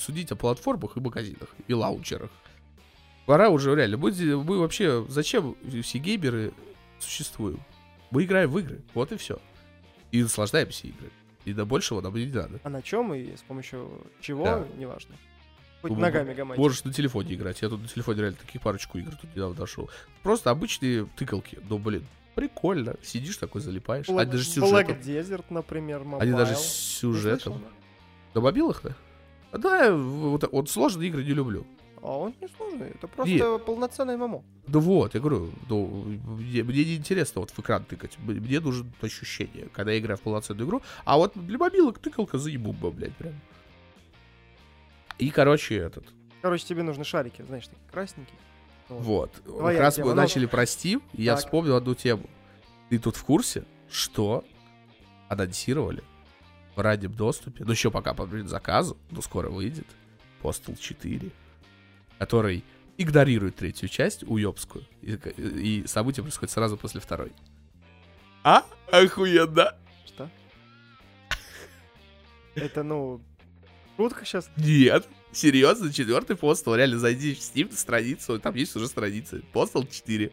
судить 0.00 0.30
о 0.32 0.36
платформах 0.36 0.96
и 0.96 1.00
магазинах, 1.00 1.54
и 1.66 1.74
лаунчерах. 1.74 2.30
Пора 3.26 3.50
уже 3.50 3.74
реально, 3.74 3.98
мы, 3.98 4.10
мы 4.12 4.58
вообще, 4.58 5.04
зачем 5.08 5.54
все 5.82 5.98
геймеры 5.98 6.52
существуем? 6.98 7.60
Мы 8.10 8.24
играем 8.24 8.50
в 8.50 8.58
игры, 8.58 8.80
вот 8.94 9.12
и 9.12 9.16
все. 9.16 9.38
И 10.12 10.22
наслаждаемся 10.22 10.88
игрой. 10.88 11.10
И 11.44 11.52
до 11.52 11.66
большего 11.66 12.00
нам 12.00 12.14
не 12.14 12.26
надо. 12.26 12.58
А 12.62 12.70
на 12.70 12.80
чем 12.80 13.12
и 13.12 13.36
с 13.36 13.40
помощью 13.42 14.06
чего, 14.20 14.44
Да. 14.44 14.66
неважно. 14.78 15.14
Хоть 15.82 15.92
Ну, 15.92 15.98
ногами 15.98 16.34
гамать. 16.34 16.58
Можешь 16.58 16.84
на 16.84 16.92
телефоне 16.92 17.34
играть. 17.34 17.62
Я 17.62 17.68
тут 17.68 17.80
на 17.82 17.88
телефоне 17.88 18.20
реально 18.22 18.38
такие 18.44 18.60
парочку 18.60 18.98
игр 18.98 19.12
тут 19.14 19.34
недавно 19.34 19.60
нашел. 19.60 19.88
Просто 20.22 20.50
обычные 20.50 21.06
тыкалки. 21.16 21.58
Ну, 21.68 21.78
блин, 21.78 22.04
прикольно. 22.34 22.96
Сидишь 23.02 23.36
такой, 23.36 23.60
залипаешь. 23.60 24.08
Они 24.08 24.30
даже 24.30 24.44
сюжетом. 24.44 24.96
Black 24.96 25.04
Desert, 25.04 25.44
например, 25.50 26.00
Mobile. 26.00 26.20
Они 26.20 26.32
даже 26.32 26.56
сюжетом. 26.56 27.62
На 28.34 28.40
мобилах, 28.40 28.80
да? 28.82 28.94
А 29.50 29.58
Да, 29.58 29.94
вот, 29.96 30.50
вот 30.52 30.68
сложные 30.68 31.08
игры 31.08 31.24
не 31.24 31.32
люблю. 31.32 31.66
А 32.02 32.16
он 32.16 32.34
не 32.40 32.48
сложный, 32.56 32.90
это 32.90 33.08
просто 33.08 33.34
Нет. 33.34 33.64
полноценный 33.64 34.16
ММО. 34.16 34.44
Ну 34.68 34.80
вот, 34.80 35.14
я 35.14 35.20
говорю, 35.20 35.50
ну, 35.68 36.04
мне, 36.38 36.62
мне 36.62 36.84
не 36.84 36.96
интересно 36.96 37.40
вот 37.40 37.50
в 37.50 37.58
экран 37.58 37.84
тыкать. 37.84 38.18
Мне 38.18 38.38
мне 38.38 38.60
нужно 38.60 38.88
ощущение, 39.00 39.68
когда 39.72 39.92
я 39.92 39.98
играю 39.98 40.16
в 40.16 40.20
полноценную 40.20 40.66
игру. 40.66 40.82
А 41.04 41.16
вот 41.16 41.32
для 41.34 41.58
мобилок 41.58 41.98
тыкалка 41.98 42.38
заебуба, 42.38 42.90
блядь, 42.90 43.16
прям. 43.16 43.34
И, 45.18 45.30
короче, 45.30 45.76
этот. 45.76 46.04
Короче, 46.42 46.64
тебе 46.66 46.82
нужны 46.82 47.04
шарики, 47.04 47.42
знаешь, 47.42 47.66
такие 47.66 47.82
красненькие. 47.90 48.38
Вот. 48.88 49.32
Твоя 49.44 49.76
как 49.76 49.82
раз 49.82 49.94
тема, 49.96 50.08
мы 50.08 50.14
начали 50.14 50.46
про 50.46 50.62
Steam, 50.62 51.02
и 51.12 51.22
я 51.22 51.36
вспомнил 51.36 51.76
одну 51.76 51.94
тему. 51.94 52.28
Ты 52.88 52.98
тут 52.98 53.16
в 53.16 53.24
курсе, 53.24 53.64
что 53.90 54.44
анонсировали 55.28 56.02
в 56.74 56.80
раннем 56.80 57.12
доступе, 57.12 57.64
ну 57.64 57.72
еще 57.72 57.90
пока 57.90 58.14
по 58.14 58.26
заказу, 58.44 58.96
но 59.10 59.20
скоро 59.20 59.50
выйдет, 59.50 59.86
Postal 60.42 60.78
4, 60.78 61.30
который 62.18 62.64
игнорирует 62.96 63.56
третью 63.56 63.88
часть, 63.88 64.22
уебскую, 64.22 64.84
и, 65.02 65.14
и 65.16 65.86
событие 65.86 66.22
происходит 66.22 66.52
сразу 66.52 66.76
после 66.76 67.00
второй. 67.00 67.32
А? 68.44 68.64
Охуенно! 68.90 69.76
Что? 70.06 70.30
Это, 72.54 72.82
ну, 72.82 73.20
шутка 73.98 74.24
сейчас. 74.24 74.48
Нет, 74.56 75.06
серьезно, 75.32 75.92
четвертый 75.92 76.36
Postal, 76.36 76.76
реально 76.76 76.98
зайди 76.98 77.34
в 77.34 77.38
Steam 77.38 77.74
страницу, 77.76 78.38
там 78.38 78.54
есть 78.54 78.74
уже 78.76 78.86
страница, 78.86 79.42
Postal 79.52 79.86
4. 79.90 80.32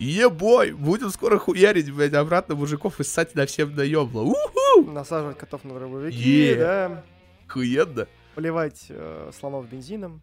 Ебой, 0.00 0.72
будем 0.72 1.10
скоро 1.10 1.38
хуярить, 1.38 1.90
блядь, 1.92 2.12
обратно 2.14 2.56
мужиков 2.56 2.98
и 3.00 3.04
ссать 3.04 3.34
на 3.36 3.46
всем 3.46 3.74
наебло. 3.76 4.22
Уху! 4.22 4.90
Насаживать 4.90 5.38
котов 5.38 5.62
на 5.64 5.74
дробовики, 5.74 6.18
Е. 6.18 6.56
да. 6.56 7.04
Охуенно. 7.48 8.08
Поливать 8.34 8.86
э, 8.88 9.30
слонов 9.38 9.68
бензином. 9.68 10.20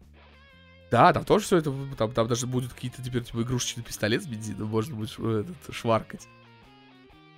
Да, 0.90 1.10
там 1.14 1.24
тоже 1.24 1.46
все 1.46 1.56
это, 1.56 1.72
там, 1.96 2.12
там 2.12 2.28
даже 2.28 2.46
будет 2.46 2.74
какие-то 2.74 3.02
теперь 3.02 3.24
типа 3.24 3.40
игрушечный 3.40 3.82
пистолет 3.82 4.22
с 4.22 4.26
бензином, 4.26 4.68
можно 4.68 4.94
будет 4.94 5.10
ш- 5.10 5.22
этот, 5.40 5.56
шваркать. 5.74 6.28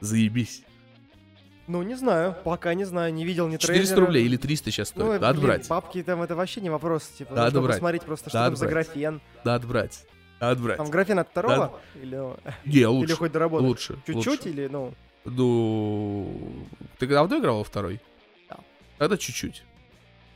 Заебись. 0.01 0.65
Ну, 1.67 1.83
не 1.83 1.95
знаю, 1.95 2.37
пока 2.45 2.75
не 2.75 2.85
знаю, 2.85 3.13
не 3.15 3.25
видел 3.25 3.49
ни 3.49 3.57
400 3.57 3.87
трейлера. 3.87 4.07
рублей 4.07 4.25
или 4.27 4.37
300 4.37 4.71
сейчас 4.71 4.89
стоит. 4.89 5.05
Ну, 5.07 5.13
Надо 5.13 5.35
блин, 5.35 5.47
брать. 5.47 5.69
Бабки 5.69 6.03
там 6.03 6.21
это 6.23 6.37
вообще 6.37 6.61
не 6.61 6.69
вопрос. 6.71 7.05
Типа, 7.07 7.35
Надо 7.35 7.45
нужно 7.57 7.63
брать. 7.63 7.77
посмотреть 7.77 8.03
просто, 8.03 8.29
что 8.29 8.39
Надо 8.39 8.51
там 8.51 8.57
за 8.57 8.65
брать. 8.67 8.87
графен. 8.89 9.21
Надо 9.45 9.67
брать. 9.67 10.05
Надо 10.41 10.63
брать. 10.63 10.77
Там 10.77 10.91
графен 10.91 11.19
от 11.21 11.29
второго? 11.31 11.81
Или, 12.03 12.17
ну, 12.17 12.37
Не, 12.67 12.73
или 12.77 12.85
лучше. 12.85 13.17
хоть 13.17 13.33
доработать? 13.33 13.67
Лучше. 13.67 13.99
Чуть-чуть 14.07 14.47
или, 14.47 14.67
ну... 14.67 14.93
Ну, 15.25 16.67
ты 16.99 17.07
давно 17.07 17.39
играл 17.39 17.59
во 17.59 17.65
второй? 17.65 17.99
Да. 18.51 18.59
Тогда 18.99 19.17
чуть-чуть. 19.17 19.65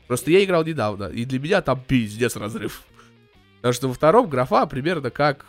Просто 0.06 0.30
я 0.30 0.42
играл 0.42 0.64
недавно, 0.64 1.04
и 1.04 1.26
для 1.26 1.38
меня 1.38 1.60
там 1.60 1.82
пиздец 1.86 2.36
разрыв. 2.36 2.82
Потому 3.56 3.74
что 3.74 3.88
во 3.88 3.94
втором 3.94 4.30
графа 4.30 4.64
примерно 4.64 5.10
как 5.10 5.44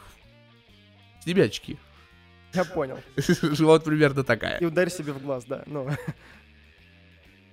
стебячки. 1.21 1.77
Я 2.53 2.65
понял. 2.65 2.99
Вот 3.59 3.83
примерно 3.83 4.23
такая. 4.23 4.57
И 4.59 4.65
ударь 4.65 4.89
себе 4.89 5.13
в 5.13 5.21
глаз, 5.21 5.45
да. 5.45 5.63
Ну, 5.67 5.87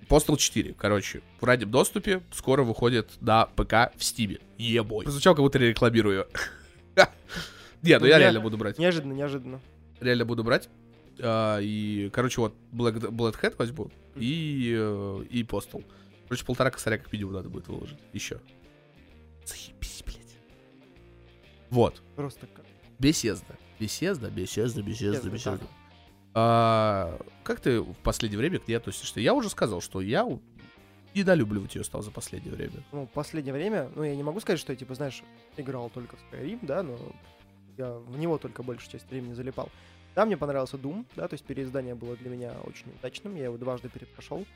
Postal 0.09 0.37
4, 0.37 0.75
короче, 0.75 1.23
в 1.41 1.45
раннем 1.45 1.71
доступе 1.71 2.23
скоро 2.33 2.63
выходит 2.63 3.11
на 3.21 3.47
ПК 3.47 3.93
в 3.97 4.05
Стиме. 4.05 4.39
Ебой. 4.57 5.05
Прозвучал, 5.05 5.35
как 5.35 5.43
будто 5.43 5.59
рекламирую. 5.59 6.29
Не, 7.83 7.95
ну 7.99 8.01
Ну, 8.01 8.07
я 8.07 8.13
я- 8.15 8.19
реально 8.19 8.41
буду 8.41 8.57
брать. 8.57 8.79
неожиданно, 8.79 9.13
неожиданно. 9.13 9.61
Реально 10.01 10.25
буду 10.25 10.45
брать. 10.45 10.69
А, 11.21 11.59
И, 11.61 12.09
короче, 12.13 12.41
вот 12.41 12.55
Black, 12.73 12.99
Black 13.11 13.41
Hat 13.41 13.57
возьму 13.59 13.91
и, 14.15 14.75
э, 14.79 15.25
и 15.31 15.43
Postal. 15.43 15.85
Короче, 16.29 16.45
полтора 16.45 16.71
косаря 16.71 16.99
как 16.99 17.13
минимум 17.13 17.35
надо 17.35 17.49
будет 17.49 17.67
выложить. 17.69 17.99
Еще. 18.13 18.41
Заебись, 19.45 20.03
блядь. 20.07 20.37
Вот. 21.71 22.01
Просто 22.15 22.47
как. 22.47 22.65
Бесезда. 22.99 23.57
Бесезда, 23.79 24.31
бесезда, 24.31 24.83
бесезда, 24.83 25.29
Бесезда. 25.29 25.67
А, 26.35 27.19
как 27.45 27.61
ты 27.61 27.81
в 27.81 27.95
последнее 28.03 28.39
время 28.39 28.59
к 28.59 28.69
ней 28.69 28.75
относишься? 28.75 29.21
Я 29.21 29.35
уже 29.35 29.49
сказал, 29.49 29.81
что 29.81 30.01
я 30.01 30.27
недолюбливать 31.15 31.75
ее 31.75 31.85
стал 31.85 32.03
за 32.03 32.11
последнее 32.11 32.55
время. 32.55 32.85
Ну, 32.93 33.07
последнее 33.07 33.55
время, 33.55 33.91
ну, 33.95 34.03
я 34.03 34.15
не 34.15 34.23
могу 34.23 34.41
сказать, 34.41 34.61
что 34.61 34.73
я, 34.73 34.77
типа, 34.77 34.95
знаешь, 34.95 35.23
играл 35.57 35.89
только 35.89 36.17
в 36.17 36.21
Skyrim, 36.21 36.59
да, 36.63 36.83
но 36.83 36.99
я 37.79 37.93
в 37.93 38.19
него 38.19 38.37
только 38.39 38.63
большую 38.63 38.93
часть 38.93 39.09
времени 39.11 39.33
залипал. 39.33 39.71
Да, 40.15 40.27
мне 40.27 40.37
понравился 40.37 40.77
Doom, 40.77 41.07
да, 41.15 41.29
то 41.29 41.35
есть 41.35 41.45
переиздание 41.45 41.95
было 41.95 42.17
для 42.17 42.31
меня 42.31 42.53
очень 42.65 42.91
удачным, 42.99 43.35
я 43.37 43.45
его 43.45 43.57
дважды 43.57 43.89
перепрошел 43.89 44.47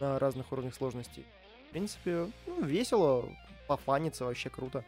на 0.00 0.18
разных 0.18 0.50
уровнях 0.52 0.74
сложности. 0.74 1.24
В 1.68 1.70
принципе, 1.70 2.30
ну, 2.46 2.62
весело, 2.64 3.28
пофаниться, 3.66 4.24
вообще 4.24 4.50
круто. 4.50 4.84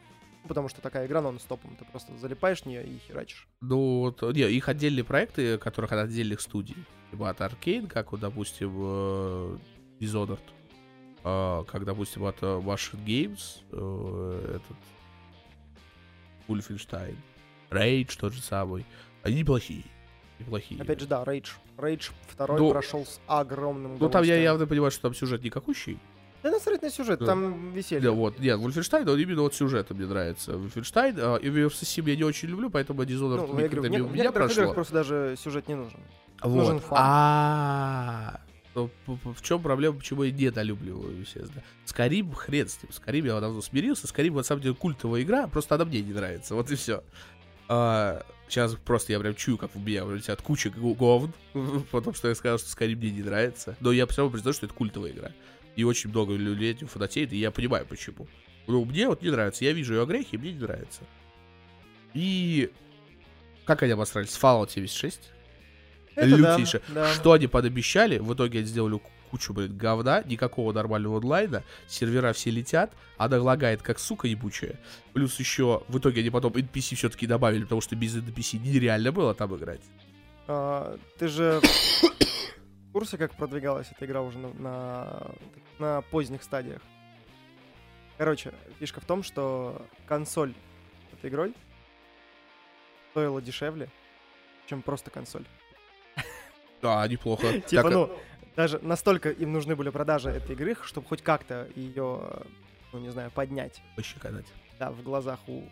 Потому 0.49 0.69
что 0.69 0.81
такая 0.81 1.07
игра 1.07 1.21
нон-стопом, 1.21 1.77
ты 1.77 1.85
просто 1.85 2.17
залипаешь 2.19 2.63
в 2.63 2.67
нее 2.67 2.85
и 2.85 2.99
херачишь. 2.99 3.47
Ну, 3.61 4.01
вот, 4.01 4.23
не, 4.35 4.43
их 4.43 4.69
отдельные 4.69 5.05
проекты, 5.05 5.59
которых 5.59 5.93
от 5.93 5.99
отдельных 6.07 6.41
студий. 6.41 6.77
Типа 7.11 7.31
от 7.31 7.41
Arcane, 7.41 7.87
как, 7.89 8.13
вот, 8.13 8.21
допустим, 8.21 8.73
э, 8.77 9.59
Dishonored. 10.01 10.41
а, 11.25 11.65
как, 11.65 11.85
допустим, 11.85 12.25
от 12.25 12.37
э, 12.43 12.47
Machine 12.47 13.05
Games, 13.05 13.61
э, 13.73 14.57
этот 14.57 14.77
Wolfenstein, 16.49 17.17
Rage 17.71 18.19
тот 18.19 18.33
же 18.33 18.41
самый, 18.43 18.87
они 19.23 19.37
неплохие. 19.37 19.85
Неплохие. 20.39 20.81
Опять 20.81 21.01
же, 21.01 21.07
да, 21.07 21.23
Рейдж. 21.25 21.51
Рейдж 21.77 22.11
второй 22.29 22.59
Ну, 22.59 22.71
прошел 22.71 23.05
с 23.05 23.21
огромным 23.27 23.99
Ну, 23.99 24.09
там 24.09 24.25
я 24.25 24.37
явно 24.37 24.67
понимаю, 24.67 24.91
что 24.91 25.03
там 25.03 25.15
сюжет 25.15 25.43
никакущий. 25.45 25.99
Да 26.43 26.51
насрать 26.51 26.81
на 26.83 26.91
сюжет, 26.91 27.19
Да. 27.21 27.27
там 27.27 27.73
веселье. 27.73 28.03
Да, 28.03 28.13
вот, 28.13 28.39
нет, 28.39 28.59
Wolfenstein, 28.59 29.09
он 29.11 29.19
именно 29.19 29.43
вот 29.43 29.55
сюжетом 29.55 29.99
мне 29.99 30.07
нравится. 30.07 30.53
Wolfenstein, 30.53 31.19
а, 31.19 31.37
и 31.37 31.49
VFC 31.49 32.03
я 32.11 32.17
не 32.17 32.25
очень 32.25 32.49
люблю, 32.49 32.71
поэтому 32.71 33.03
Dishonored 33.03 33.47
Ну, 33.47 33.53
мне, 33.55 33.69
мимо 33.91 34.09
в 34.09 34.13
меня 34.15 34.33
прошло. 34.33 34.73
просто 34.73 34.95
даже 34.95 35.35
сюжет 35.39 35.69
не 35.69 35.75
нужен. 35.75 36.01
Вот. 36.43 36.55
нужен 36.57 36.81
фан. 36.81 36.97
А, 36.99 38.41
п- 38.73 38.89
В 39.07 39.43
чем 39.43 39.61
проблема, 39.61 39.99
почему 39.99 40.23
я 40.23 40.31
недолюбливаю, 40.33 41.21
естественно. 41.21 41.63
Скарим, 41.85 42.33
хрен 42.33 42.67
с 42.69 42.83
ним. 42.83 42.91
Скарим 42.93 43.27
я 43.27 43.39
давно 43.41 43.61
смирился. 43.61 44.07
Скарим, 44.07 44.35
на 44.37 44.43
самом 44.43 44.63
деле, 44.63 44.75
культовая 44.75 45.21
игра, 45.23 45.47
просто 45.49 45.75
она 45.75 45.85
мне 45.85 46.01
не 46.01 46.15
нравится. 46.15 46.55
Вот 46.55 46.71
и 46.71 46.77
все. 46.77 47.03
сейчас 47.69 48.75
просто 48.85 49.13
я 49.13 49.21
прям 49.21 49.35
чую, 49.35 49.59
как 49.59 49.75
в 49.75 49.79
меня 49.87 50.05
летят 50.07 50.41
куча 50.43 50.71
говн, 50.71 51.33
потому 51.93 52.15
что 52.15 52.29
я 52.29 52.35
сказал, 52.35 52.59
что 52.59 52.69
Скарим 52.71 52.99
мне 52.99 53.11
не 53.11 53.23
нравится. 53.23 53.77
Но 53.81 53.93
я 53.93 54.07
все 54.07 54.23
равно 54.23 54.33
признаю, 54.33 54.55
что 54.55 54.67
это 54.67 54.75
культовая 54.75 55.11
игра. 55.11 55.31
И 55.77 55.85
очень 55.85 56.11
много 56.11 56.35
людей 56.35 56.73
этим 56.73 56.89
фанатеет, 56.89 57.33
и 57.33 57.37
я 57.37 57.51
понимаю, 57.51 57.87
почему. 57.87 58.27
Ну, 58.67 58.85
мне 58.85 59.09
вот 59.09 59.23
не 59.23 59.31
нравится. 59.31 59.65
Я 59.65 59.73
вижу 59.73 59.95
ее 59.95 60.07
грехи, 60.07 60.37
мне 60.37 60.53
не 60.53 60.61
нравится. 60.61 61.03
И... 62.15 62.71
Как 63.65 63.83
они 63.83 63.93
обосрались? 63.93 64.31
Fallout 64.41 64.71
76? 64.71 65.21
Это 66.17 66.31
да, 66.31 66.37
Лютейше. 66.55 66.83
да. 66.89 67.13
Что 67.15 67.33
они 67.33 67.47
подобещали, 67.47 68.19
в 68.19 68.35
итоге 68.35 68.59
они 68.59 68.67
сделали 68.69 68.95
ку- 68.99 69.11
кучу, 69.31 69.53
блин, 69.55 69.77
говна, 69.77 70.23
никакого 70.25 70.73
нормального 70.73 71.19
онлайна, 71.19 71.63
сервера 71.87 72.33
все 72.33 72.51
летят, 72.51 72.93
она 73.17 73.41
лагает 73.41 73.81
как 73.81 74.01
сука 74.01 74.27
ебучая. 74.27 74.75
Плюс 75.13 75.39
еще, 75.39 75.85
в 75.87 75.99
итоге 75.99 76.21
они 76.23 76.31
потом 76.31 76.53
NPC 76.53 76.97
все-таки 76.97 77.27
добавили, 77.29 77.63
потому 77.63 77.81
что 77.81 77.95
без 77.95 78.17
NPC 78.17 78.59
нереально 78.59 79.13
было 79.13 79.35
там 79.35 79.55
играть. 79.57 79.83
А, 80.49 80.99
ты 81.17 81.29
же 81.29 81.61
в 82.91 82.93
курсе, 82.93 83.17
как 83.17 83.33
продвигалась 83.37 83.89
эта 83.93 84.05
игра 84.05 84.21
уже 84.21 84.39
на, 84.39 84.53
на, 84.55 85.31
на 85.79 86.03
поздних 86.03 86.43
стадиях? 86.43 86.83
Короче, 88.19 88.53
фишка 88.81 89.01
в 89.01 89.05
том, 89.05 89.23
что 89.23 89.87
консоль 90.09 90.55
этой 91.13 91.31
игрой 91.31 91.55
стоила 93.13 93.41
дешевле, 93.41 93.89
чем 94.67 94.83
просто 94.83 95.11
консоль. 95.13 95.45
Да, 96.83 97.07
неплохо. 97.07 97.61
Типа, 97.69 97.83
Так, 97.85 97.93
ну, 97.93 98.19
даже 98.57 98.81
настолько 98.81 99.31
им 99.31 99.53
нужны 99.53 99.77
были 99.77 99.91
продажи 99.91 100.29
этой 100.31 100.57
игры, 100.57 100.77
чтобы 100.83 101.07
хоть 101.07 101.23
как-то 101.23 101.69
ее, 101.77 102.43
ну, 102.93 102.99
не 102.99 103.11
знаю, 103.11 103.31
поднять, 103.31 103.81
пощекотать. 103.95 104.47
да, 104.81 104.91
в 104.91 105.01
глазах 105.05 105.39
у 105.47 105.63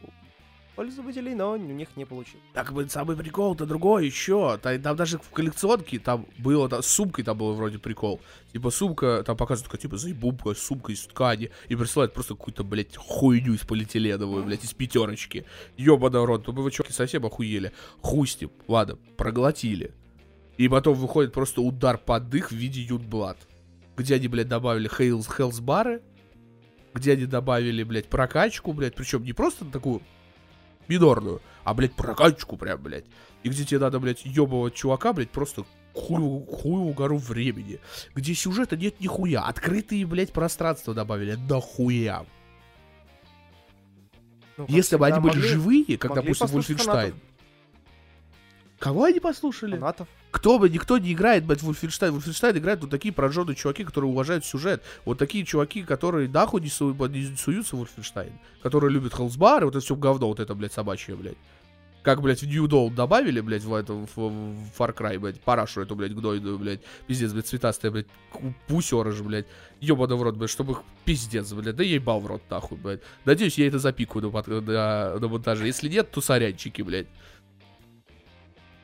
пользователей, 0.78 1.34
но 1.34 1.54
у 1.54 1.56
них 1.56 1.88
не 1.96 2.04
получилось. 2.04 2.44
Так, 2.52 2.72
блин, 2.72 2.88
самый 2.88 3.16
прикол-то 3.16 3.66
другой 3.66 4.06
еще. 4.06 4.60
Там, 4.62 4.80
там 4.80 4.94
даже 4.94 5.18
в 5.18 5.28
коллекционке 5.30 5.98
там 5.98 6.24
было, 6.38 6.68
там, 6.68 6.84
с 6.84 6.86
сумкой 6.86 7.24
там 7.24 7.36
был 7.36 7.52
вроде 7.54 7.78
прикол. 7.80 8.20
Типа 8.52 8.70
сумка, 8.70 9.24
там 9.26 9.36
показывают, 9.36 9.64
такая, 9.64 9.82
типа, 9.82 9.96
заебубка, 9.96 10.54
сумка 10.54 10.92
из 10.92 11.02
ткани. 11.02 11.50
И 11.66 11.74
присылают 11.74 12.14
просто 12.14 12.36
какую-то, 12.36 12.62
блядь, 12.62 12.96
хуйню 12.96 13.54
из 13.54 13.64
полиэтиленовую, 13.64 14.44
блядь, 14.44 14.62
из 14.62 14.72
пятерочки. 14.72 15.46
Ёбаный 15.76 16.24
рот, 16.24 16.46
ну 16.46 16.52
вы 16.52 16.70
чуваки 16.70 16.92
совсем 16.92 17.26
охуели. 17.26 17.72
Ним. 18.04 18.50
Ладно, 18.68 18.98
проглотили. 19.16 19.94
И 20.58 20.68
потом 20.68 20.94
выходит 20.94 21.32
просто 21.32 21.60
удар 21.60 21.98
под 21.98 22.30
дых 22.30 22.52
в 22.52 22.54
виде 22.54 22.82
Ютблад. 22.82 23.36
Где 23.96 24.14
они, 24.14 24.28
блядь, 24.28 24.46
добавили 24.46 24.86
Хейлс, 24.86 25.26
Хелс 25.26 25.58
бары. 25.58 26.02
Где 26.94 27.14
они 27.14 27.26
добавили, 27.26 27.82
блядь, 27.82 28.06
прокачку, 28.06 28.72
блядь. 28.72 28.94
Причем 28.94 29.24
не 29.24 29.32
просто 29.32 29.64
такую 29.64 30.02
минорную, 30.88 31.40
а, 31.64 31.74
блядь, 31.74 31.92
прокачку 31.92 32.56
прям, 32.56 32.82
блядь. 32.82 33.04
И 33.42 33.48
где 33.48 33.64
тебе 33.64 33.80
надо, 33.80 34.00
блядь, 34.00 34.24
ебывать 34.24 34.74
чувака, 34.74 35.12
блядь, 35.12 35.30
просто 35.30 35.64
хуеву, 35.94 36.44
хуеву 36.46 36.92
гору 36.92 37.18
времени. 37.18 37.80
Где 38.14 38.34
сюжета 38.34 38.76
нет 38.76 39.00
нихуя. 39.00 39.42
Открытые, 39.42 40.06
блядь, 40.06 40.32
пространства 40.32 40.94
добавили. 40.94 41.34
Нахуя. 41.48 42.24
Ну, 44.56 44.66
Если 44.68 44.96
бы 44.96 45.06
они 45.06 45.20
были 45.20 45.36
могли 45.36 45.48
живые, 45.48 45.98
как, 45.98 46.14
допустим, 46.14 46.48
Вольфенштайн. 46.48 47.14
Кого 48.78 49.04
они 49.04 49.20
послушали? 49.20 49.76
Фанатов. 49.76 50.08
Кто 50.30 50.58
бы, 50.58 50.68
никто 50.68 50.98
не 50.98 51.12
играет, 51.12 51.44
блядь, 51.44 51.62
в 51.62 51.70
Wolfenstein. 51.70 52.16
Wolfenstein 52.16 52.58
играют 52.58 52.82
вот 52.82 52.90
такие 52.90 53.12
прожженные 53.12 53.54
чуваки, 53.56 53.84
которые 53.84 54.10
уважают 54.10 54.44
сюжет. 54.44 54.82
Вот 55.04 55.18
такие 55.18 55.44
чуваки, 55.44 55.82
которые 55.82 56.28
нахуй 56.28 56.60
не, 56.60 56.68
су- 56.68 56.94
не 57.08 57.34
суются 57.36 57.76
в 57.76 57.82
Wolfenstein. 57.82 58.32
Которые 58.62 58.92
любят 58.92 59.14
Хелсбар, 59.14 59.64
вот 59.64 59.74
это 59.74 59.84
все 59.84 59.96
говно, 59.96 60.28
вот 60.28 60.40
это, 60.40 60.54
блядь, 60.54 60.72
собачье, 60.72 61.16
блядь. 61.16 61.38
Как, 62.02 62.22
блядь, 62.22 62.42
в 62.42 62.46
New 62.46 62.66
Dawn 62.66 62.94
добавили, 62.94 63.40
блядь, 63.40 63.64
в 63.64 63.74
это, 63.74 63.92
в, 63.92 64.06
в 64.16 64.70
Far 64.78 64.94
Cry, 64.94 65.18
блядь, 65.18 65.40
парашу 65.40 65.80
эту, 65.80 65.96
блядь, 65.96 66.14
гнойную, 66.14 66.58
блядь, 66.58 66.80
пиздец, 67.06 67.32
блядь, 67.32 67.46
цветастая, 67.46 67.90
блядь, 67.90 68.06
пусёра 68.66 69.10
же, 69.10 69.24
блядь, 69.24 69.46
ёбаный 69.80 70.16
в 70.16 70.22
рот, 70.22 70.36
блядь, 70.36 70.48
чтобы 70.50 70.76
пиздец, 71.04 71.52
блядь, 71.52 71.76
да 71.76 71.82
ебал 71.82 72.20
в 72.20 72.26
рот, 72.26 72.42
нахуй, 72.48 72.78
блядь. 72.78 73.00
Надеюсь, 73.24 73.58
я 73.58 73.66
это 73.66 73.78
запикаю 73.78 74.30
на, 74.30 74.60
на, 74.60 75.18
на 75.18 75.28
монтаже. 75.28 75.66
Если 75.66 75.88
нет, 75.88 76.10
то 76.10 76.20
сорянчики, 76.20 76.82
блядь. 76.82 77.08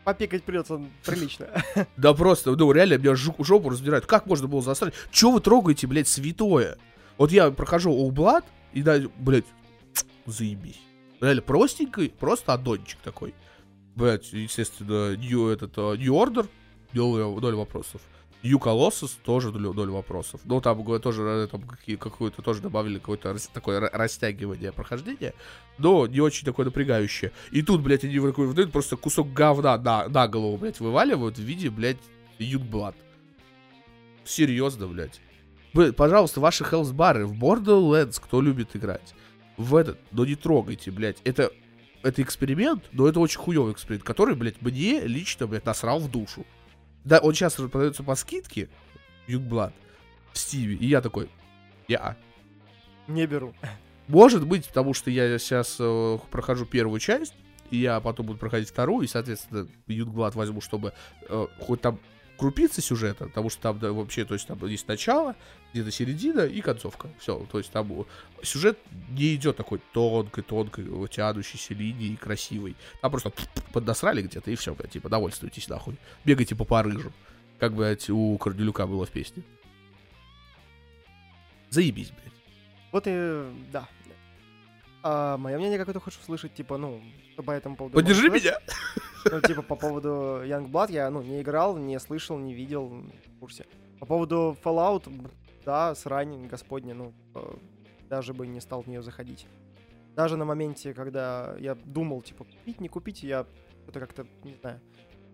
Попикать 0.04 0.44
придется 0.44 0.82
прилично. 1.04 1.48
Да 1.96 2.12
просто, 2.12 2.54
ну 2.54 2.72
реально, 2.72 2.98
меня 2.98 3.14
жопу 3.14 3.70
раздирают. 3.70 4.06
Как 4.06 4.26
можно 4.26 4.46
было 4.46 4.60
засрать? 4.62 4.94
Чё 5.10 5.30
вы 5.30 5.40
трогаете, 5.40 5.86
блядь, 5.86 6.08
святое? 6.08 6.76
Вот 7.16 7.32
я 7.32 7.50
прохожу 7.50 7.90
All 7.90 8.42
и 8.72 8.82
да, 8.82 9.00
блядь, 9.18 9.46
заебись. 10.26 10.80
Реально 11.20 11.42
простенький, 11.42 12.10
просто 12.10 12.52
аддончик 12.52 12.98
такой. 13.00 13.34
Блядь, 13.94 14.32
естественно, 14.32 15.16
New, 15.16 15.48
этот, 15.48 15.72
а, 15.76 15.94
New 15.94 16.12
Order, 16.12 16.48
ноль 16.92 17.54
вопросов. 17.54 18.00
New 18.44 18.58
Colossus 18.58 19.12
тоже 19.24 19.50
ноль 19.52 19.88
вопросов. 19.88 20.42
Ну, 20.44 20.60
там 20.60 20.84
тоже 21.00 21.22
э, 21.22 21.48
там, 21.50 21.62
какую-то 21.62 22.42
тоже 22.42 22.60
добавили 22.60 22.98
какое-то 22.98 23.34
такое 23.54 23.80
ра- 23.80 23.90
растягивание 23.90 24.70
прохождения, 24.70 25.32
но 25.78 26.06
не 26.06 26.20
очень 26.20 26.44
такое 26.44 26.66
напрягающее. 26.66 27.32
И 27.52 27.62
тут, 27.62 27.80
блядь, 27.80 28.04
они 28.04 28.18
выдают 28.18 28.70
просто 28.70 28.96
кусок 28.96 29.32
говна 29.32 29.78
на, 29.78 30.08
на 30.08 30.28
голову, 30.28 30.58
блядь, 30.58 30.78
вываливают 30.78 31.38
в 31.38 31.42
виде, 31.42 31.70
блядь, 31.70 31.96
Ютблад. 32.38 32.94
Серьезно, 34.26 34.88
блядь. 34.88 35.22
Вы, 35.72 35.94
пожалуйста, 35.94 36.40
ваши 36.40 36.64
хелсбары 36.64 37.26
в 37.26 37.32
Borderlands, 37.32 38.20
кто 38.22 38.42
любит 38.42 38.76
играть, 38.76 39.14
в 39.56 39.74
этот, 39.74 39.98
но 40.12 40.26
не 40.26 40.34
трогайте, 40.34 40.90
блядь. 40.90 41.16
Это, 41.24 41.50
это 42.02 42.20
эксперимент, 42.20 42.84
но 42.92 43.08
это 43.08 43.20
очень 43.20 43.38
хуёвый 43.38 43.72
эксперимент, 43.72 44.04
который, 44.04 44.34
блядь, 44.34 44.60
мне 44.60 45.00
лично, 45.00 45.46
блядь, 45.46 45.64
насрал 45.64 45.98
в 45.98 46.10
душу. 46.10 46.44
Да, 47.04 47.18
он 47.18 47.34
сейчас 47.34 47.54
продается 47.54 48.02
по 48.02 48.14
скидке, 48.14 48.68
Югблад, 49.26 49.74
в 50.32 50.38
Стиве, 50.38 50.74
и 50.76 50.86
я 50.86 51.00
такой, 51.00 51.28
я. 51.86 52.16
Не 53.06 53.26
беру. 53.26 53.54
Может 54.08 54.46
быть, 54.46 54.66
потому 54.66 54.94
что 54.94 55.10
я 55.10 55.38
сейчас 55.38 55.76
э, 55.78 56.18
прохожу 56.30 56.66
первую 56.66 57.00
часть, 57.00 57.34
и 57.70 57.78
я 57.78 58.00
потом 58.00 58.26
буду 58.26 58.38
проходить 58.38 58.68
вторую, 58.68 59.04
и, 59.04 59.08
соответственно, 59.08 59.68
Юдглад 59.86 60.34
возьму, 60.34 60.60
чтобы 60.60 60.92
э, 61.28 61.46
хоть 61.60 61.80
там 61.80 62.00
крупицы 62.36 62.80
сюжета, 62.80 63.26
потому 63.26 63.50
что 63.50 63.60
там 63.60 63.78
да, 63.78 63.92
вообще, 63.92 64.24
то 64.24 64.34
есть 64.34 64.46
там 64.46 64.64
есть 64.66 64.88
начало, 64.88 65.36
где-то 65.72 65.90
середина 65.90 66.40
и 66.40 66.60
концовка. 66.60 67.08
Все, 67.18 67.46
то 67.50 67.58
есть 67.58 67.70
там 67.70 67.90
э, 67.92 68.04
сюжет 68.42 68.78
не 69.10 69.34
идет 69.34 69.56
такой 69.56 69.80
тонкой-тонкой, 69.92 70.84
э, 70.86 71.08
тянущейся 71.08 71.74
линией, 71.74 72.16
красивой. 72.16 72.76
Там 73.00 73.10
просто 73.10 73.32
поднасрали 73.72 74.22
где-то, 74.22 74.50
и 74.50 74.56
все, 74.56 74.74
блядь, 74.74 74.92
типа, 74.92 75.08
довольствуйтесь 75.08 75.68
нахуй. 75.68 75.96
Бегайте 76.24 76.54
по 76.54 76.64
Парижу, 76.64 77.12
как, 77.58 77.74
блядь, 77.74 78.10
у 78.10 78.36
Корнелюка 78.38 78.86
было 78.86 79.06
в 79.06 79.10
песне. 79.10 79.42
Заебись, 81.70 82.10
блядь. 82.10 82.32
Вот 82.92 83.04
и 83.06 83.44
да. 83.72 83.88
А 85.02 85.36
мое 85.36 85.58
мнение 85.58 85.78
какое-то 85.78 86.00
хочешь 86.00 86.20
услышать, 86.20 86.54
типа, 86.54 86.78
ну, 86.78 87.02
по 87.36 87.50
этому 87.50 87.76
поводу... 87.76 87.94
Поддержи 87.94 88.30
меня! 88.30 88.58
Ну, 89.30 89.40
типа, 89.40 89.62
по 89.62 89.76
поводу 89.76 90.08
Youngblood 90.44 90.92
я, 90.92 91.10
ну, 91.10 91.22
не 91.22 91.40
играл, 91.40 91.76
не 91.76 91.98
слышал, 91.98 92.38
не 92.38 92.54
видел, 92.54 92.88
в 92.88 93.38
курсе. 93.40 93.66
По 94.00 94.06
поводу 94.06 94.56
Fallout, 94.62 95.08
да, 95.64 95.94
срань 95.94 96.46
господня, 96.46 96.94
ну, 96.94 97.12
э, 97.34 97.54
даже 98.08 98.34
бы 98.34 98.46
не 98.46 98.60
стал 98.60 98.82
в 98.82 98.86
нее 98.86 99.02
заходить. 99.02 99.46
Даже 100.14 100.36
на 100.36 100.44
моменте, 100.44 100.94
когда 100.94 101.56
я 101.58 101.74
думал, 101.74 102.22
типа, 102.22 102.44
купить, 102.44 102.80
не 102.80 102.88
купить, 102.88 103.22
я 103.22 103.46
это 103.88 104.00
как-то, 104.00 104.26
не 104.44 104.54
знаю, 104.54 104.80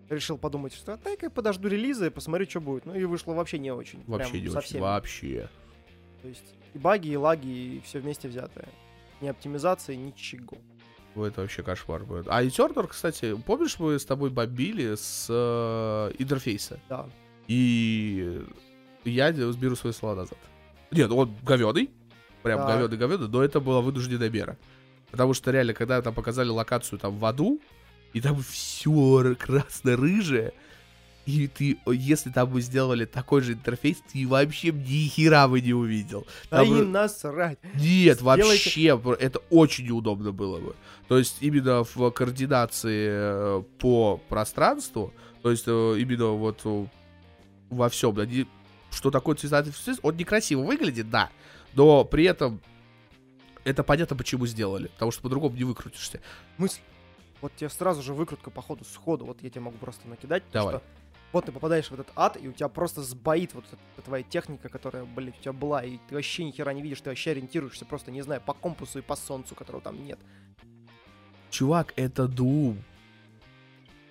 решил 0.09 0.39
подумать, 0.39 0.73
что 0.75 0.97
дай-ка 0.97 1.27
я 1.27 1.31
подожду 1.31 1.69
релиза 1.69 2.07
и 2.07 2.11
посмотрю, 2.11 2.49
что 2.49 2.61
будет. 2.61 2.87
Ну, 2.87 2.95
и 2.95 3.05
вышло 3.05 3.35
вообще 3.35 3.59
не 3.59 3.73
очень. 3.73 4.03
Вообще 4.07 4.31
прям 4.31 4.43
не 4.43 4.49
очень. 4.49 4.53
совсем. 4.53 4.81
Вообще. 4.83 5.49
То 6.23 6.29
есть 6.29 6.55
и 6.75 6.79
баги, 6.79 7.09
и 7.09 7.17
лаги, 7.17 7.49
и 7.49 7.81
все 7.81 8.01
вместе 8.01 8.29
взятое. 8.29 8.69
Ни 9.21 9.29
оптимизации, 9.29 9.95
ничего. 9.95 10.57
Это 11.17 11.41
вообще 11.43 11.63
кошмар 11.63 12.05
будет. 12.05 12.27
А 12.29 12.43
Eternal, 12.43 12.87
кстати, 12.87 13.37
помнишь, 13.37 13.79
мы 13.79 13.99
с 13.99 14.05
тобой 14.05 14.31
бомбили 14.31 14.95
с 14.95 15.27
э, 15.29 16.13
интерфейса? 16.19 16.79
Да. 16.89 17.07
И 17.49 18.43
я 19.05 19.33
беру 19.33 19.75
свои 19.77 19.93
слова 19.93 20.15
назад. 20.15 20.39
Нет, 20.91 21.11
он 21.11 21.35
говёный. 21.43 21.91
Прям 22.43 22.61
Так. 22.61 22.69
говёный, 22.69 22.97
говёный, 22.97 23.29
но 23.29 23.43
это 23.43 23.61
была 23.61 23.81
вынужденная 23.81 24.31
мера. 24.31 24.57
Потому 25.11 25.35
что 25.35 25.51
реально, 25.51 25.75
когда 25.75 26.01
там 26.01 26.15
показали 26.15 26.49
локацию 26.49 26.99
там 26.99 27.19
в 27.19 27.25
аду, 27.25 27.61
и 28.13 28.21
там 28.21 28.41
все 28.43 29.35
красно-рыжее, 29.39 30.53
и 31.31 31.47
ты, 31.47 31.79
если 31.87 32.31
там 32.31 32.51
бы 32.51 32.61
сделали 32.61 33.05
такой 33.05 33.41
же 33.43 33.53
интерфейс, 33.55 33.99
ты 34.13 34.27
вообще 34.27 34.73
ни 34.73 35.09
хера 35.09 35.49
бы 35.49 35.61
не 35.61 35.73
увидел. 35.73 36.27
Да 36.51 36.59
Там, 36.65 36.75
и 36.75 36.81
э, 36.81 36.85
насрать. 36.85 37.59
Нет, 37.75 38.19
Сделайте- 38.21 38.45
вообще, 38.99 39.01
это 39.25 39.39
очень 39.51 39.87
неудобно 39.87 40.33
было 40.33 40.59
бы. 40.59 40.75
То 41.09 41.19
есть 41.19 41.39
именно 41.41 41.85
в 41.85 42.11
координации 42.11 43.09
э, 43.11 43.63
по 43.79 44.21
пространству, 44.29 45.13
то 45.43 45.51
есть 45.51 45.65
э, 45.67 45.97
именно 45.99 46.27
вот 46.29 46.61
э, 46.65 46.87
во 47.71 47.89
всем, 47.89 48.15
да, 48.15 48.27
не- 48.27 48.47
что 48.91 49.11
такое 49.11 49.37
цветастый 49.37 49.73
процесс, 49.73 49.99
он 50.03 50.17
некрасиво 50.17 50.63
выглядит, 50.63 51.11
да, 51.11 51.31
но 51.75 52.05
при 52.05 52.25
этом 52.25 52.61
это 53.65 53.83
понятно, 53.83 54.17
почему 54.17 54.47
сделали, 54.47 54.89
потому 54.89 55.11
что 55.13 55.23
по-другому 55.23 55.57
не 55.57 55.65
выкрутишься. 55.65 56.21
Мысль. 56.59 56.81
Вот 57.41 57.57
тебе 57.57 57.71
сразу 57.71 58.03
же 58.03 58.13
выкрутка 58.13 58.51
по 58.51 58.61
ходу, 58.61 58.85
сходу. 58.85 59.25
Вот 59.25 59.43
я 59.43 59.49
тебе 59.49 59.63
могу 59.63 59.79
просто 59.79 60.07
накидать. 60.09 60.43
Давай. 60.53 60.75
Что 60.77 60.83
вот 61.33 61.47
ты 61.47 61.53
попадаешь 61.53 61.91
в 61.91 61.95
этот 61.95 62.11
ад, 62.17 62.37
и 62.41 62.49
у 62.49 62.53
тебя 62.53 62.69
просто 62.69 63.03
сбоит 63.03 63.55
вот 63.55 63.65
эта 63.67 64.03
твоя 64.03 64.25
техника, 64.25 64.69
которая, 64.69 65.05
блядь, 65.05 65.39
у 65.39 65.43
тебя 65.43 65.53
была, 65.53 65.85
и 65.85 65.99
ты 66.09 66.15
вообще 66.17 66.45
ни 66.45 66.51
хера 66.51 66.73
не 66.73 66.83
видишь, 66.83 67.01
ты 67.01 67.11
вообще 67.11 67.31
ориентируешься 67.31 67.85
просто, 67.85 68.11
не 68.11 68.23
знаю, 68.23 68.41
по 68.41 68.53
компасу 68.53 68.99
и 68.99 69.03
по 69.03 69.15
солнцу, 69.15 69.55
которого 69.55 69.81
там 69.81 70.05
нет. 70.05 70.19
Чувак, 71.51 71.93
это 71.97 72.25
Doom. 72.25 72.83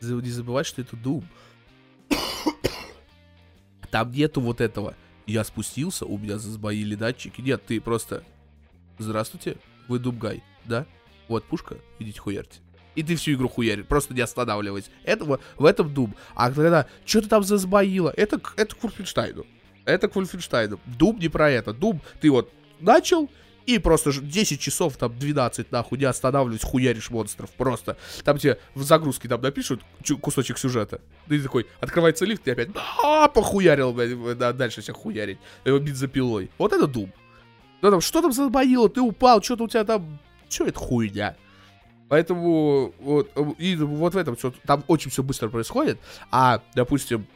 Не 0.01 0.29
забывай, 0.29 0.63
что 0.63 0.81
это 0.81 0.95
Doom. 0.95 1.25
Там 3.91 4.11
нету 4.11 4.39
вот 4.39 4.61
этого. 4.61 4.95
Я 5.25 5.43
спустился, 5.43 6.05
у 6.05 6.17
меня 6.17 6.37
сбоили 6.37 6.95
датчики. 6.95 7.41
Нет, 7.41 7.65
ты 7.65 7.81
просто... 7.81 8.23
Здравствуйте, 8.97 9.57
вы 9.87 9.99
Думгай, 9.99 10.43
да? 10.65 10.85
Вот 11.27 11.45
пушка, 11.45 11.77
идите 11.99 12.19
хуярьте. 12.19 12.59
И 12.99 13.03
ты 13.03 13.15
всю 13.15 13.31
игру 13.31 13.47
хуяришь, 13.47 13.85
просто 13.85 14.13
не 14.13 14.19
останавливаясь. 14.19 14.89
Это, 15.05 15.23
во- 15.23 15.39
в 15.55 15.63
этом 15.63 15.87
Doom. 15.87 16.13
А 16.35 16.51
когда 16.51 16.85
что-то 17.05 17.29
там 17.29 17.43
засбоило, 17.43 18.13
это, 18.17 18.41
это 18.57 18.75
к 18.75 18.83
Вольфенштайну. 18.83 19.45
Это 19.85 20.09
к 20.09 20.15
Вольфенштайну. 20.17 20.81
Doom 20.99 21.17
не 21.17 21.29
про 21.29 21.49
это. 21.49 21.71
Doom, 21.71 22.01
ты 22.19 22.29
вот 22.29 22.51
начал, 22.81 23.29
и 23.65 23.79
просто 23.79 24.11
ж 24.11 24.19
10 24.19 24.59
часов, 24.59 24.97
там, 24.97 25.17
12, 25.17 25.71
нахуй, 25.71 25.97
не 25.97 26.03
останавливаясь, 26.03 26.61
хуяришь 26.61 27.09
монстров. 27.09 27.49
Просто. 27.51 27.95
Там 28.25 28.37
тебе 28.37 28.59
в 28.75 28.83
загрузке 28.83 29.29
там 29.29 29.41
напишут 29.41 29.81
кусочек 30.19 30.57
сюжета. 30.57 30.99
Ты 31.29 31.41
такой, 31.41 31.67
открывается 31.79 32.25
лифт, 32.25 32.45
и 32.49 32.51
опять, 32.51 32.67
а, 33.01 33.29
похуярил, 33.29 33.93
да, 34.35 34.51
дальше 34.51 34.81
себя 34.81 34.93
хуярить. 34.93 35.37
Бензопилой. 35.63 36.51
Вот 36.57 36.73
это 36.73 36.83
Doom. 36.83 37.09
Ну 37.81 37.91
там, 37.91 38.01
что 38.01 38.21
там 38.21 38.33
забоило, 38.33 38.89
ты 38.89 38.99
упал, 38.99 39.41
что-то 39.41 39.63
у 39.63 39.67
тебя 39.69 39.85
там... 39.85 40.19
Что 40.49 40.65
это 40.65 40.77
хуйня? 40.77 41.37
Поэтому 42.09 42.93
вот, 42.99 43.31
э, 43.35 43.43
и 43.59 43.75
вот 43.75 44.13
в 44.13 44.17
этом 44.17 44.35
все, 44.35 44.51
там 44.65 44.83
очень 44.87 45.11
все 45.11 45.23
быстро 45.23 45.47
происходит, 45.47 45.99
а, 46.31 46.61
допустим, 46.73 47.27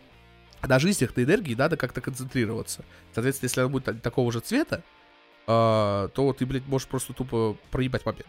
на 0.62 0.80
жизнях, 0.80 1.16
на 1.16 1.24
энергии 1.24 1.54
надо 1.54 1.78
как-то 1.78 2.02
концентрироваться. 2.02 2.84
Соответственно, 3.14 3.48
если 3.48 3.62
она 3.62 3.70
будет 3.70 3.86
та- 3.86 3.94
такого 3.94 4.32
же 4.32 4.40
цвета, 4.40 4.84
а, 5.46 6.08
то 6.10 6.34
ты, 6.34 6.46
блядь, 6.46 6.68
можешь 6.68 6.88
просто 6.88 7.14
тупо 7.14 7.56
проебать 7.70 8.06
момент. 8.06 8.28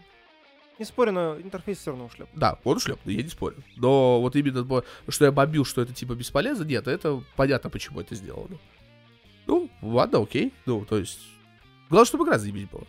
Не 0.77 0.85
спорю, 0.85 1.13
но 1.13 1.39
интерфейс 1.39 1.79
все 1.79 1.91
равно 1.91 2.05
ушлеп. 2.05 2.27
Да, 2.33 2.59
он 2.63 2.79
шлепный, 2.79 3.15
я 3.15 3.23
не 3.23 3.29
спорю. 3.29 3.63
Но 3.77 4.21
вот 4.21 4.35
именно, 4.35 4.83
что 5.07 5.25
я 5.25 5.31
бомбил, 5.31 5.65
что 5.65 5.81
это 5.81 5.93
типа 5.93 6.13
бесполезно, 6.13 6.63
нет, 6.63 6.87
это 6.87 7.23
понятно, 7.35 7.69
почему 7.69 8.01
это 8.01 8.13
сделано. 8.13 8.57
Ну, 9.47 9.69
ладно, 9.81 10.21
окей. 10.21 10.53
Ну, 10.65 10.85
то 10.85 10.97
есть... 10.97 11.19
Главное, 11.89 12.05
чтобы 12.05 12.25
игра 12.25 12.37
заебись 12.37 12.67
была. 12.67 12.83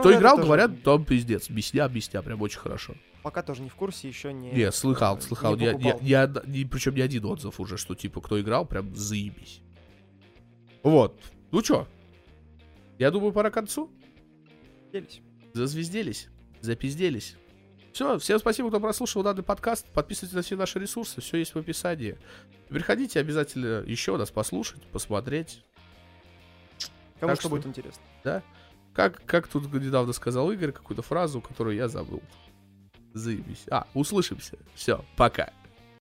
Ну, 0.00 0.02
Кто 0.02 0.10
это 0.10 0.18
играл, 0.20 0.36
тоже 0.36 0.46
говорят, 0.46 0.82
там 0.82 1.04
пиздец. 1.04 1.50
Бесня, 1.50 1.88
бесня, 1.88 2.22
прям 2.22 2.40
очень 2.42 2.58
хорошо. 2.58 2.94
Пока 3.22 3.42
тоже 3.42 3.62
не 3.62 3.68
в 3.68 3.74
курсе, 3.74 4.08
еще 4.08 4.32
не... 4.32 4.50
Не, 4.50 4.72
слыхал, 4.72 5.20
слыхал. 5.20 5.56
не 5.56 5.66
Я, 5.66 5.72
я, 5.78 5.98
я, 6.00 6.28
причем 6.66 6.94
не 6.94 7.02
один 7.02 7.26
отзыв 7.26 7.60
уже, 7.60 7.76
что 7.76 7.94
типа, 7.94 8.20
кто 8.20 8.40
играл, 8.40 8.64
прям 8.64 8.94
заебись. 8.96 9.60
Вот. 10.82 11.20
Ну 11.50 11.60
чё? 11.62 11.86
Я 12.98 13.10
думаю, 13.10 13.32
пора 13.32 13.50
к 13.50 13.54
концу. 13.54 13.90
Делись. 14.92 15.20
Зазвезделись, 15.52 16.28
запизделись. 16.60 17.36
Все, 17.92 18.18
всем 18.18 18.38
спасибо, 18.38 18.68
кто 18.68 18.80
прослушал 18.80 19.22
данный 19.22 19.42
подкаст. 19.42 19.86
Подписывайтесь 19.92 20.34
на 20.34 20.42
все 20.42 20.56
наши 20.56 20.78
ресурсы, 20.78 21.20
все 21.20 21.38
есть 21.38 21.54
в 21.54 21.58
описании. 21.58 22.16
Приходите 22.68 23.20
обязательно 23.20 23.82
еще 23.84 24.16
нас 24.16 24.30
послушать, 24.30 24.82
посмотреть. 24.92 25.64
Кому 27.18 27.32
Так 27.32 27.40
что 27.40 27.48
что- 27.48 27.56
будет 27.56 27.66
интересно. 27.66 28.02
Да? 28.24 28.42
Как, 28.92 29.24
как 29.24 29.46
тут 29.46 29.72
недавно 29.72 30.12
сказал 30.12 30.50
Игорь, 30.50 30.72
какую-то 30.72 31.02
фразу, 31.02 31.40
которую 31.40 31.76
я 31.76 31.88
забыл. 31.88 32.22
Заебись. 33.14 33.64
А, 33.70 33.86
услышимся. 33.94 34.58
Все, 34.74 35.04
пока. 35.16 35.52